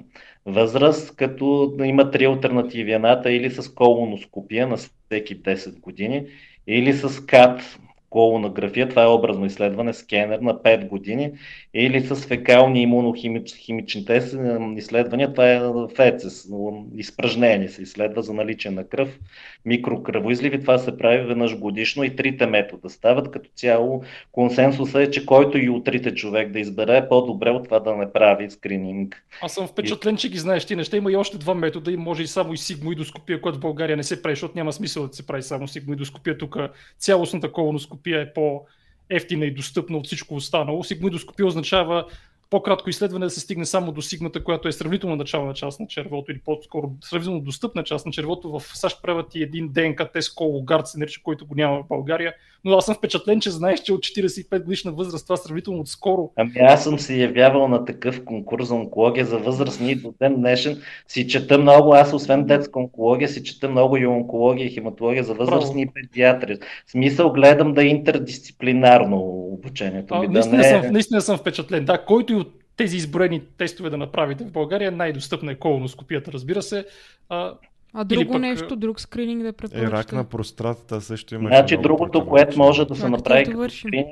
[0.46, 2.92] възраст, като има три альтернативи.
[2.92, 6.26] Едната е или с колоноскопия на всеки 10 години,
[6.70, 7.64] или с КАТ,
[8.10, 11.32] колонография, това е образно изследване, скенер на 5 години,
[11.74, 14.38] или с фекални имунохимични тест,
[14.76, 15.62] изследвания, това е
[15.96, 16.50] ФЕЦЕС,
[16.98, 19.20] изпражнение се изследва за наличие на кръв,
[19.66, 24.04] микрокръвоизливи, това се прави веднъж годишно и трите метода стават като цяло.
[24.32, 27.96] Консенсуса е, че който и от трите човек да избере, е по-добре от това да
[27.96, 29.24] не прави скрининг.
[29.42, 30.98] Аз съм впечатлен, че ги знаеш ти неща.
[30.98, 34.04] Има и още два метода и може и само и сигмоидоскопия, която в България не
[34.04, 36.38] се прави, защото няма смисъл да се прави само сигмоидоскопия.
[36.38, 36.58] Тук
[36.98, 40.84] цялостната колоноскопия е по-ефтина и достъпна от всичко останало.
[40.84, 42.06] Сигмоидоскопия означава
[42.50, 46.32] по-кратко изследване да се стигне само до сигната, която е сравнително начална част на червото
[46.32, 48.60] или по-скоро сравнително достъпна част на червото.
[48.60, 52.34] В САЩ правят и един ДНК тест Cologuard, се нарича, който го няма в България.
[52.66, 56.52] Но аз съм впечатлен, че знаеш, че от 45 годишна възраст това сравнително отскоро Ами
[56.60, 60.82] аз съм се явявал на такъв конкурс за онкология за възрастни и до ден днешен
[61.08, 65.34] си чета много, аз освен детска онкология си чета много и онкология и хематология за
[65.34, 66.58] възрастни и педиатри.
[66.88, 69.18] В смисъл гледам да е интердисциплинарно
[69.54, 70.92] обучението А, ми, да наистина, не съм, е...
[70.92, 71.86] наистина съм впечатлен.
[71.86, 72.36] Да, който и
[72.80, 76.86] тези изброени тестове да направите в България, най-достъпна е колоноскопията, разбира се.
[77.30, 77.54] А,
[77.94, 79.92] А друго пък, нещо, друг скрининг да Е, препоръчате.
[79.92, 81.50] рак на простатата също има.
[81.50, 84.08] Значи другото, което може да се направи като скрининг,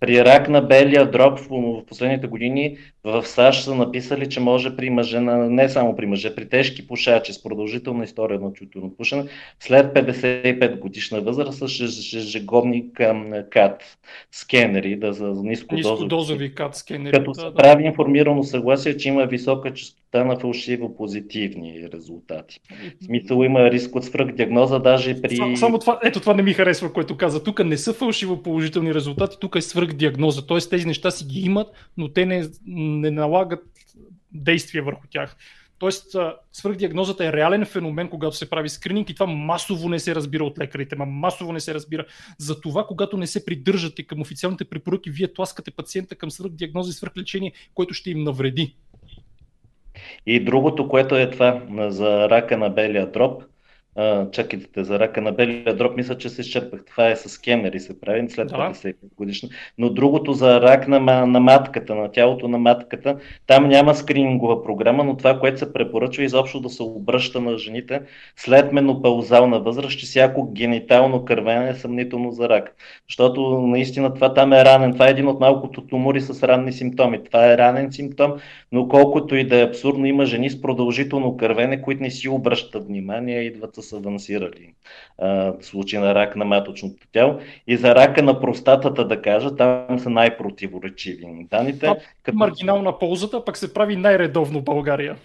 [0.00, 4.90] при рак на белия дроб в, последните години в САЩ са написали, че може при
[4.90, 9.24] мъже, на- не само при мъже, при тежки пушачи с продължителна история на тютюно пушене,
[9.60, 12.84] след 55 годишна възраст с еж- ежегодни
[13.50, 13.82] КАТ
[14.32, 15.92] скенери да за нискодозови.
[15.92, 17.12] нискодозови кат скенери.
[17.12, 17.54] Като да, се да.
[17.54, 22.60] прави информирано съгласие, че има висока частота на фалшиво позитивни резултати.
[23.00, 25.36] В смисъл има риск от свръхдиагноза, даже при...
[25.36, 27.42] Само, само това, ето това не ми харесва, което каза.
[27.42, 30.46] Тук не са фалшиво положителни резултати, тук е свръхдиагноза.
[30.46, 33.64] Тоест тези неща си ги имат, но те не, не налагат
[34.32, 35.36] действие върху тях.
[35.78, 36.16] Тоест,
[36.52, 40.58] свръхдиагнозата е реален феномен, когато се прави скрининг и това масово не се разбира от
[40.58, 42.06] лекарите, ма масово не се разбира.
[42.38, 46.92] За това, когато не се придържате към официалните препоръки, вие тласкате пациента към свръхдиагноза и
[46.92, 48.74] свръхлечение, което ще им навреди.
[50.26, 53.42] И другото, което е това за рака на белия дроб,
[53.98, 56.84] а, чакайте за рака на белия дроб, мисля, че се изчерпах.
[56.84, 59.48] Това е с скенери се прави след 50 годишно.
[59.78, 63.16] Но другото за рак на, на матката, на тялото на матката,
[63.46, 68.00] там няма скринингова програма, но това, което се препоръчва изобщо да се обръща на жените
[68.36, 72.76] след менопаузална възраст, че всяко генитално кървене е съмнително за рак.
[73.08, 74.92] Защото наистина това там е ранен.
[74.92, 77.24] Това е един от малкото тумори с ранни симптоми.
[77.24, 78.32] Това е ранен симптом,
[78.72, 82.86] но колкото и да е абсурдно, има жени с продължително кървене, които не си обръщат
[82.86, 84.74] внимание, идват с авансирали
[85.18, 87.38] а, случаи на рак на маточното тяло.
[87.66, 91.86] И за рака на простатата, да кажа, там са най-противоречиви данните.
[91.86, 92.38] А, като...
[92.38, 95.16] Маргинална ползата пък се прави най-редовно в България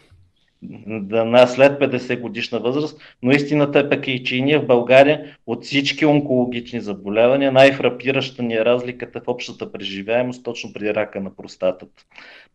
[0.87, 4.65] да, на след 50 годишна възраст, но истината е пък и, че и ние в
[4.65, 11.21] България от всички онкологични заболявания най-фрапираща ни е разликата в общата преживяемост точно при рака
[11.21, 12.03] на простатата.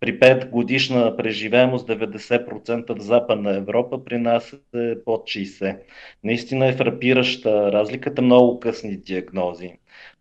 [0.01, 5.79] При 5 годишна преживяемост 90% в Западна Европа, при нас е под 60.
[6.25, 9.73] Наистина е фрапираща разликата, много късни диагнози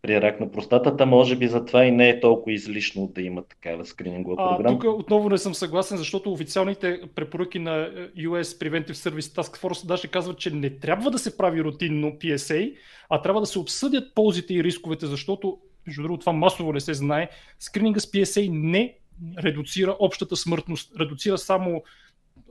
[0.08, 3.86] при рак на простатата, може би затова и не е толкова излишно да има такава
[3.86, 4.80] скринингова програма.
[4.80, 10.08] тук отново не съм съгласен, защото официалните препоръки на US Preventive Service Task Force даже
[10.08, 12.74] казват, че не трябва да се прави рутинно PSA,
[13.10, 15.58] а трябва да се обсъдят ползите и рисковете, защото,
[15.88, 17.30] между другото, това масово не се знае,
[17.60, 18.98] скрининга с PSA не
[19.44, 21.84] редуцира общата смъртност, редуцира само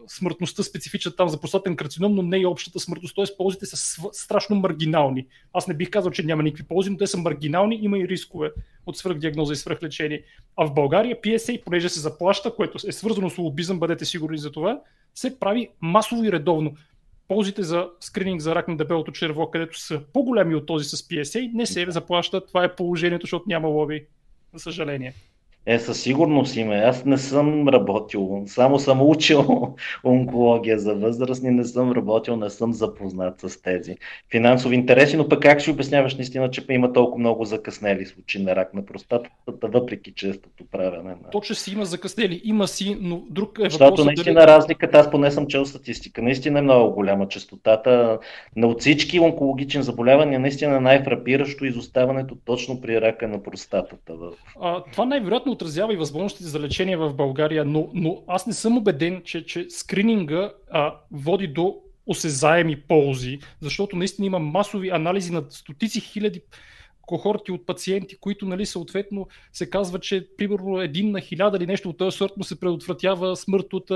[0.09, 3.17] смъртността специфична там за простатен карцином, но не и общата смъртност.
[3.17, 3.37] Т.е.
[3.37, 5.27] ползите са страшно маргинални.
[5.53, 8.51] Аз не бих казал, че няма никакви ползи, но те са маргинални, има и рискове
[8.87, 10.23] от свръхдиагноза и свръхлечение.
[10.57, 14.53] А в България PSA, понеже се заплаща, което е свързано с лобизъм, бъдете сигурни за
[14.53, 14.81] това,
[15.15, 16.75] се прави масово и редовно.
[17.29, 21.51] Ползите за скрининг за рак на дебелото черво, където са по-големи от този с PSA,
[21.55, 22.49] не се заплащат.
[22.49, 24.07] Това е положението, защото няма лоби,
[24.55, 25.15] за съжаление.
[25.67, 26.75] Е, със сигурност има.
[26.75, 29.75] Аз не съм работил, само съм учил
[30.05, 33.97] онкология за възрастни, не съм работил, не съм запознат с тези
[34.31, 38.57] финансови интереси, но пък как ще обясняваш наистина, че има толкова много закъснели случаи на
[38.57, 39.33] рак на простатата,
[39.63, 41.31] въпреки честото правене на...
[41.33, 43.73] То, че си има закъснели, има си, но друг е въпрос.
[43.73, 44.47] Защото наистина дали...
[44.47, 48.19] разликата, аз поне съм чел статистика, наистина е много голяма частотата
[48.57, 54.13] на от всички онкологични заболявания, наистина най-фрапиращо изоставането точно при рака на простатата.
[54.61, 58.77] А, това най-вероятно отразява и възможностите за лечение в България, но, но аз не съм
[58.77, 61.77] убеден, че, че скрининга а, води до
[62.07, 66.41] осезаеми ползи, защото наистина има масови анализи на стотици хиляди
[67.07, 71.89] кохорти от пациенти, които нали, съответно се казва, че примерно един на хиляда или нещо
[71.89, 73.91] от този сорт му се предотвратява смърт от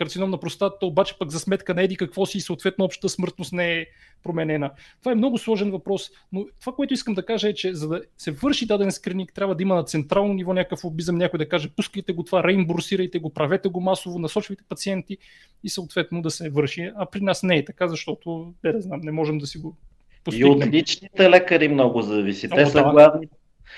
[0.00, 3.52] карцином на простатата, обаче пък за сметка на еди какво си и съответно общата смъртност
[3.52, 3.86] не е
[4.22, 4.70] променена.
[5.00, 8.02] Това е много сложен въпрос, но това, което искам да кажа е, че за да
[8.18, 11.70] се върши даден скрининг, трябва да има на централно ниво някакъв обизъм, някой да каже,
[11.76, 15.18] пускайте го това, реимбурсирайте го, правете го масово, насочвайте пациенти
[15.64, 16.90] и съответно да се върши.
[16.96, 19.76] А при нас не е така, защото, не да знам, не можем да си го
[20.24, 20.52] постигнем.
[20.52, 22.48] И от личните лекари много зависи.
[22.48, 23.28] Те са главни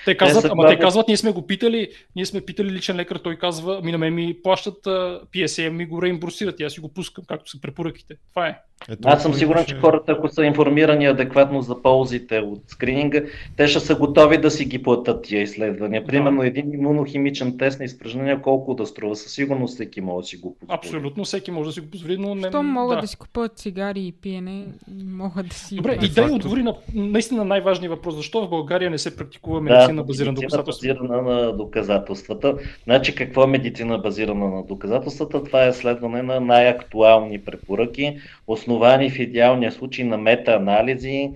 [0.05, 3.35] те казват, ама те казват, ние сме го питали, ние сме питали личен лекар, той
[3.35, 4.85] казва, ми на мен ми плащат
[5.33, 8.15] PSA, ми го реимбурсират и аз си го пускам, както са препоръките.
[8.33, 8.59] Това е.
[8.89, 13.21] Ето, Аз съм сигурен, че хората, ако са информирани адекватно за ползите от скрининга,
[13.57, 16.05] те ще са готови да си ги платят тия изследвания.
[16.05, 16.47] Примерно да.
[16.47, 20.55] един имунохимичен тест на изпражнение колко да струва, със сигурност всеки може да си го
[20.59, 20.77] позволи.
[20.77, 22.47] Абсолютно, всеки може да си го позволи, но не...
[22.47, 23.01] Що могат да.
[23.01, 24.65] да си купуват цигари и пиене,
[25.05, 25.75] могат да си...
[25.75, 28.15] Добре, и дай отговори на наистина най-важния въпрос.
[28.15, 30.93] Защо в България не се практикува медицина да, базирана на доказателствата?
[30.93, 32.55] базирана на доказателствата.
[32.83, 35.43] Значи какво е медицина базирана на доказателствата?
[35.43, 41.31] Това е следване на най-актуални препоръки, основани в идеалния случай на метаанализи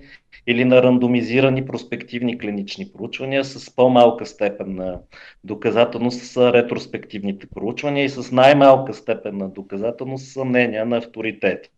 [0.50, 5.00] или на рандомизирани проспективни клинични проучвания с по-малка степен на
[5.44, 11.70] доказателност са ретроспективните проучвания и с най-малка степен на доказателност са мнения на авторитети.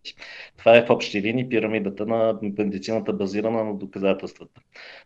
[0.58, 4.60] Това е в общи линии пирамидата на медицината базирана на доказателствата.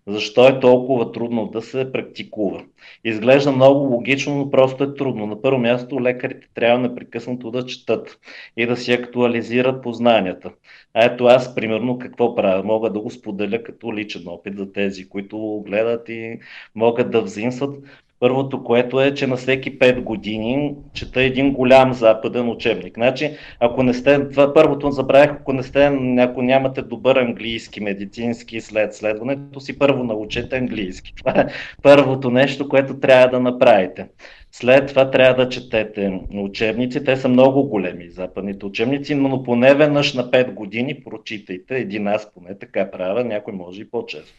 [0.07, 2.62] Защо е толкова трудно да се практикува?
[3.05, 5.27] Изглежда много логично, но просто е трудно.
[5.27, 8.19] На първо място лекарите трябва непрекъснато да четат
[8.57, 10.53] и да си актуализират познанията.
[10.95, 12.65] А ето аз, примерно, какво правя?
[12.65, 16.39] Мога да го споделя като личен опит за тези, които гледат и
[16.75, 17.85] могат да взимстват.
[18.25, 22.95] Първото, което е, че на всеки 5 години чета един голям западен учебник.
[22.95, 23.31] Значи,
[23.61, 28.95] ако не сте, това първото забравях, ако не сте, ако нямате добър английски, медицински след
[28.95, 31.13] следването си, първо научете английски.
[31.17, 31.47] Това е
[31.83, 34.07] първото нещо, което трябва да направите.
[34.53, 37.05] След това трябва да четете учебници.
[37.05, 41.77] Те са много големи, западните учебници, но поне веднъж на 5 години прочитайте.
[41.77, 44.35] Един аз поне така правя, някой може и по-често.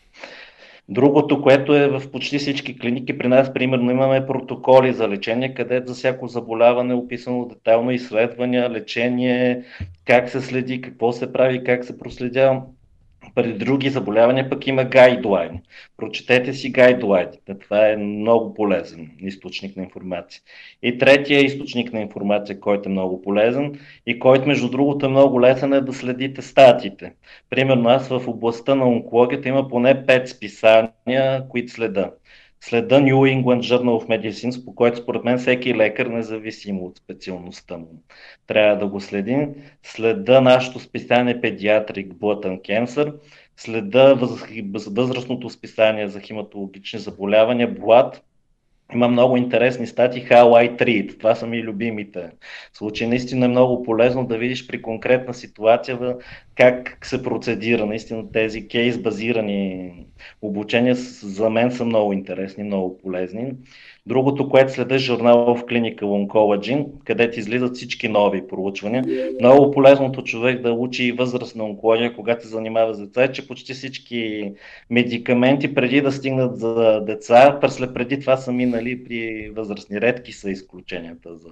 [0.90, 5.88] Другото, което е в почти всички клиники при нас, примерно имаме протоколи за лечение, където
[5.88, 9.64] за всяко заболяване е описано детайлно изследвания, лечение,
[10.06, 12.62] как се следи, какво се прави, как се проследява.
[13.36, 15.62] При други заболявания пък има гайдлайн.
[15.98, 17.60] Прочетете си гайдлайните.
[17.60, 20.42] Това е много полезен източник на информация.
[20.84, 25.42] И третия източник на информация, който е много полезен и който между другото е много
[25.42, 27.14] лесен е да следите статите.
[27.50, 32.12] Примерно аз в областта на онкологията има поне 5 списания, които следа
[32.70, 37.78] следа New England Journal of Medicine, по който според мен всеки лекар, независимо от специалността
[37.78, 38.04] му,
[38.48, 39.48] трябва да го следи.
[39.84, 43.14] Следа нашето списание Pediatric Blood and Cancer,
[43.58, 44.14] следа
[44.90, 48.20] възрастното списание за хематологични заболявания Blood,
[48.94, 51.20] има много интересни стати How I Treat.
[51.20, 52.30] Това са ми любимите
[52.74, 53.08] случаи.
[53.08, 56.16] Наистина е много полезно да видиш при конкретна ситуация
[56.56, 57.86] как се процедира.
[57.86, 59.92] Наистина тези кейс базирани
[60.42, 63.54] обучения за мен са много интересни, много полезни.
[64.08, 69.04] Другото, което следа журнал в Clinical Oncology, където излизат всички нови проучвания.
[69.40, 73.48] Много полезното човек да учи и възрастна онкология, когато се занимава с деца, е, че
[73.48, 74.52] почти всички
[74.90, 77.60] медикаменти преди да стигнат за деца,
[77.94, 80.02] преди това са минали при възрастни.
[80.02, 81.50] Редки са изключенията за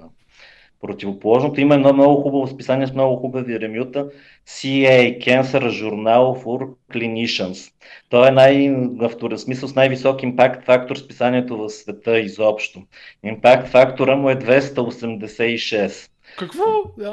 [0.82, 1.62] противоположното.
[1.62, 4.08] Има едно много хубаво списание с много хубави ремюта.
[4.48, 7.72] CA, Cancer Journal for Clinicians.
[8.10, 8.70] То е най,
[9.00, 12.82] в смисъл с най-висок импакт фактор списанието в света изобщо.
[13.24, 16.10] Импакт фактора му е 286.
[16.38, 16.64] Какво?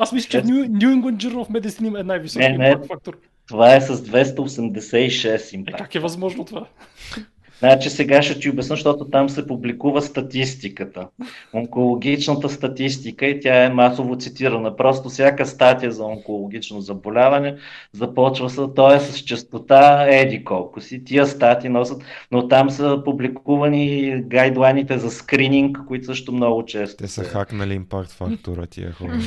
[0.01, 3.17] Аз мисля, че New, New England Journal of Medicine е най-висок импакт фактор.
[3.49, 5.81] Това е с 286 импакт.
[5.81, 6.67] Е, как е възможно това?
[7.61, 11.09] Значи сега ще ти обясня, защото там се публикува статистиката.
[11.55, 14.77] Онкологичната статистика и тя е масово цитирана.
[14.77, 17.57] Просто всяка статия за онкологично заболяване
[17.93, 21.05] започва с, то е с частота еди колко си.
[21.05, 26.97] Тия статии носят, но там са публикувани гайдлайните за скрининг, които също много често.
[26.97, 29.13] Те са хакнали импакт фактора тия хора.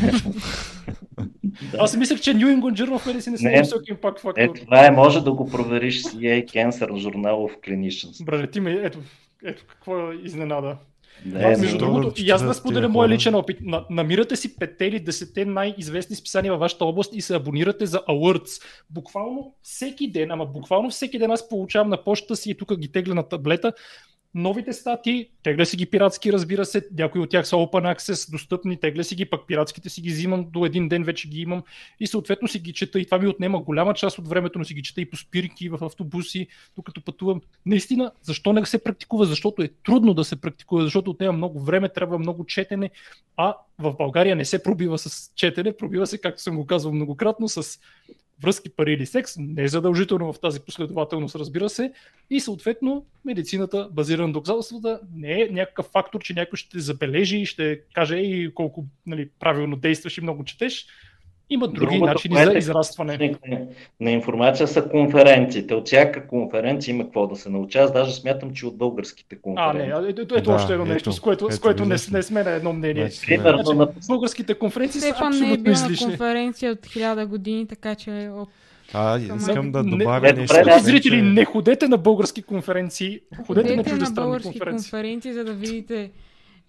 [1.80, 4.42] Аз си мислех, че New England Journal of Medicine е висок импакт фактор.
[4.42, 8.23] Е, това е, може да го провериш с EA Cancer Journal of Clinicians.
[8.24, 9.00] Братле, ти ме, ето,
[9.44, 10.78] ето какво е изненада.
[11.26, 13.58] Не, Аз, между другото, и аз да споделя моя личен опит.
[13.62, 18.00] На, намирате си петте или десете най-известни списания във вашата област и се абонирате за
[18.00, 18.64] alerts.
[18.90, 22.92] Буквално всеки ден, ама буквално всеки ден аз получавам на почта си и тук ги
[22.92, 23.74] тегля на таблета
[24.36, 28.80] новите статии, тегля си ги пиратски, разбира се, някои от тях са open access, достъпни,
[28.80, 31.64] тегля си ги, пък пиратските си ги взимам, до един ден вече ги имам
[32.00, 34.74] и съответно си ги чета и това ми отнема голяма част от времето, но си
[34.74, 37.42] ги чета и по спирки, в автобуси, докато пътувам.
[37.66, 39.26] Наистина, защо не се практикува?
[39.26, 42.90] Защото е трудно да се практикува, защото отнема много време, трябва много четене,
[43.38, 47.50] а в България не се пробива с четене, пробива се, както съм го казвал многократно,
[47.50, 47.80] с
[48.44, 51.94] връзки, пари или секс, не е задължително в тази последователност, разбира се,
[52.30, 57.46] и съответно медицината, базирана на доказателствата, не е някакъв фактор, че някой ще забележи и
[57.46, 60.88] ще каже и колко нали, правилно действаш и много четеш,
[61.54, 63.36] има други Другото, начини за израстване.
[64.00, 65.76] На информация са конференциите.
[65.76, 67.80] От всяка конференция има какво да се науча.
[67.80, 69.92] Аз даже смятам, че от българските конференции.
[69.96, 71.96] А, не, ето, ето, ето да, още едно нещо, с което, ето, с което не,
[72.12, 73.10] не сме на едно мнение.
[73.10, 73.88] Значи, значи, на...
[74.08, 78.30] Българските конференции Стефан са абсолютно не е бил на конференция от хиляда години, така че
[78.94, 80.58] а, искам да добавя не, нещо.
[80.58, 84.92] Добре, зрители, не ходете на български конференции, ходете, ходете на чуждестранни конференции.
[84.92, 86.12] конференции, за да видите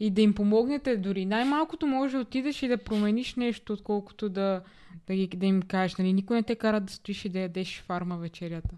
[0.00, 1.24] и да им помогнете дори.
[1.24, 4.62] Най-малкото може да отидеш и да промениш нещо, отколкото да,
[5.06, 5.96] да, ги, да им кажеш.
[5.96, 8.74] Нали, никой не те кара да стоиш и да ядеш фарма вечерята.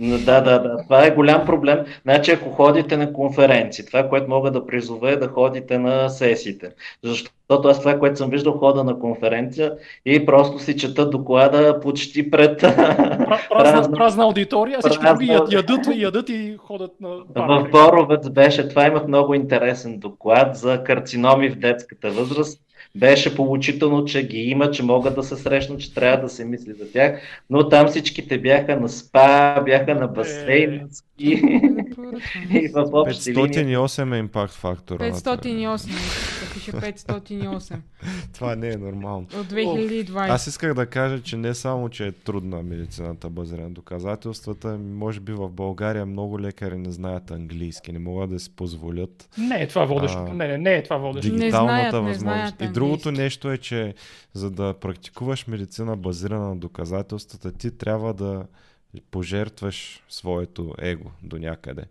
[0.00, 0.76] Да, да, да.
[0.84, 1.78] Това е голям проблем.
[2.02, 6.70] Значи, ако ходите на конференции, това, което мога да призове е да ходите на сесиите.
[7.04, 9.72] Защото аз това, което съм виждал хода на конференция
[10.04, 16.28] и просто си чета доклада почти пред празна, празна, празна аудитория, всички други ядат, ядат
[16.28, 22.10] и ходят на В Боровец беше, това имах много интересен доклад за карциноми в детската
[22.10, 22.60] възраст
[22.94, 26.72] беше получително, че ги има, че могат да се срещнат, че трябва да се мисли
[26.72, 30.86] за тях, но там всичките бяха на спа, бяха на басейн, е.
[31.18, 31.60] и,
[32.50, 35.04] и в общи 508 е импакт фактора.
[35.04, 37.76] 508, пише 508.
[38.34, 39.26] Това не е нормално.
[39.34, 40.28] От 2020.
[40.28, 45.20] Аз исках да кажа, че не само, че е трудна медицината базирана на доказателствата, може
[45.20, 49.28] би в България много лекари не знаят английски, не могат да си позволят.
[49.38, 50.22] Не е това водещо.
[50.22, 51.34] Не, не, не е това водещо.
[51.34, 52.24] Дигиталната не знаят, възможност.
[52.24, 53.94] Не знаят и другото нещо е, че
[54.32, 58.46] за да практикуваш медицина базирана на доказателствата, ти трябва да
[59.10, 61.84] пожертваш своето его до някъде.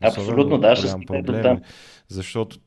[0.00, 1.62] Абсолютно, да, ще проблем, е,
[2.08, 2.58] защото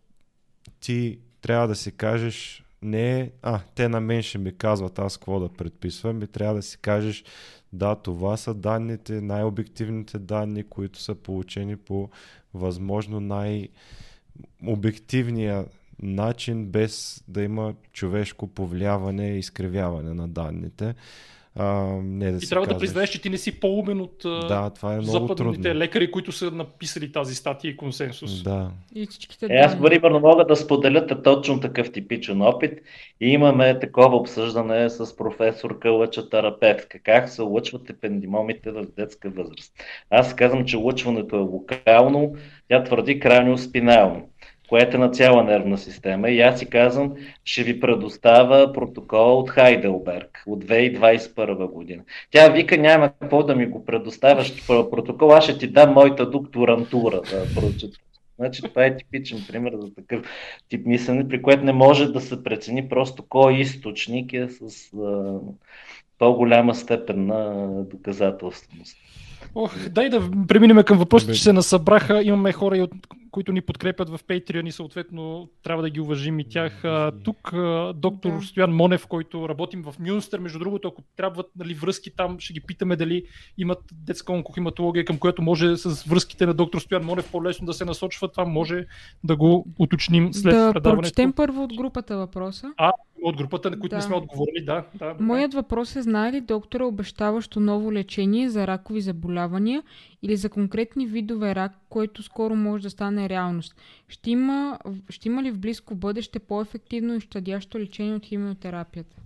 [0.80, 5.18] ти трябва да си кажеш не е, а, те на мен ще ми казват аз
[5.18, 7.24] какво да предписвам и трябва да си кажеш,
[7.74, 12.10] да, това са данните, най-обективните данни, които са получени по
[12.54, 15.66] възможно най-обективния
[16.02, 20.96] начин, без да има човешко повлияване и изкривяване на данните.
[21.56, 22.78] А, не да и трябва казваш.
[22.78, 25.80] да признаеш, че ти не си по-умен от да, това е много западните трудно.
[25.80, 28.44] лекари, които са написали тази статия и консенсус.
[28.44, 28.72] Да.
[28.96, 32.80] И всичките е, аз, примерно, мога да споделя точно такъв типичен опит.
[33.22, 37.00] И имаме такова обсъждане с професорка лъча-терапевтка.
[37.04, 39.74] Как се лъчват епендимомите в детска възраст.
[40.10, 42.36] Аз казвам, че лъчването е локално,
[42.70, 43.58] тя твърди крайно
[44.74, 46.30] което е на цяла нервна система.
[46.30, 47.14] И аз си казвам,
[47.46, 52.04] ще ви предоставя протокол от Хайделберг от 2021 година.
[52.32, 57.22] Тя вика, няма какво да ми го предоставяш протокол, аз ще ти дам моята докторантура
[57.22, 57.98] да прочета.
[58.40, 60.26] Значи това е типичен пример за такъв
[60.70, 65.40] тип мислене, при което не може да се прецени просто кой източник е с а,
[66.20, 68.98] по-голяма степен на доказателственост.
[69.56, 72.24] Ох, дай да преминем към въпросите, че се насъбраха.
[72.24, 72.92] Имаме хора, от,
[73.34, 76.84] които ни подкрепят в Patreon и съответно трябва да ги уважим и тях.
[77.24, 77.54] тук
[77.96, 78.42] доктор да.
[78.42, 82.62] Стоян Монев, който работим в Мюнстър, между другото, ако трябват нали, връзки там, ще ги
[82.62, 83.24] питаме дали
[83.58, 87.86] имат детска онкохематология, към която може с връзките на доктор Стоян Монев по-лесно да се
[87.86, 88.28] насочва.
[88.28, 88.86] Това може
[89.24, 91.02] да го уточним след да предаването.
[91.02, 92.74] Да прочетем първо от групата въпроса.
[92.78, 92.92] А,
[93.24, 93.96] от групата, на които да.
[93.96, 94.86] не сме отговорили, да.
[94.96, 99.84] да Моят въпрос е, знае ли доктора обещаващо ново лечение за ракови заболявания
[100.24, 103.76] или за конкретни видове рак, което скоро може да стане реалност?
[104.08, 104.80] Ще има,
[105.10, 109.18] ще има ли в близко бъдеще по-ефективно и щадящо лечение от химиотерапията?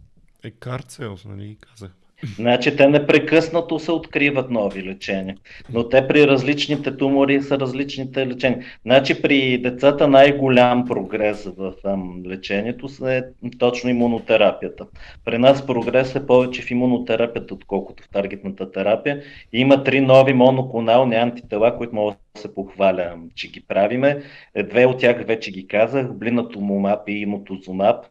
[0.43, 1.91] Е, карцелс, нали казах.
[2.23, 5.35] Значи те непрекъснато се откриват нови лечения,
[5.73, 8.65] но те при различните тумори са различните лечения.
[8.85, 13.23] Значи при децата най-голям прогрес в ам, лечението е
[13.60, 14.85] точно имунотерапията.
[15.26, 19.22] При нас прогрес е повече в имунотерапията, отколкото в таргетната терапия.
[19.53, 24.22] Има три нови моноклонални антитела, които могат да се похваля, че ги правиме.
[24.56, 28.06] Е, две от тях вече ги казах, блинатумумаб и имотозумаб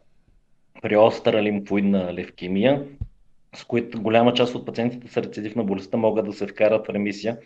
[0.81, 2.83] при остра лимфоидна левкемия
[3.57, 6.89] с които голяма част от пациентите с рецидив на болестта могат да се вкарат в
[6.89, 7.37] ремисия,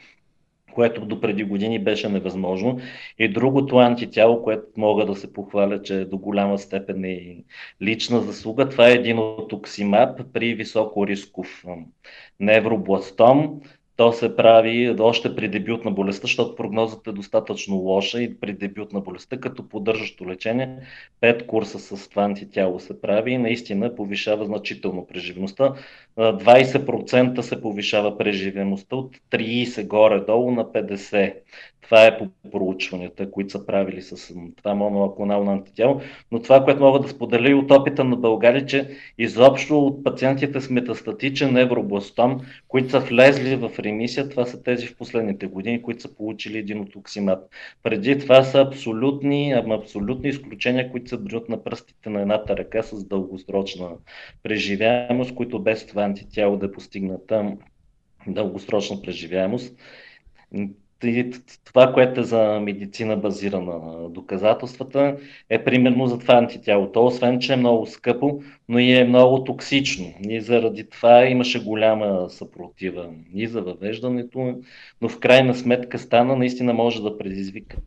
[0.74, 2.80] което до преди години беше невъзможно.
[3.20, 7.44] И другото антитяло, което мога да се похваля, че до голяма степен е
[7.82, 11.64] лична заслуга, това е един от оксимап при високо рисков
[12.40, 13.62] невробластом.
[13.96, 18.54] То се прави още при дебют на болестта, защото прогнозата е достатъчно лоша и при
[18.54, 20.78] дебют на болестта, като поддържащо лечение.
[21.20, 25.74] Пет курса с това антитяло се прави и наистина повишава значително преживността.
[26.18, 31.34] 20% се повишава преживеността от 30 горе-долу на 50.
[31.82, 36.02] Това е по проучванията, които са правили с това моноклонално антитяло.
[36.32, 40.62] Но това, което мога да споделя и от опита на България, че изобщо от пациентите
[40.62, 46.02] с метастатичен невробластом, които са влезли в ремисия, това са тези в последните години, които
[46.02, 47.50] са получили един от оксимат.
[47.84, 53.08] Преди това са абсолютни, абсолютни изключения, които се броят на пръстите на едната ръка с
[53.08, 53.90] дългосрочна
[54.44, 57.32] преживяемост, които без това антитяло да постигнат
[58.28, 59.76] дългосрочна преживяемост
[61.66, 65.18] това, което е за медицина базирана на доказателствата,
[65.50, 67.06] е примерно за това антитялото.
[67.06, 68.42] Освен, че е много скъпо,
[68.72, 70.14] но и е много токсично.
[70.30, 74.56] И заради това имаше голяма съпротива и за въвеждането,
[75.02, 77.78] но в крайна сметка стана, наистина може да предизвика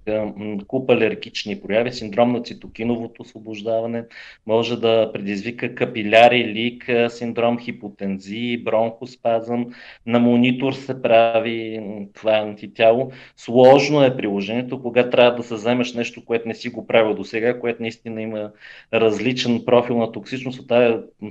[0.66, 4.04] куп алергични прояви, синдром на цитокиновото освобождаване,
[4.46, 9.66] може да предизвика капиляри лик, синдром хипотензии, бронхоспазъм.
[10.06, 11.82] На монитор се прави
[12.14, 13.10] това антитяло.
[13.36, 17.24] Сложно е приложението, когато трябва да се вземеш нещо, което не си го правил до
[17.24, 18.50] сега, което наистина има
[18.94, 20.73] различен профил на токсичност от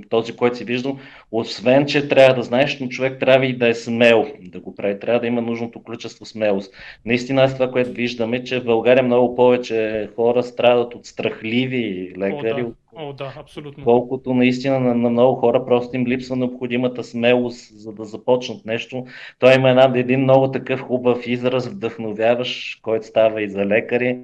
[0.08, 0.98] този, който си виждал,
[1.32, 5.00] освен, че трябва да знаеш, но човек трябва и да е смел да го прави.
[5.00, 6.74] Трябва да има нужното количество смелост.
[7.04, 12.62] Наистина, аз това, което виждаме, че в България много повече хора страдат от страхливи лекари,
[12.62, 12.72] О, да.
[12.96, 13.84] О, да, абсолютно.
[13.84, 19.06] Колкото наистина на, на много хора просто им липсва необходимата смелост, за да започнат нещо.
[19.38, 24.18] Той има една, един много такъв хубав израз, вдъхновяваш, който става и за лекари,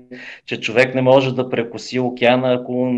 [0.47, 2.93] че човек не може да прекоси океана, ако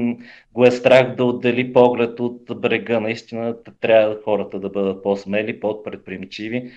[0.52, 3.00] го е страх да отдели поглед от брега.
[3.00, 6.70] Наистина трябва хората да бъдат по-смели, по-предприемчиви.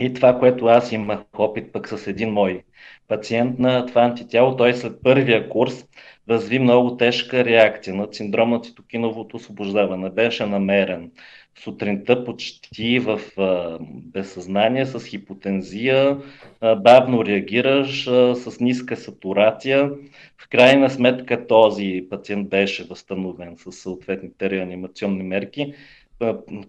[0.00, 2.62] И това, което аз имах опит пък с един мой
[3.08, 5.86] пациент на това антитяло, той след първия курс
[6.30, 10.10] разви много тежка реакция на синдром на цитокиновото освобождаване.
[10.10, 11.10] Беше намерен
[11.58, 16.18] сутринта почти в а, безсъзнание, с хипотензия,
[16.60, 19.90] а, бавно реагираш, а, с ниска сатурация.
[20.38, 25.74] В крайна сметка този пациент беше възстановен с съответните реанимационни мерки.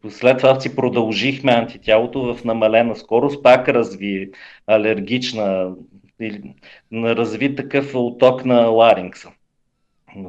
[0.09, 4.31] След това си продължихме антитялото в намалена скорост, пак разви
[4.67, 5.75] алергична
[6.93, 9.31] разви такъв отток на ларингса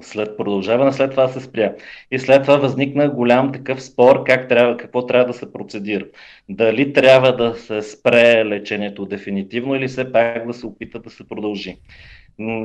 [0.01, 1.75] след продължаване, след това се спря.
[2.11, 6.05] И след това възникна голям такъв спор как трябва, какво трябва да се процедира.
[6.49, 11.29] Дали трябва да се спре лечението дефинитивно или все пак да се опита да се
[11.29, 11.77] продължи.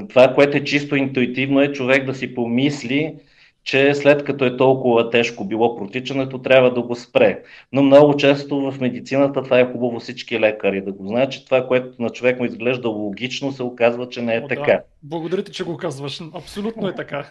[0.10, 3.16] Това, което е чисто интуитивно е човек да си помисли,
[3.64, 7.44] че след като е толкова тежко било протичането, трябва да го спре.
[7.72, 11.68] Но много често в медицината това е хубаво всички лекари да го знаят, че това,
[11.68, 14.72] което на човек му изглежда логично, се оказва, че не е О, така.
[14.72, 14.82] Да.
[15.04, 16.22] Благодаря ти, че го казваш.
[16.34, 17.26] Абсолютно е така.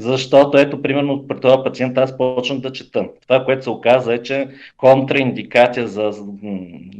[0.00, 3.08] Защото ето, примерно, при този пациент аз почнах да чета.
[3.22, 6.12] Това, което се оказа е, че контраиндикация за,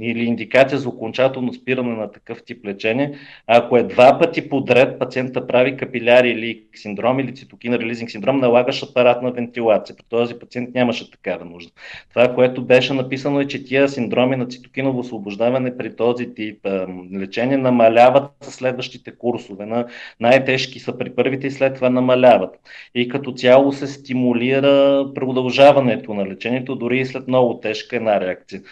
[0.00, 3.12] или индикация за окончателно спиране на такъв тип лечение,
[3.46, 8.82] ако е два пъти подред пациента прави капиляри или синдром или цитокин релизинг синдром, налагаш
[8.82, 9.96] апаратна вентилация.
[9.96, 11.72] При този пациент нямаше такава нужда.
[12.08, 16.66] Това, което беше написано е, че тия синдроми на цитокиново освобождаване при този тип
[17.14, 19.66] лечение намаляват със следващите курсове.
[19.66, 19.86] На
[20.20, 22.60] най-тежки са при първите и след това намаляват
[22.94, 28.62] и като цяло се стимулира продължаването на лечението, дори и след много тежка една реакция.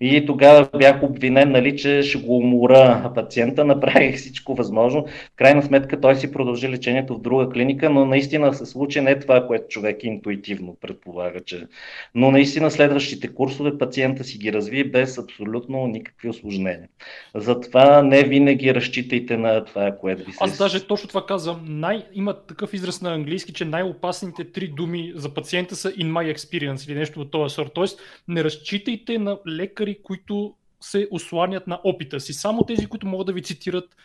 [0.00, 5.06] И тогава бях обвинен, нали, че ще го умора пациента, направих всичко възможно.
[5.06, 9.18] В крайна сметка той си продължи лечението в друга клиника, но наистина се случи не
[9.18, 11.66] това, което човек интуитивно предполага, че...
[12.14, 16.88] Но наистина следващите курсове пациента си ги разви без абсолютно никакви осложнения.
[17.34, 20.38] Затова не винаги разчитайте на това, което ви се...
[20.40, 21.60] Аз даже точно това казвам.
[21.68, 22.02] Най...
[22.14, 26.90] Има такъв израз на английски, че най-опасните три думи за пациента са in my experience
[26.90, 27.70] или нещо от този сорт.
[27.74, 32.32] Тоест не разчитайте на лекари лекари, които се осланят на опита си.
[32.32, 33.96] Само тези, които могат да ви цитират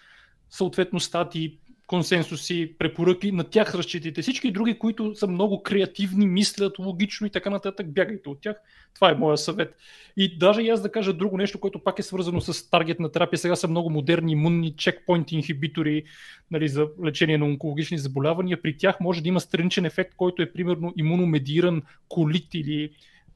[0.50, 1.58] съответно статии,
[1.88, 4.22] консенсуси, препоръки, на тях разчитайте.
[4.22, 8.58] Всички други, които са много креативни, мислят логично и така нататък, бягайте от тях.
[8.96, 9.76] Това е моя съвет.
[10.18, 13.38] И даже и аз да кажа друго нещо, което пак е свързано с таргетна терапия.
[13.40, 16.04] Сега са много модерни имунни чекпоинт инхибитори
[16.52, 18.62] нали, за лечение на онкологични заболявания.
[18.62, 22.92] При тях може да има страничен ефект, който е примерно имуномедиран колит или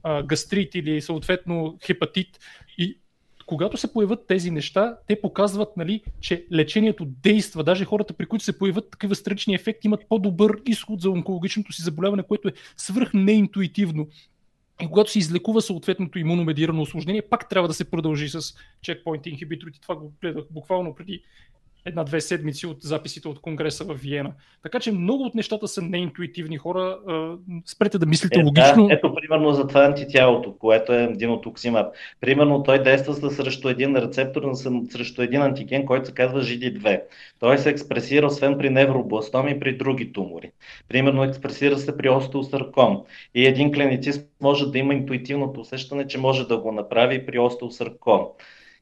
[0.08, 2.40] а, гастрит или съответно хепатит.
[2.78, 3.00] И
[3.46, 7.64] когато се появят тези неща, те показват, нали, че лечението действа.
[7.64, 11.82] Даже хората, при които се появят такива странични ефекти, имат по-добър изход за онкологичното си
[11.82, 14.08] заболяване, което е свръх неинтуитивно.
[14.82, 18.42] И когато се излекува съответното имуномедирано осложнение, пак трябва да се продължи с
[18.82, 19.82] чекпоинт инхибиторите.
[19.82, 21.22] Това го гледах буквално преди
[21.88, 24.32] една-две седмици от записите от Конгреса в Виена.
[24.64, 26.98] Така че много от нещата са неинтуитивни хора.
[27.66, 28.88] Спрете да мислите е, логично.
[28.88, 31.88] Да, ето примерно за това антитялото, което е динотоксимаб.
[32.22, 34.52] Примерно той действа срещу един рецептор,
[34.90, 37.02] срещу един антиген, който се казва GD2.
[37.40, 40.52] Той се експресира освен при невробластоми и при други тумори.
[40.90, 43.04] Примерно експресира се при остеосарком.
[43.36, 48.22] И един клиницист може да има интуитивното усещане, че може да го направи при остеосарком.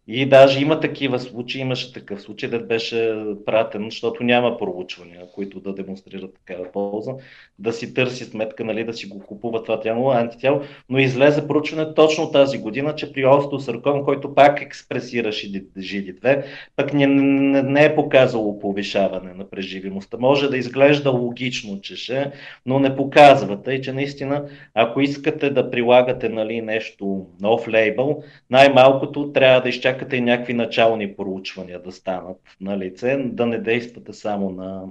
[0.08, 3.16] И даже има такива случаи, имаше такъв случай, да беше
[3.46, 7.12] пратен, защото няма проучвания, които да демонстрират такава полза,
[7.60, 11.94] да си търси сметка, нали, да си го купува това тяло, антитяло, но излезе проучване
[11.94, 16.44] точно тази година, че при остеосарком, който пак експресира GD2,
[16.76, 20.18] пък не, не, не е показало повишаване на преживимостта.
[20.20, 22.32] Може да изглежда логично, че ще,
[22.66, 23.62] но не показва.
[23.62, 29.95] Тъй, че наистина, ако искате да прилагате нали, нещо нов лейбъл, най-малкото трябва да изчакате
[29.96, 34.84] чакате и някакви начални проучвания да станат на лице, да не действате само на...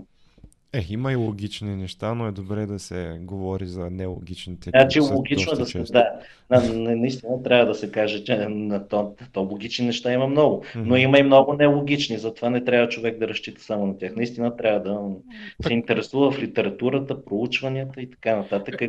[0.72, 4.70] Е, има и логични неща, но е добре да се говори за нелогичните.
[4.70, 6.10] Значи логично е да се, да,
[6.74, 11.18] наистина трябва да се каже, че на то, то логични неща има много, но има
[11.18, 14.16] и много нелогични, затова не трябва човек да разчита само на тях.
[14.16, 15.10] Наистина трябва да
[15.66, 18.82] се интересува в литературата, проучванията и така нататък.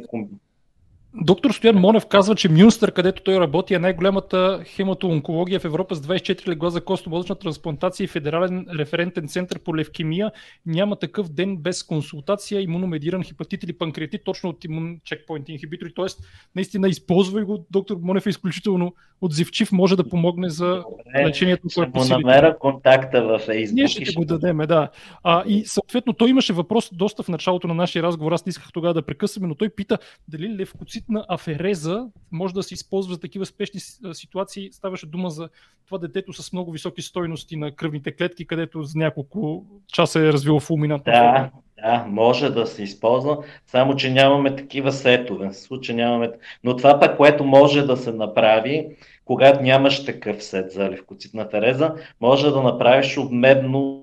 [1.21, 6.01] Доктор Стоян Монев казва, че Мюнстър, където той работи, е най-голямата хематоонкология в Европа с
[6.01, 10.31] 24 легла за костно-мозъчна трансплантация и федерален референтен център по левкемия.
[10.65, 15.93] Няма такъв ден без консултация, имуномедиран хепатит или панкреатит, точно от имун чекпоинт инхибитори.
[15.93, 16.19] Тоест,
[16.55, 17.65] наистина използвай го.
[17.71, 21.69] Доктор Монев е изключително отзивчив, може да помогне за Добре, лечението.
[21.69, 23.73] Ще му намеря контакта в Facebook.
[23.73, 24.89] Ние ще, ще го дадем, да.
[25.23, 28.31] А, и съответно той имаше въпрос доста в началото на нашия разговор.
[28.31, 29.97] Аз не исках тогава да прекъсваме, но той пита
[30.27, 33.79] дали левкоцит двуцитна афереза може да се използва за такива спешни
[34.13, 34.71] ситуации.
[34.71, 35.49] Ставаше дума за
[35.85, 40.59] това детето с много високи стойности на кръвните клетки, където за няколко часа е развило
[40.59, 41.51] фулминатна Да,
[41.81, 43.37] да, може да се използва,
[43.67, 45.49] само че нямаме такива сетове.
[45.49, 46.31] В случай нямаме...
[46.63, 48.87] Но това пък, което може да се направи,
[49.25, 54.01] когато нямаш такъв сет за левкоцитна фереза, може да направиш обмедно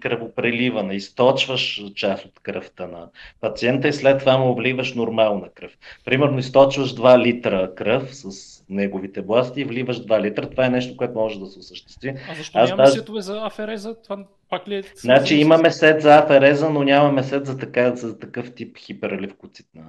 [0.00, 3.08] кръвопреливане, източваш част от кръвта на
[3.40, 5.72] пациента и след това му вливаш нормална кръв.
[6.04, 10.50] Примерно източваш 2 литра кръв с неговите власти и вливаш 2 литра.
[10.50, 12.14] Това е нещо, което може да се осъществи.
[12.30, 13.94] А защо Аз нямаме сетове за афереза?
[14.02, 14.82] Това пак ли е...
[14.96, 19.82] Значи имаме сет за афереза, но нямаме сет за, така, за такъв тип хиперлевкоцитна.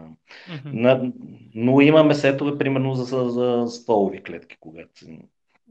[0.65, 1.11] Mm-hmm.
[1.56, 5.06] Но имаме сетове, примерно, за, за стволови клетки, когато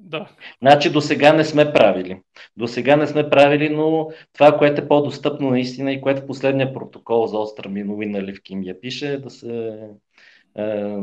[0.01, 0.29] да.
[0.63, 2.21] Значи до сега не сме правили.
[2.57, 7.27] До сега не сме правили, но това, което е по-достъпно наистина и което последния протокол
[7.27, 9.79] за остра миновина левкимия пише, е да се
[10.59, 10.97] е,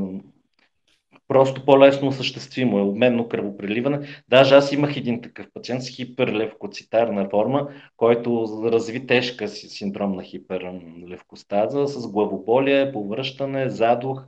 [1.28, 4.08] просто по-лесно осъществимо е обменно кръвопреливане.
[4.30, 10.24] Даже аз имах един такъв пациент с хиперлевкоцитарна форма, който разви тежка си синдром на
[10.24, 14.22] хиперлевкостаза с главоболие, повръщане, задух.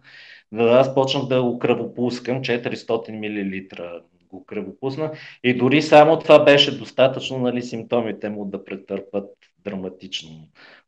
[0.58, 5.12] Аз почнах да го кръвопускам 400 мл го кръвопусна
[5.44, 9.30] и дори само това беше достатъчно нали, симптомите му да претърпат
[9.70, 10.30] драматично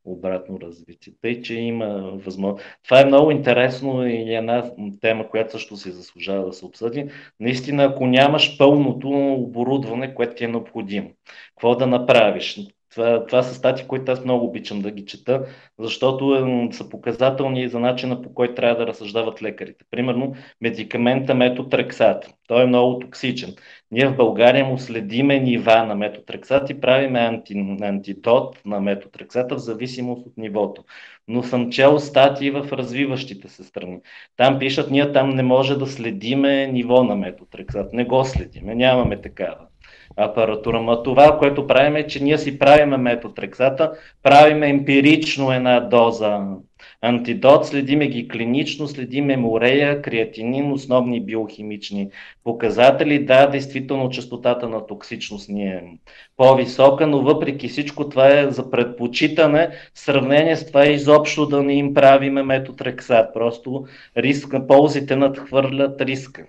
[0.05, 1.13] обратно развитие.
[1.21, 2.65] Тъй, че има възможност.
[2.83, 7.09] Това е много интересно и една тема, която също се заслужава да се обсъди.
[7.39, 11.09] Наистина, ако нямаш пълното оборудване, което ти е необходимо,
[11.55, 12.59] какво да направиш?
[12.91, 15.45] Това, това са стати, които аз много обичам да ги чета,
[15.79, 19.85] защото са показателни за начина по който трябва да разсъждават лекарите.
[19.91, 22.33] Примерно, медикамента метотрексат.
[22.47, 23.55] Той е много токсичен.
[23.91, 29.59] Ние в България му следиме нива на метотрексат и правиме анти, антидот на метотрексата в
[29.59, 30.83] зависимост от нивото.
[31.27, 33.99] Но съм чел статии в развиващите се страни.
[34.37, 37.93] Там пишат, ние там не може да следиме ниво на метотрексат.
[37.93, 39.57] Не го следиме, нямаме такава
[40.19, 40.81] апаратура.
[40.81, 43.91] Но това, което правим е, че ние си правиме метотрексата,
[44.23, 46.39] правиме емпирично една доза
[47.01, 52.09] антидот, следиме ги клинично, следиме морея, креатинин, основни биохимични
[52.43, 53.25] показатели.
[53.25, 55.83] Да, действително частотата на токсичност ни е
[56.37, 61.73] по-висока, но въпреки всичко това е за предпочитане в сравнение с това изобщо да не
[61.73, 63.33] им правиме метотрексат.
[63.33, 63.85] Просто
[64.17, 66.45] риска, ползите надхвърлят риска.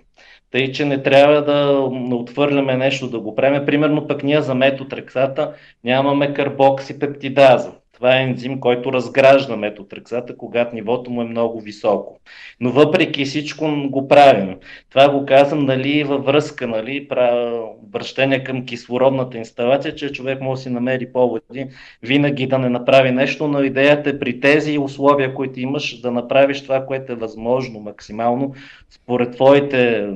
[0.51, 1.71] Тъй, че не трябва да
[2.15, 3.65] отвърляме нещо да го правим.
[3.65, 5.53] Примерно пък ние за метотрексата
[5.83, 7.71] нямаме карбоксипептидаза.
[8.01, 12.19] Това е ензим, който разгражда метотрексата, когато нивото му е много високо.
[12.59, 14.55] Но въпреки всичко го правим.
[14.89, 17.07] Това го казвам нали, във връзка, нали,
[17.93, 21.67] връщение към кислородната инсталация, че човек може да си намери поводи
[22.03, 26.63] винаги да не направи нещо, но идеята е при тези условия, които имаш, да направиш
[26.63, 28.53] това, което е възможно максимално,
[28.89, 30.09] според твоите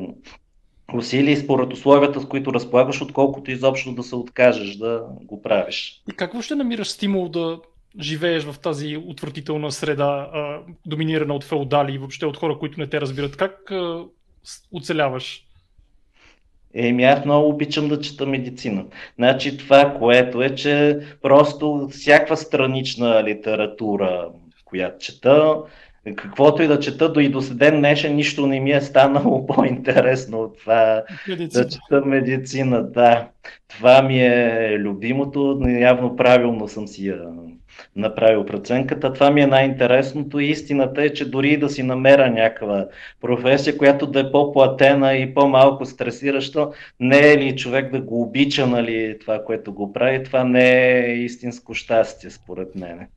[0.94, 6.02] усилия и според условията, с които разполагаш, отколкото изобщо да се откажеш да го правиш.
[6.10, 7.60] И как ще намираш стимул да
[8.02, 12.88] живееш в тази отвратителна среда, а, доминирана от феодали и въобще от хора, които не
[12.88, 13.38] те разбират?
[13.38, 14.04] Как а,
[14.72, 15.46] оцеляваш?
[16.74, 18.86] Еми, аз много обичам да чета медицина.
[19.16, 24.30] Значи това, което е, че просто всякаква странична литература,
[24.66, 25.56] която чета,
[26.16, 30.40] каквото и да чета, до и до ден днешен нищо не ми е станало по-интересно
[30.40, 31.64] от това медицина.
[31.64, 32.84] да чета медицина.
[32.84, 33.28] Да.
[33.68, 37.22] Това ми е любимото, явно правилно съм си я
[37.96, 39.14] направил преценката.
[39.14, 40.40] Това ми е най-интересното.
[40.40, 42.88] Истината е, че дори да си намеря някаква
[43.22, 46.70] професия, която да е по-платена и по-малко стресираща,
[47.00, 51.14] не е ли човек да го обича, нали, това, което го прави, това не е
[51.14, 53.08] истинско щастие, според мен.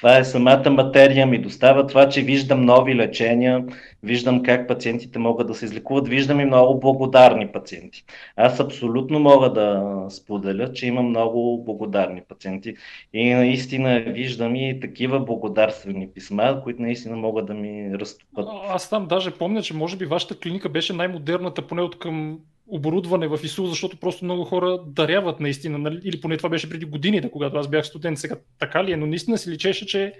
[0.00, 3.64] Това е самата материя ми достава това, че виждам нови лечения,
[4.02, 8.04] виждам как пациентите могат да се излекуват, виждам и много благодарни пациенти.
[8.36, 12.74] Аз абсолютно мога да споделя, че имам много благодарни пациенти
[13.12, 18.48] и наистина виждам и такива благодарствени писма, които наистина могат да ми разтопат.
[18.68, 22.38] Аз там даже помня, че може би вашата клиника беше най-модерната, поне от към
[22.70, 26.00] оборудване в ИСУ, защото просто много хора даряват наистина, нали?
[26.04, 29.06] или поне това беше преди годините, когато аз бях студент, сега така ли е, но
[29.06, 30.12] наистина си личеше, че е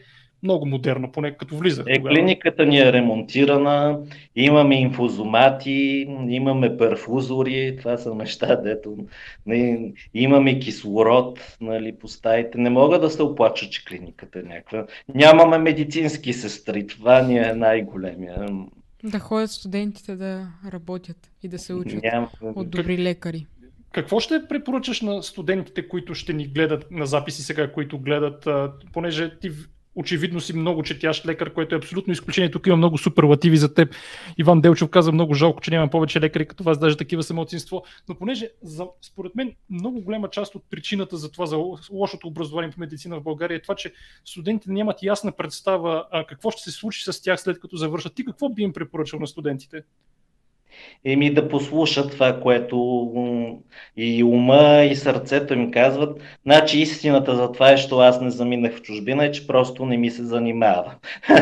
[0.42, 1.84] много модерна, поне като влиза.
[1.86, 3.98] Е, клиниката ни е ремонтирана,
[4.36, 8.96] имаме инфузомати, имаме перфузори, това са неща, дето
[9.46, 12.58] нали, имаме кислород нали, по стаите.
[12.58, 14.86] Не мога да се оплача, че клиниката е някаква.
[15.14, 18.46] Нямаме медицински сестри, това ни е най-големия
[19.04, 22.30] да ходят студентите да работят и да се учат Няма...
[22.42, 23.46] от добри лекари.
[23.92, 28.48] Какво ще препоръчаш на студентите, които ще ни гледат на записи сега, които гледат,
[28.92, 29.50] понеже ти
[29.94, 32.50] очевидно си много четящ лекар, което е абсолютно изключение.
[32.50, 33.94] Тук има много суперлативи за теб.
[34.38, 37.84] Иван Делчев каза много жалко, че няма повече лекари като вас, даже такива са младсинство.
[38.08, 41.56] Но понеже, за, според мен, много голяма част от причината за това, за
[41.90, 43.92] лошото образование в медицина в България е това, че
[44.24, 48.14] студентите нямат ясна представа а, какво ще се случи с тях след като завършат.
[48.14, 49.82] Ти какво би им препоръчал на студентите?
[51.04, 52.76] Еми да послушат това, което
[53.96, 56.20] и ума, и сърцето им казват.
[56.46, 59.96] Значи истината за това е, що аз не заминах в чужбина, е, че просто не
[59.96, 60.94] ми се занимава.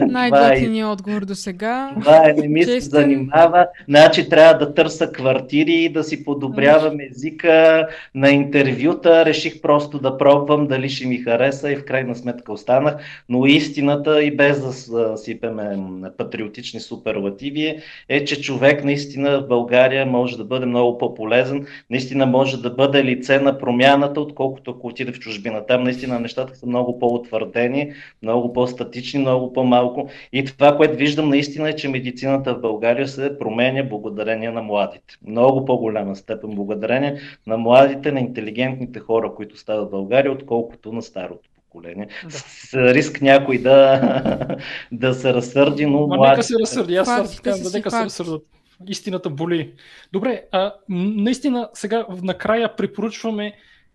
[0.00, 1.94] Най-готиният е, отговор до сега.
[2.00, 3.66] Това е, не ми се занимава.
[3.88, 9.24] Значи трябва да търса квартири, да си подобрявам езика на интервюта.
[9.24, 12.96] Реших просто да пробвам дали ще ми хареса и в крайна сметка останах.
[13.28, 15.78] Но истината и без да сипеме
[16.18, 17.76] патриотични суперлативи
[18.08, 23.04] е, че човек наистина в България може да бъде много по-полезен, наистина може да бъде
[23.04, 25.66] лице на промяната, отколкото ако отиде в чужбина.
[25.66, 27.92] Там наистина нещата са много по-утвърдени,
[28.22, 30.08] много по-статични, много по-малко.
[30.32, 35.14] И това, което виждам наистина е, че медицината в България се променя благодарение на младите.
[35.26, 41.02] Много по-голяма степен благодарение на младите, на интелигентните хора, които стават в България, отколкото на
[41.02, 42.08] старото поколение.
[42.24, 42.30] Да.
[42.30, 44.56] С риск някой да,
[44.92, 46.06] да се разсърди, но...
[46.06, 48.42] Ма нека се разсърди, аз съм казвам, да нека се разсърдат.
[48.88, 49.72] Истината боли.
[50.12, 53.52] Добре, а, наистина сега накрая препоръчваме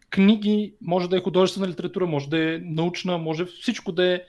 [0.10, 4.22] книги, може да е художествена литература, може да е научна, може всичко да е.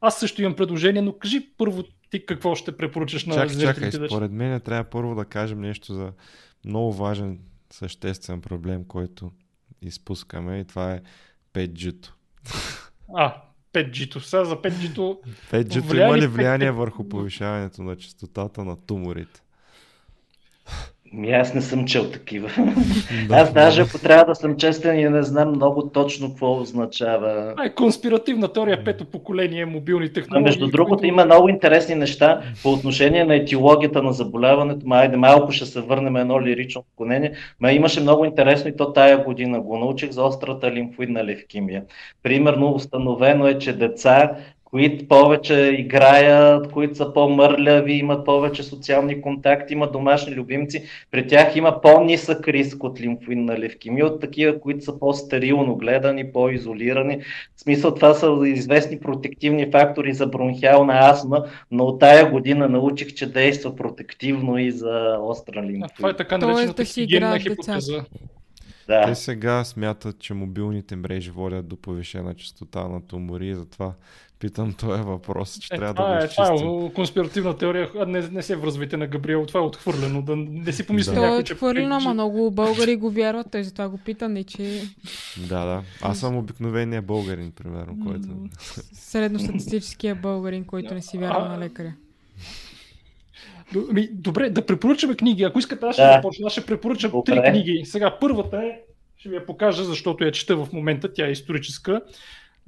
[0.00, 4.32] Аз също имам предложение, но кажи първо ти какво ще препоръчаш на Чакай, чакай, според
[4.32, 6.12] мен трябва първо да кажем нещо за
[6.64, 7.38] много важен
[7.70, 9.30] съществен проблем, който
[9.82, 11.00] изпускаме и това е
[11.54, 12.15] 5G-то.
[13.14, 13.42] А,
[13.72, 14.20] 5G-то.
[14.20, 15.20] Сега за 5G-то...
[15.52, 16.74] 5G-то има ли влияние 5G...
[16.74, 19.42] върху повишаването на частотата на туморите?
[21.12, 22.50] Ми аз не съм чел такива.
[23.30, 27.54] аз даже ако трябва да съм честен и не знам много точно какво означава.
[27.56, 30.44] А, е конспиративна теория, пето поколение мобилни технологии.
[30.44, 31.06] А между другото които...
[31.06, 34.86] има много интересни неща по отношение на етиологията на заболяването.
[34.86, 37.32] Ма, айде, малко ще се върнем едно лирично отклонение.
[37.60, 41.84] Ма имаше много интересно и то тая година го научих за острата лимфоидна левкемия.
[42.22, 44.30] Примерно установено е, че деца
[44.76, 51.56] които повече играят, които са по-мърляви, имат повече социални контакти, имат домашни любимци, при тях
[51.56, 57.20] има по-нисък риск от лимфоидна левкемия, от такива, които са по-стерилно гледани, по-изолирани.
[57.56, 63.14] В смисъл това са известни протективни фактори за бронхиална астма, но от тая година научих,
[63.14, 65.88] че действа протективно и за остра лимфоидна.
[65.96, 68.04] Това е така наречената хигиенна хипотеза.
[68.86, 69.06] Да.
[69.06, 73.92] Те сега смятат, че мобилните мрежи водят до повишена частота на тумори и затова
[74.40, 77.90] питам този въпрос, че е, трябва да го е, Това е конспиративна теория.
[78.06, 80.22] Не, не се връзвайте на Габриел, това е отхвърлено.
[80.22, 81.20] Да не си помисли да.
[81.20, 81.54] някой, че...
[81.54, 84.82] Това е отхвърлено, ама много българи го вярват, той затова го пита, не че...
[85.48, 85.82] Да, да.
[86.02, 88.28] Аз съм обикновения българин, примерно, който...
[88.92, 91.92] Средностатистическия българин, който не си вярва на лекаря.
[94.10, 95.42] Добре, да препоръчаме книги.
[95.42, 96.12] Ако искате, аз ще да.
[96.12, 96.46] започна.
[96.46, 97.42] Аз ще препоръчам Добре.
[97.42, 97.82] три книги.
[97.84, 98.80] Сега първата е,
[99.16, 102.00] ще ви я покажа, защото я чета в момента, тя е историческа.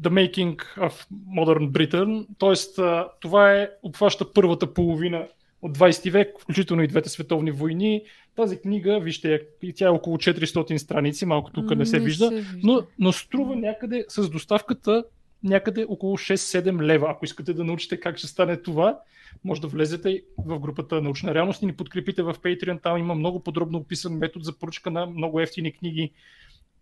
[0.03, 1.07] The Making of
[1.39, 2.27] Modern Britain.
[2.39, 2.81] Тоест,
[3.21, 5.29] това е, обхваща първата половина
[5.63, 8.03] от 20 век, включително и двете световни войни.
[8.37, 9.43] Тази книга, вижте,
[9.77, 13.13] тя е около 400 страници, малко тук не, не се, вижда, се вижда, но, но
[13.13, 15.05] струва някъде с доставката
[15.43, 17.11] някъде около 6-7 лева.
[17.11, 19.01] Ако искате да научите как ще стане това,
[19.45, 22.83] може да влезете в групата Научна реалност и ни подкрепите в Patreon.
[22.83, 26.13] Там има много подробно описан метод за поръчка на много ефтини книги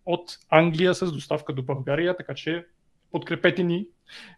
[0.05, 2.65] от Англия с доставка до България, така че
[3.11, 3.87] подкрепете ни.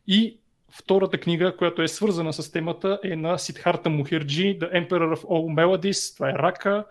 [0.08, 0.38] И
[0.72, 5.54] втората книга, която е свързана с темата е на Сидхарта Мухерджи, The Emperor of All
[5.54, 6.16] Melodies.
[6.16, 6.86] Това е Рака.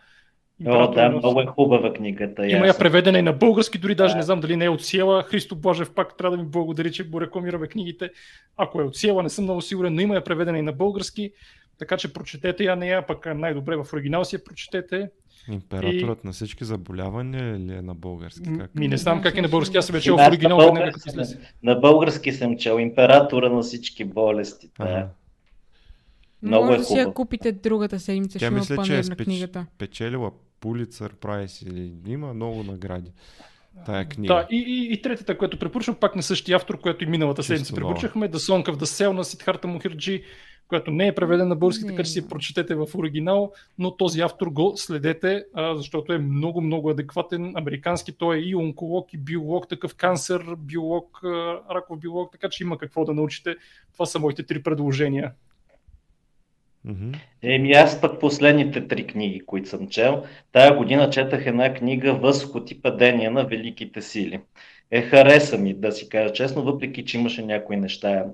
[0.67, 2.47] О, да, много е хубава книгата.
[2.47, 4.17] Има я преведена и на български, дори даже да.
[4.17, 5.23] не знам дали не е от Сиела.
[5.23, 8.11] Христо Божев пак трябва да ми благодари, че го рекламираме книгите.
[8.57, 11.33] Ако е от Сиела, не съм много сигурен, но има я преведена и на български.
[11.79, 15.11] Така че прочетете я нея, пък най-добре в оригинал си я прочетете.
[15.49, 16.27] Императорът и...
[16.27, 18.59] на всички заболявания ли е на български?
[18.59, 18.75] Как?
[18.75, 20.59] Ми не знам как е на български, аз съм чел в оригинал.
[20.59, 21.27] На български, на,
[21.63, 24.71] на български съм чел Императора на всички болести.
[24.79, 25.09] Да.
[26.43, 29.25] Много Може е да си я купите другата седмица, Тя ще мисля, че е спеч...
[29.25, 29.67] книгата.
[29.79, 33.11] печелила Пулицър Прайс или има много награди.
[33.87, 34.35] Тая книга.
[34.35, 37.75] Да, и, и, и третата, която препоръчвам, пак на същия автор, която и миналата седмица
[37.75, 40.23] препоръчахме, The Song of the Cell на Сидхарта Мухирджи,
[40.69, 44.47] която не е преведена на български, така че си прочетете в оригинал, но този автор
[44.47, 48.13] го следете, а, защото е много, много адекватен американски.
[48.13, 51.21] Той е и онколог, и биолог, такъв канцер, биолог,
[51.71, 53.57] раков биолог, така че има какво да научите.
[53.93, 55.33] Това са моите три предложения.
[57.43, 62.71] Еми аз пък последните три книги, които съм чел, тая година четах една книга Възход
[62.71, 64.41] и падение на великите сили.
[64.91, 68.25] е хареса ми, да си кажа честно, въпреки че имаше някои неща,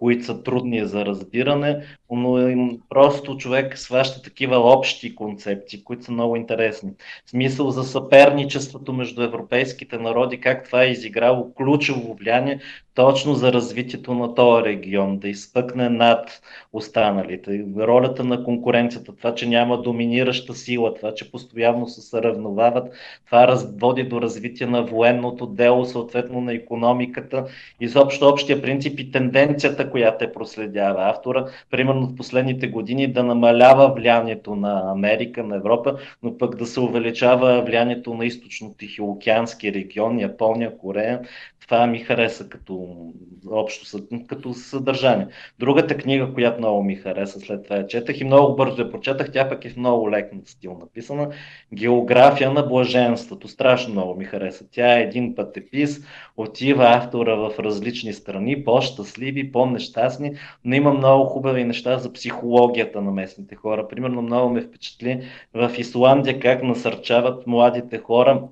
[0.00, 1.86] които са трудни за разбиране,
[2.16, 6.90] но просто човек сваща такива общи концепции, които са много интересни.
[7.26, 12.60] Смисъл за съперничеството между европейските народи, как това е изиграло ключово влияние
[12.94, 16.42] точно за развитието на този регион, да изпъкне над
[16.72, 17.64] останалите.
[17.78, 22.92] Ролята на конкуренцията, това, че няма доминираща сила, това, че постоянно се съравновават,
[23.26, 27.44] това води до развитие на военното дело, съответно на економиката,
[27.80, 33.94] изобщо общия принцип и тенденцията, която е проследява автора, примерно в последните години да намалява
[33.94, 40.78] влиянието на Америка, на Европа, но пък да се увеличава влиянието на източно-тихоокеански регион, Япония,
[40.78, 41.20] Корея.
[41.60, 42.96] Това ми хареса като
[43.50, 45.26] общо като съдържание.
[45.58, 49.32] Другата книга, която много ми хареса след това я четах и много бързо я прочетах,
[49.32, 51.30] тя пък е в много лек стил написана.
[51.74, 53.48] География на блаженството.
[53.48, 54.64] Страшно много ми хареса.
[54.70, 56.00] Тя е един пътепис,
[56.40, 63.10] отива автора в различни страни, по-щастливи, по-нещастни, но има много хубави неща за психологията на
[63.10, 63.88] местните хора.
[63.88, 65.22] Примерно много ме впечатли
[65.54, 68.42] в Исландия как насърчават младите хора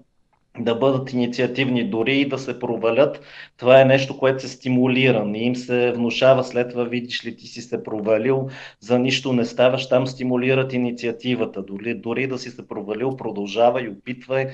[0.61, 3.21] да бъдат инициативни, дори и да се провалят.
[3.57, 5.25] Това е нещо, което се стимулира.
[5.25, 8.49] Не им се внушава след това, видиш ли, ти си се провалил,
[8.81, 11.63] за нищо не ставаш, там стимулират инициативата.
[11.63, 14.47] Дори, дори да си се провалил, продължавай, опитвай.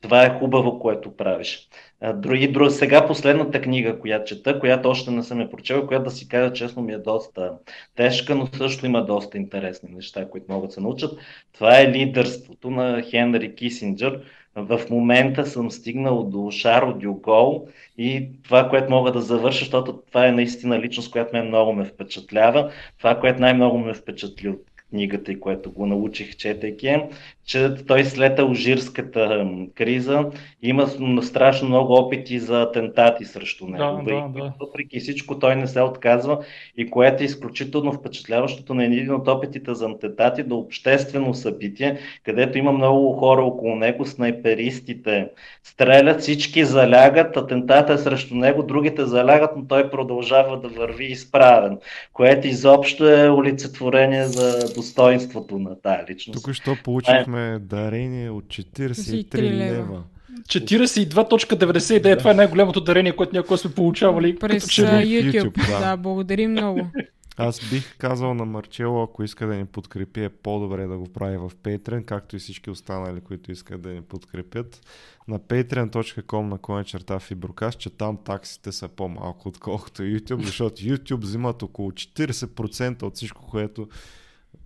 [0.00, 1.68] Това е хубаво, което правиш.
[2.14, 6.10] Други, друг, сега последната книга, която чета, която още не съм я прочел, която да
[6.10, 7.52] си кажа честно ми е доста
[7.94, 11.18] тежка, но също има доста интересни неща, които могат да се научат.
[11.52, 14.20] Това е лидерството на Хенри Кисинджер
[14.56, 17.68] в момента съм стигнал до Шаро Дюгол
[17.98, 21.84] и това, което мога да завърша, защото това е наистина личност, която ме много ме
[21.84, 22.72] впечатлява.
[22.98, 26.96] Това, което най-много ме впечатли от книгата и което го научих четейки,
[27.44, 30.24] че той след алжирската криза
[30.62, 30.88] има
[31.22, 34.02] страшно много опити за атентати срещу него.
[34.04, 34.52] Да, да, да.
[34.60, 36.38] Въпреки всичко той не се отказва
[36.76, 42.58] и което е изключително впечатляващото на един от опитите за атентати до обществено събитие, където
[42.58, 45.28] има много хора около него, снайперистите
[45.62, 51.78] стрелят, всички залягат, атентата е срещу него, другите залягат, но той продължава да върви изправен,
[52.12, 56.44] което изобщо е олицетворение за достоинството на тази личност.
[56.44, 60.02] Тук що получихме дарение от 43 лева.
[60.42, 64.38] 42.99, това е най-голямото дарение, което някога сме получавали.
[64.38, 64.82] През като че...
[64.82, 65.32] YouTube.
[65.32, 65.90] YouTube да.
[65.90, 66.90] да, благодарим много.
[67.36, 71.36] Аз бих казал на Марчело, ако иска да ни подкрепи, е по-добре да го прави
[71.36, 74.80] в Patreon, както и всички останали, които искат да ни подкрепят.
[75.28, 81.20] На patreon.com на коня черта Фиброкаст, че там таксите са по-малко, отколкото YouTube, защото YouTube
[81.20, 83.88] взимат около 40% от всичко, което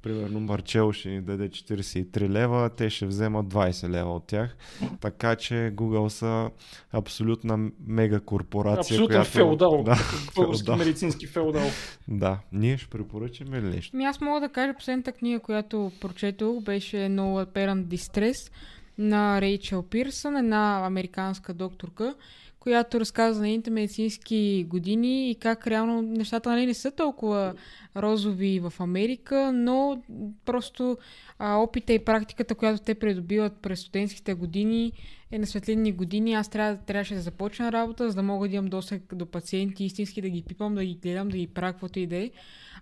[0.03, 4.57] примерно Марчел ще ни даде 43 лева, те ще вземат 20 лева от тях.
[5.01, 6.51] Така че Google са
[6.93, 8.81] абсолютна мега корпорация.
[8.81, 9.31] Абсолютно която...
[9.31, 9.83] феодал.
[9.83, 9.97] Да,
[10.37, 10.77] български феодал.
[10.77, 11.67] медицински феодал.
[12.09, 12.39] Да.
[12.53, 13.91] Ние ще препоръчаме ли нещо?
[13.95, 18.53] Ами аз мога да кажа, последната книга, която прочетох, беше No Apparent Distress
[18.99, 22.15] на Рейчел Пирсън, една американска докторка,
[22.67, 27.55] която разказва за нейните медицински години и как реално нещата нали, не са толкова
[27.97, 30.03] розови в Америка, но
[30.45, 30.99] просто
[31.39, 34.93] а, опита и практиката, която те придобиват през студентските години
[35.31, 36.35] е на светлинни години.
[36.35, 40.23] Аз трябва, трябваше да започна работа, за да мога да имам достъп до пациенти, истински
[40.23, 42.31] да ги пипам, да ги гледам, да ги правя каквото и да е.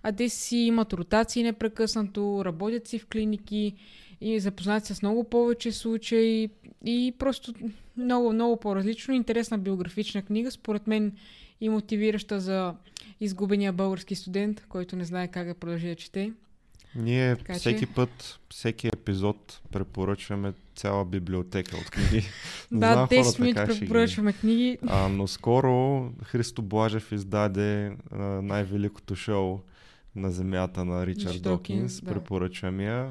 [0.03, 3.73] А те си имат ротации непрекъснато, работят си в клиники
[4.21, 6.49] и запознат с много повече случаи
[6.85, 7.53] и просто
[7.97, 9.13] много, много по-различно.
[9.13, 11.11] Интересна биографична книга, според мен
[11.61, 12.73] и мотивираща за
[13.19, 16.31] изгубения български студент, който не знае как да продължи да чете.
[16.95, 17.93] Ние така, всеки че...
[17.93, 22.25] път, всеки епизод препоръчваме цяла библиотека от книги.
[22.71, 24.37] да, 10 минути препоръчваме ги...
[24.37, 24.77] книги.
[24.87, 29.59] А, но скоро Христо Блажев издаде а, най-великото шоу
[30.15, 32.01] на земята на Ричард Докинс.
[32.01, 32.11] Да.
[32.11, 33.09] Препоръчвам я.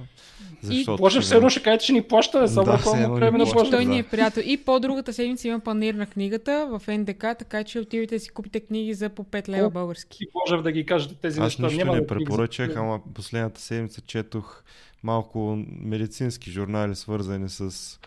[0.63, 3.77] Защото и може все едно ще каже, че ни плаща, само да, време на плаща.
[3.77, 4.43] Той ни е приятел.
[4.47, 8.61] И по-другата седмица има панир на книгата в НДК, така че отивайте да си купите
[8.61, 10.19] книги за по 5 лева български.
[10.21, 11.67] И може да ги кажете тези Аз неща.
[11.67, 14.63] Аз нищо не препоръчах, ама последната седмица четох
[15.03, 17.99] малко медицински журнали, свързани с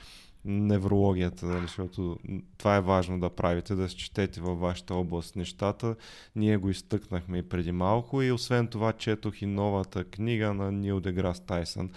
[0.48, 2.18] неврологията, нали, защото
[2.58, 5.96] това е важно да правите, да четете във вашата област нещата.
[6.36, 11.00] Ние го изтъкнахме и преди малко и освен това четох и новата книга на Нил
[11.00, 11.92] Деграс Тайсън,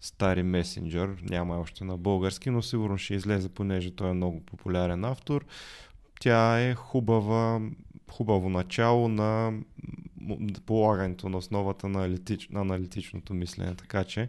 [0.00, 5.04] Стари месенджер, няма още на български, но сигурно ще излезе, понеже той е много популярен
[5.04, 5.44] автор.
[6.20, 7.60] Тя е хубава,
[8.10, 9.52] хубаво начало на
[10.66, 12.18] полагането на основата на
[12.54, 14.28] аналитичното мислене, така че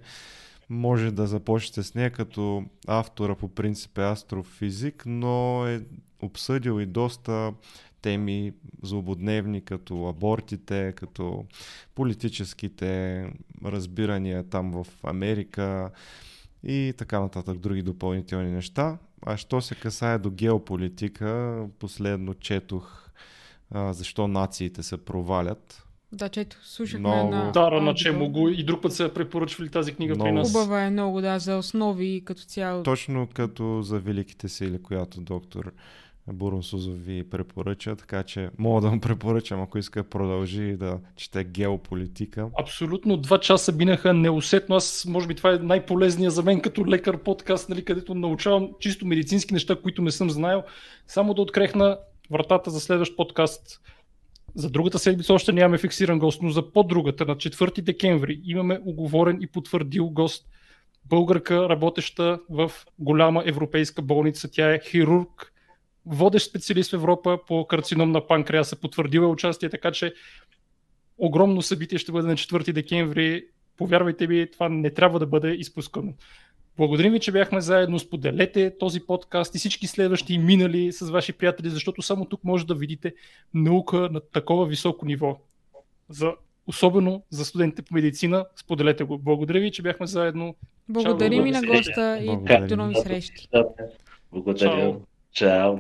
[0.70, 5.82] може да започнете с нея, като автора по принцип е астрофизик, но е
[6.22, 7.54] обсъдил и доста
[8.02, 8.54] теми
[8.84, 11.46] злободневни, като абортите, като
[11.96, 13.24] политическите
[13.66, 15.92] разбирания там в Америка
[16.64, 18.98] и така нататък, други допълнителни неща.
[19.26, 23.10] А що се касае до геополитика, последно четох
[23.72, 25.87] а, защо нациите се провалят.
[26.12, 27.30] Да, чето, слушахме Много.
[27.30, 27.52] на...
[27.52, 27.94] Дара на аудио.
[27.94, 30.38] Чемо го и друг път са препоръчвали тази книга при Много.
[30.38, 30.54] нас.
[30.54, 32.84] Хубава е много, да, за основи като цяло.
[32.84, 35.72] Точно като за великите сили, която доктор
[36.34, 41.00] Бурун Сузов ви препоръча, така че мога да му препоръчам, ако иска да продължи да
[41.16, 42.48] чете геополитика.
[42.60, 44.76] Абсолютно, два часа минаха неусетно.
[44.76, 49.06] Аз, може би, това е най-полезният за мен като лекар подкаст, нали, където научавам чисто
[49.06, 50.64] медицински неща, които не съм знаел.
[51.08, 51.98] Само да открехна
[52.32, 53.82] вратата за следващ подкаст.
[54.58, 59.38] За другата седмица още нямаме фиксиран гост, но за по-другата, на 4 декември, имаме оговорен
[59.42, 60.50] и потвърдил гост.
[61.06, 64.52] Българка, работеща в голяма европейска болница.
[64.52, 65.54] Тя е хирург,
[66.06, 68.76] водещ специалист в Европа по карцином на панкреаса.
[68.76, 70.14] Потвърдила е участие, така че
[71.18, 73.46] огромно събитие ще бъде на 4 декември.
[73.78, 76.14] Повярвайте ми, това не трябва да бъде изпускано.
[76.78, 78.00] Благодарим ви, че бяхме заедно.
[78.00, 82.68] Споделете този подкаст и всички следващи и минали с ваши приятели, защото само тук може
[82.68, 83.14] да видите
[83.54, 85.38] наука на такова високо ниво.
[86.10, 86.34] За,
[86.68, 89.18] особено за студентите по медицина, споделете го.
[89.18, 90.56] Благодаря ви, че бяхме заедно.
[90.90, 93.50] Благодарим и на госта и до нови срещи.
[94.32, 94.70] Благодаря.
[94.70, 94.94] Чао.
[95.32, 95.78] Чао.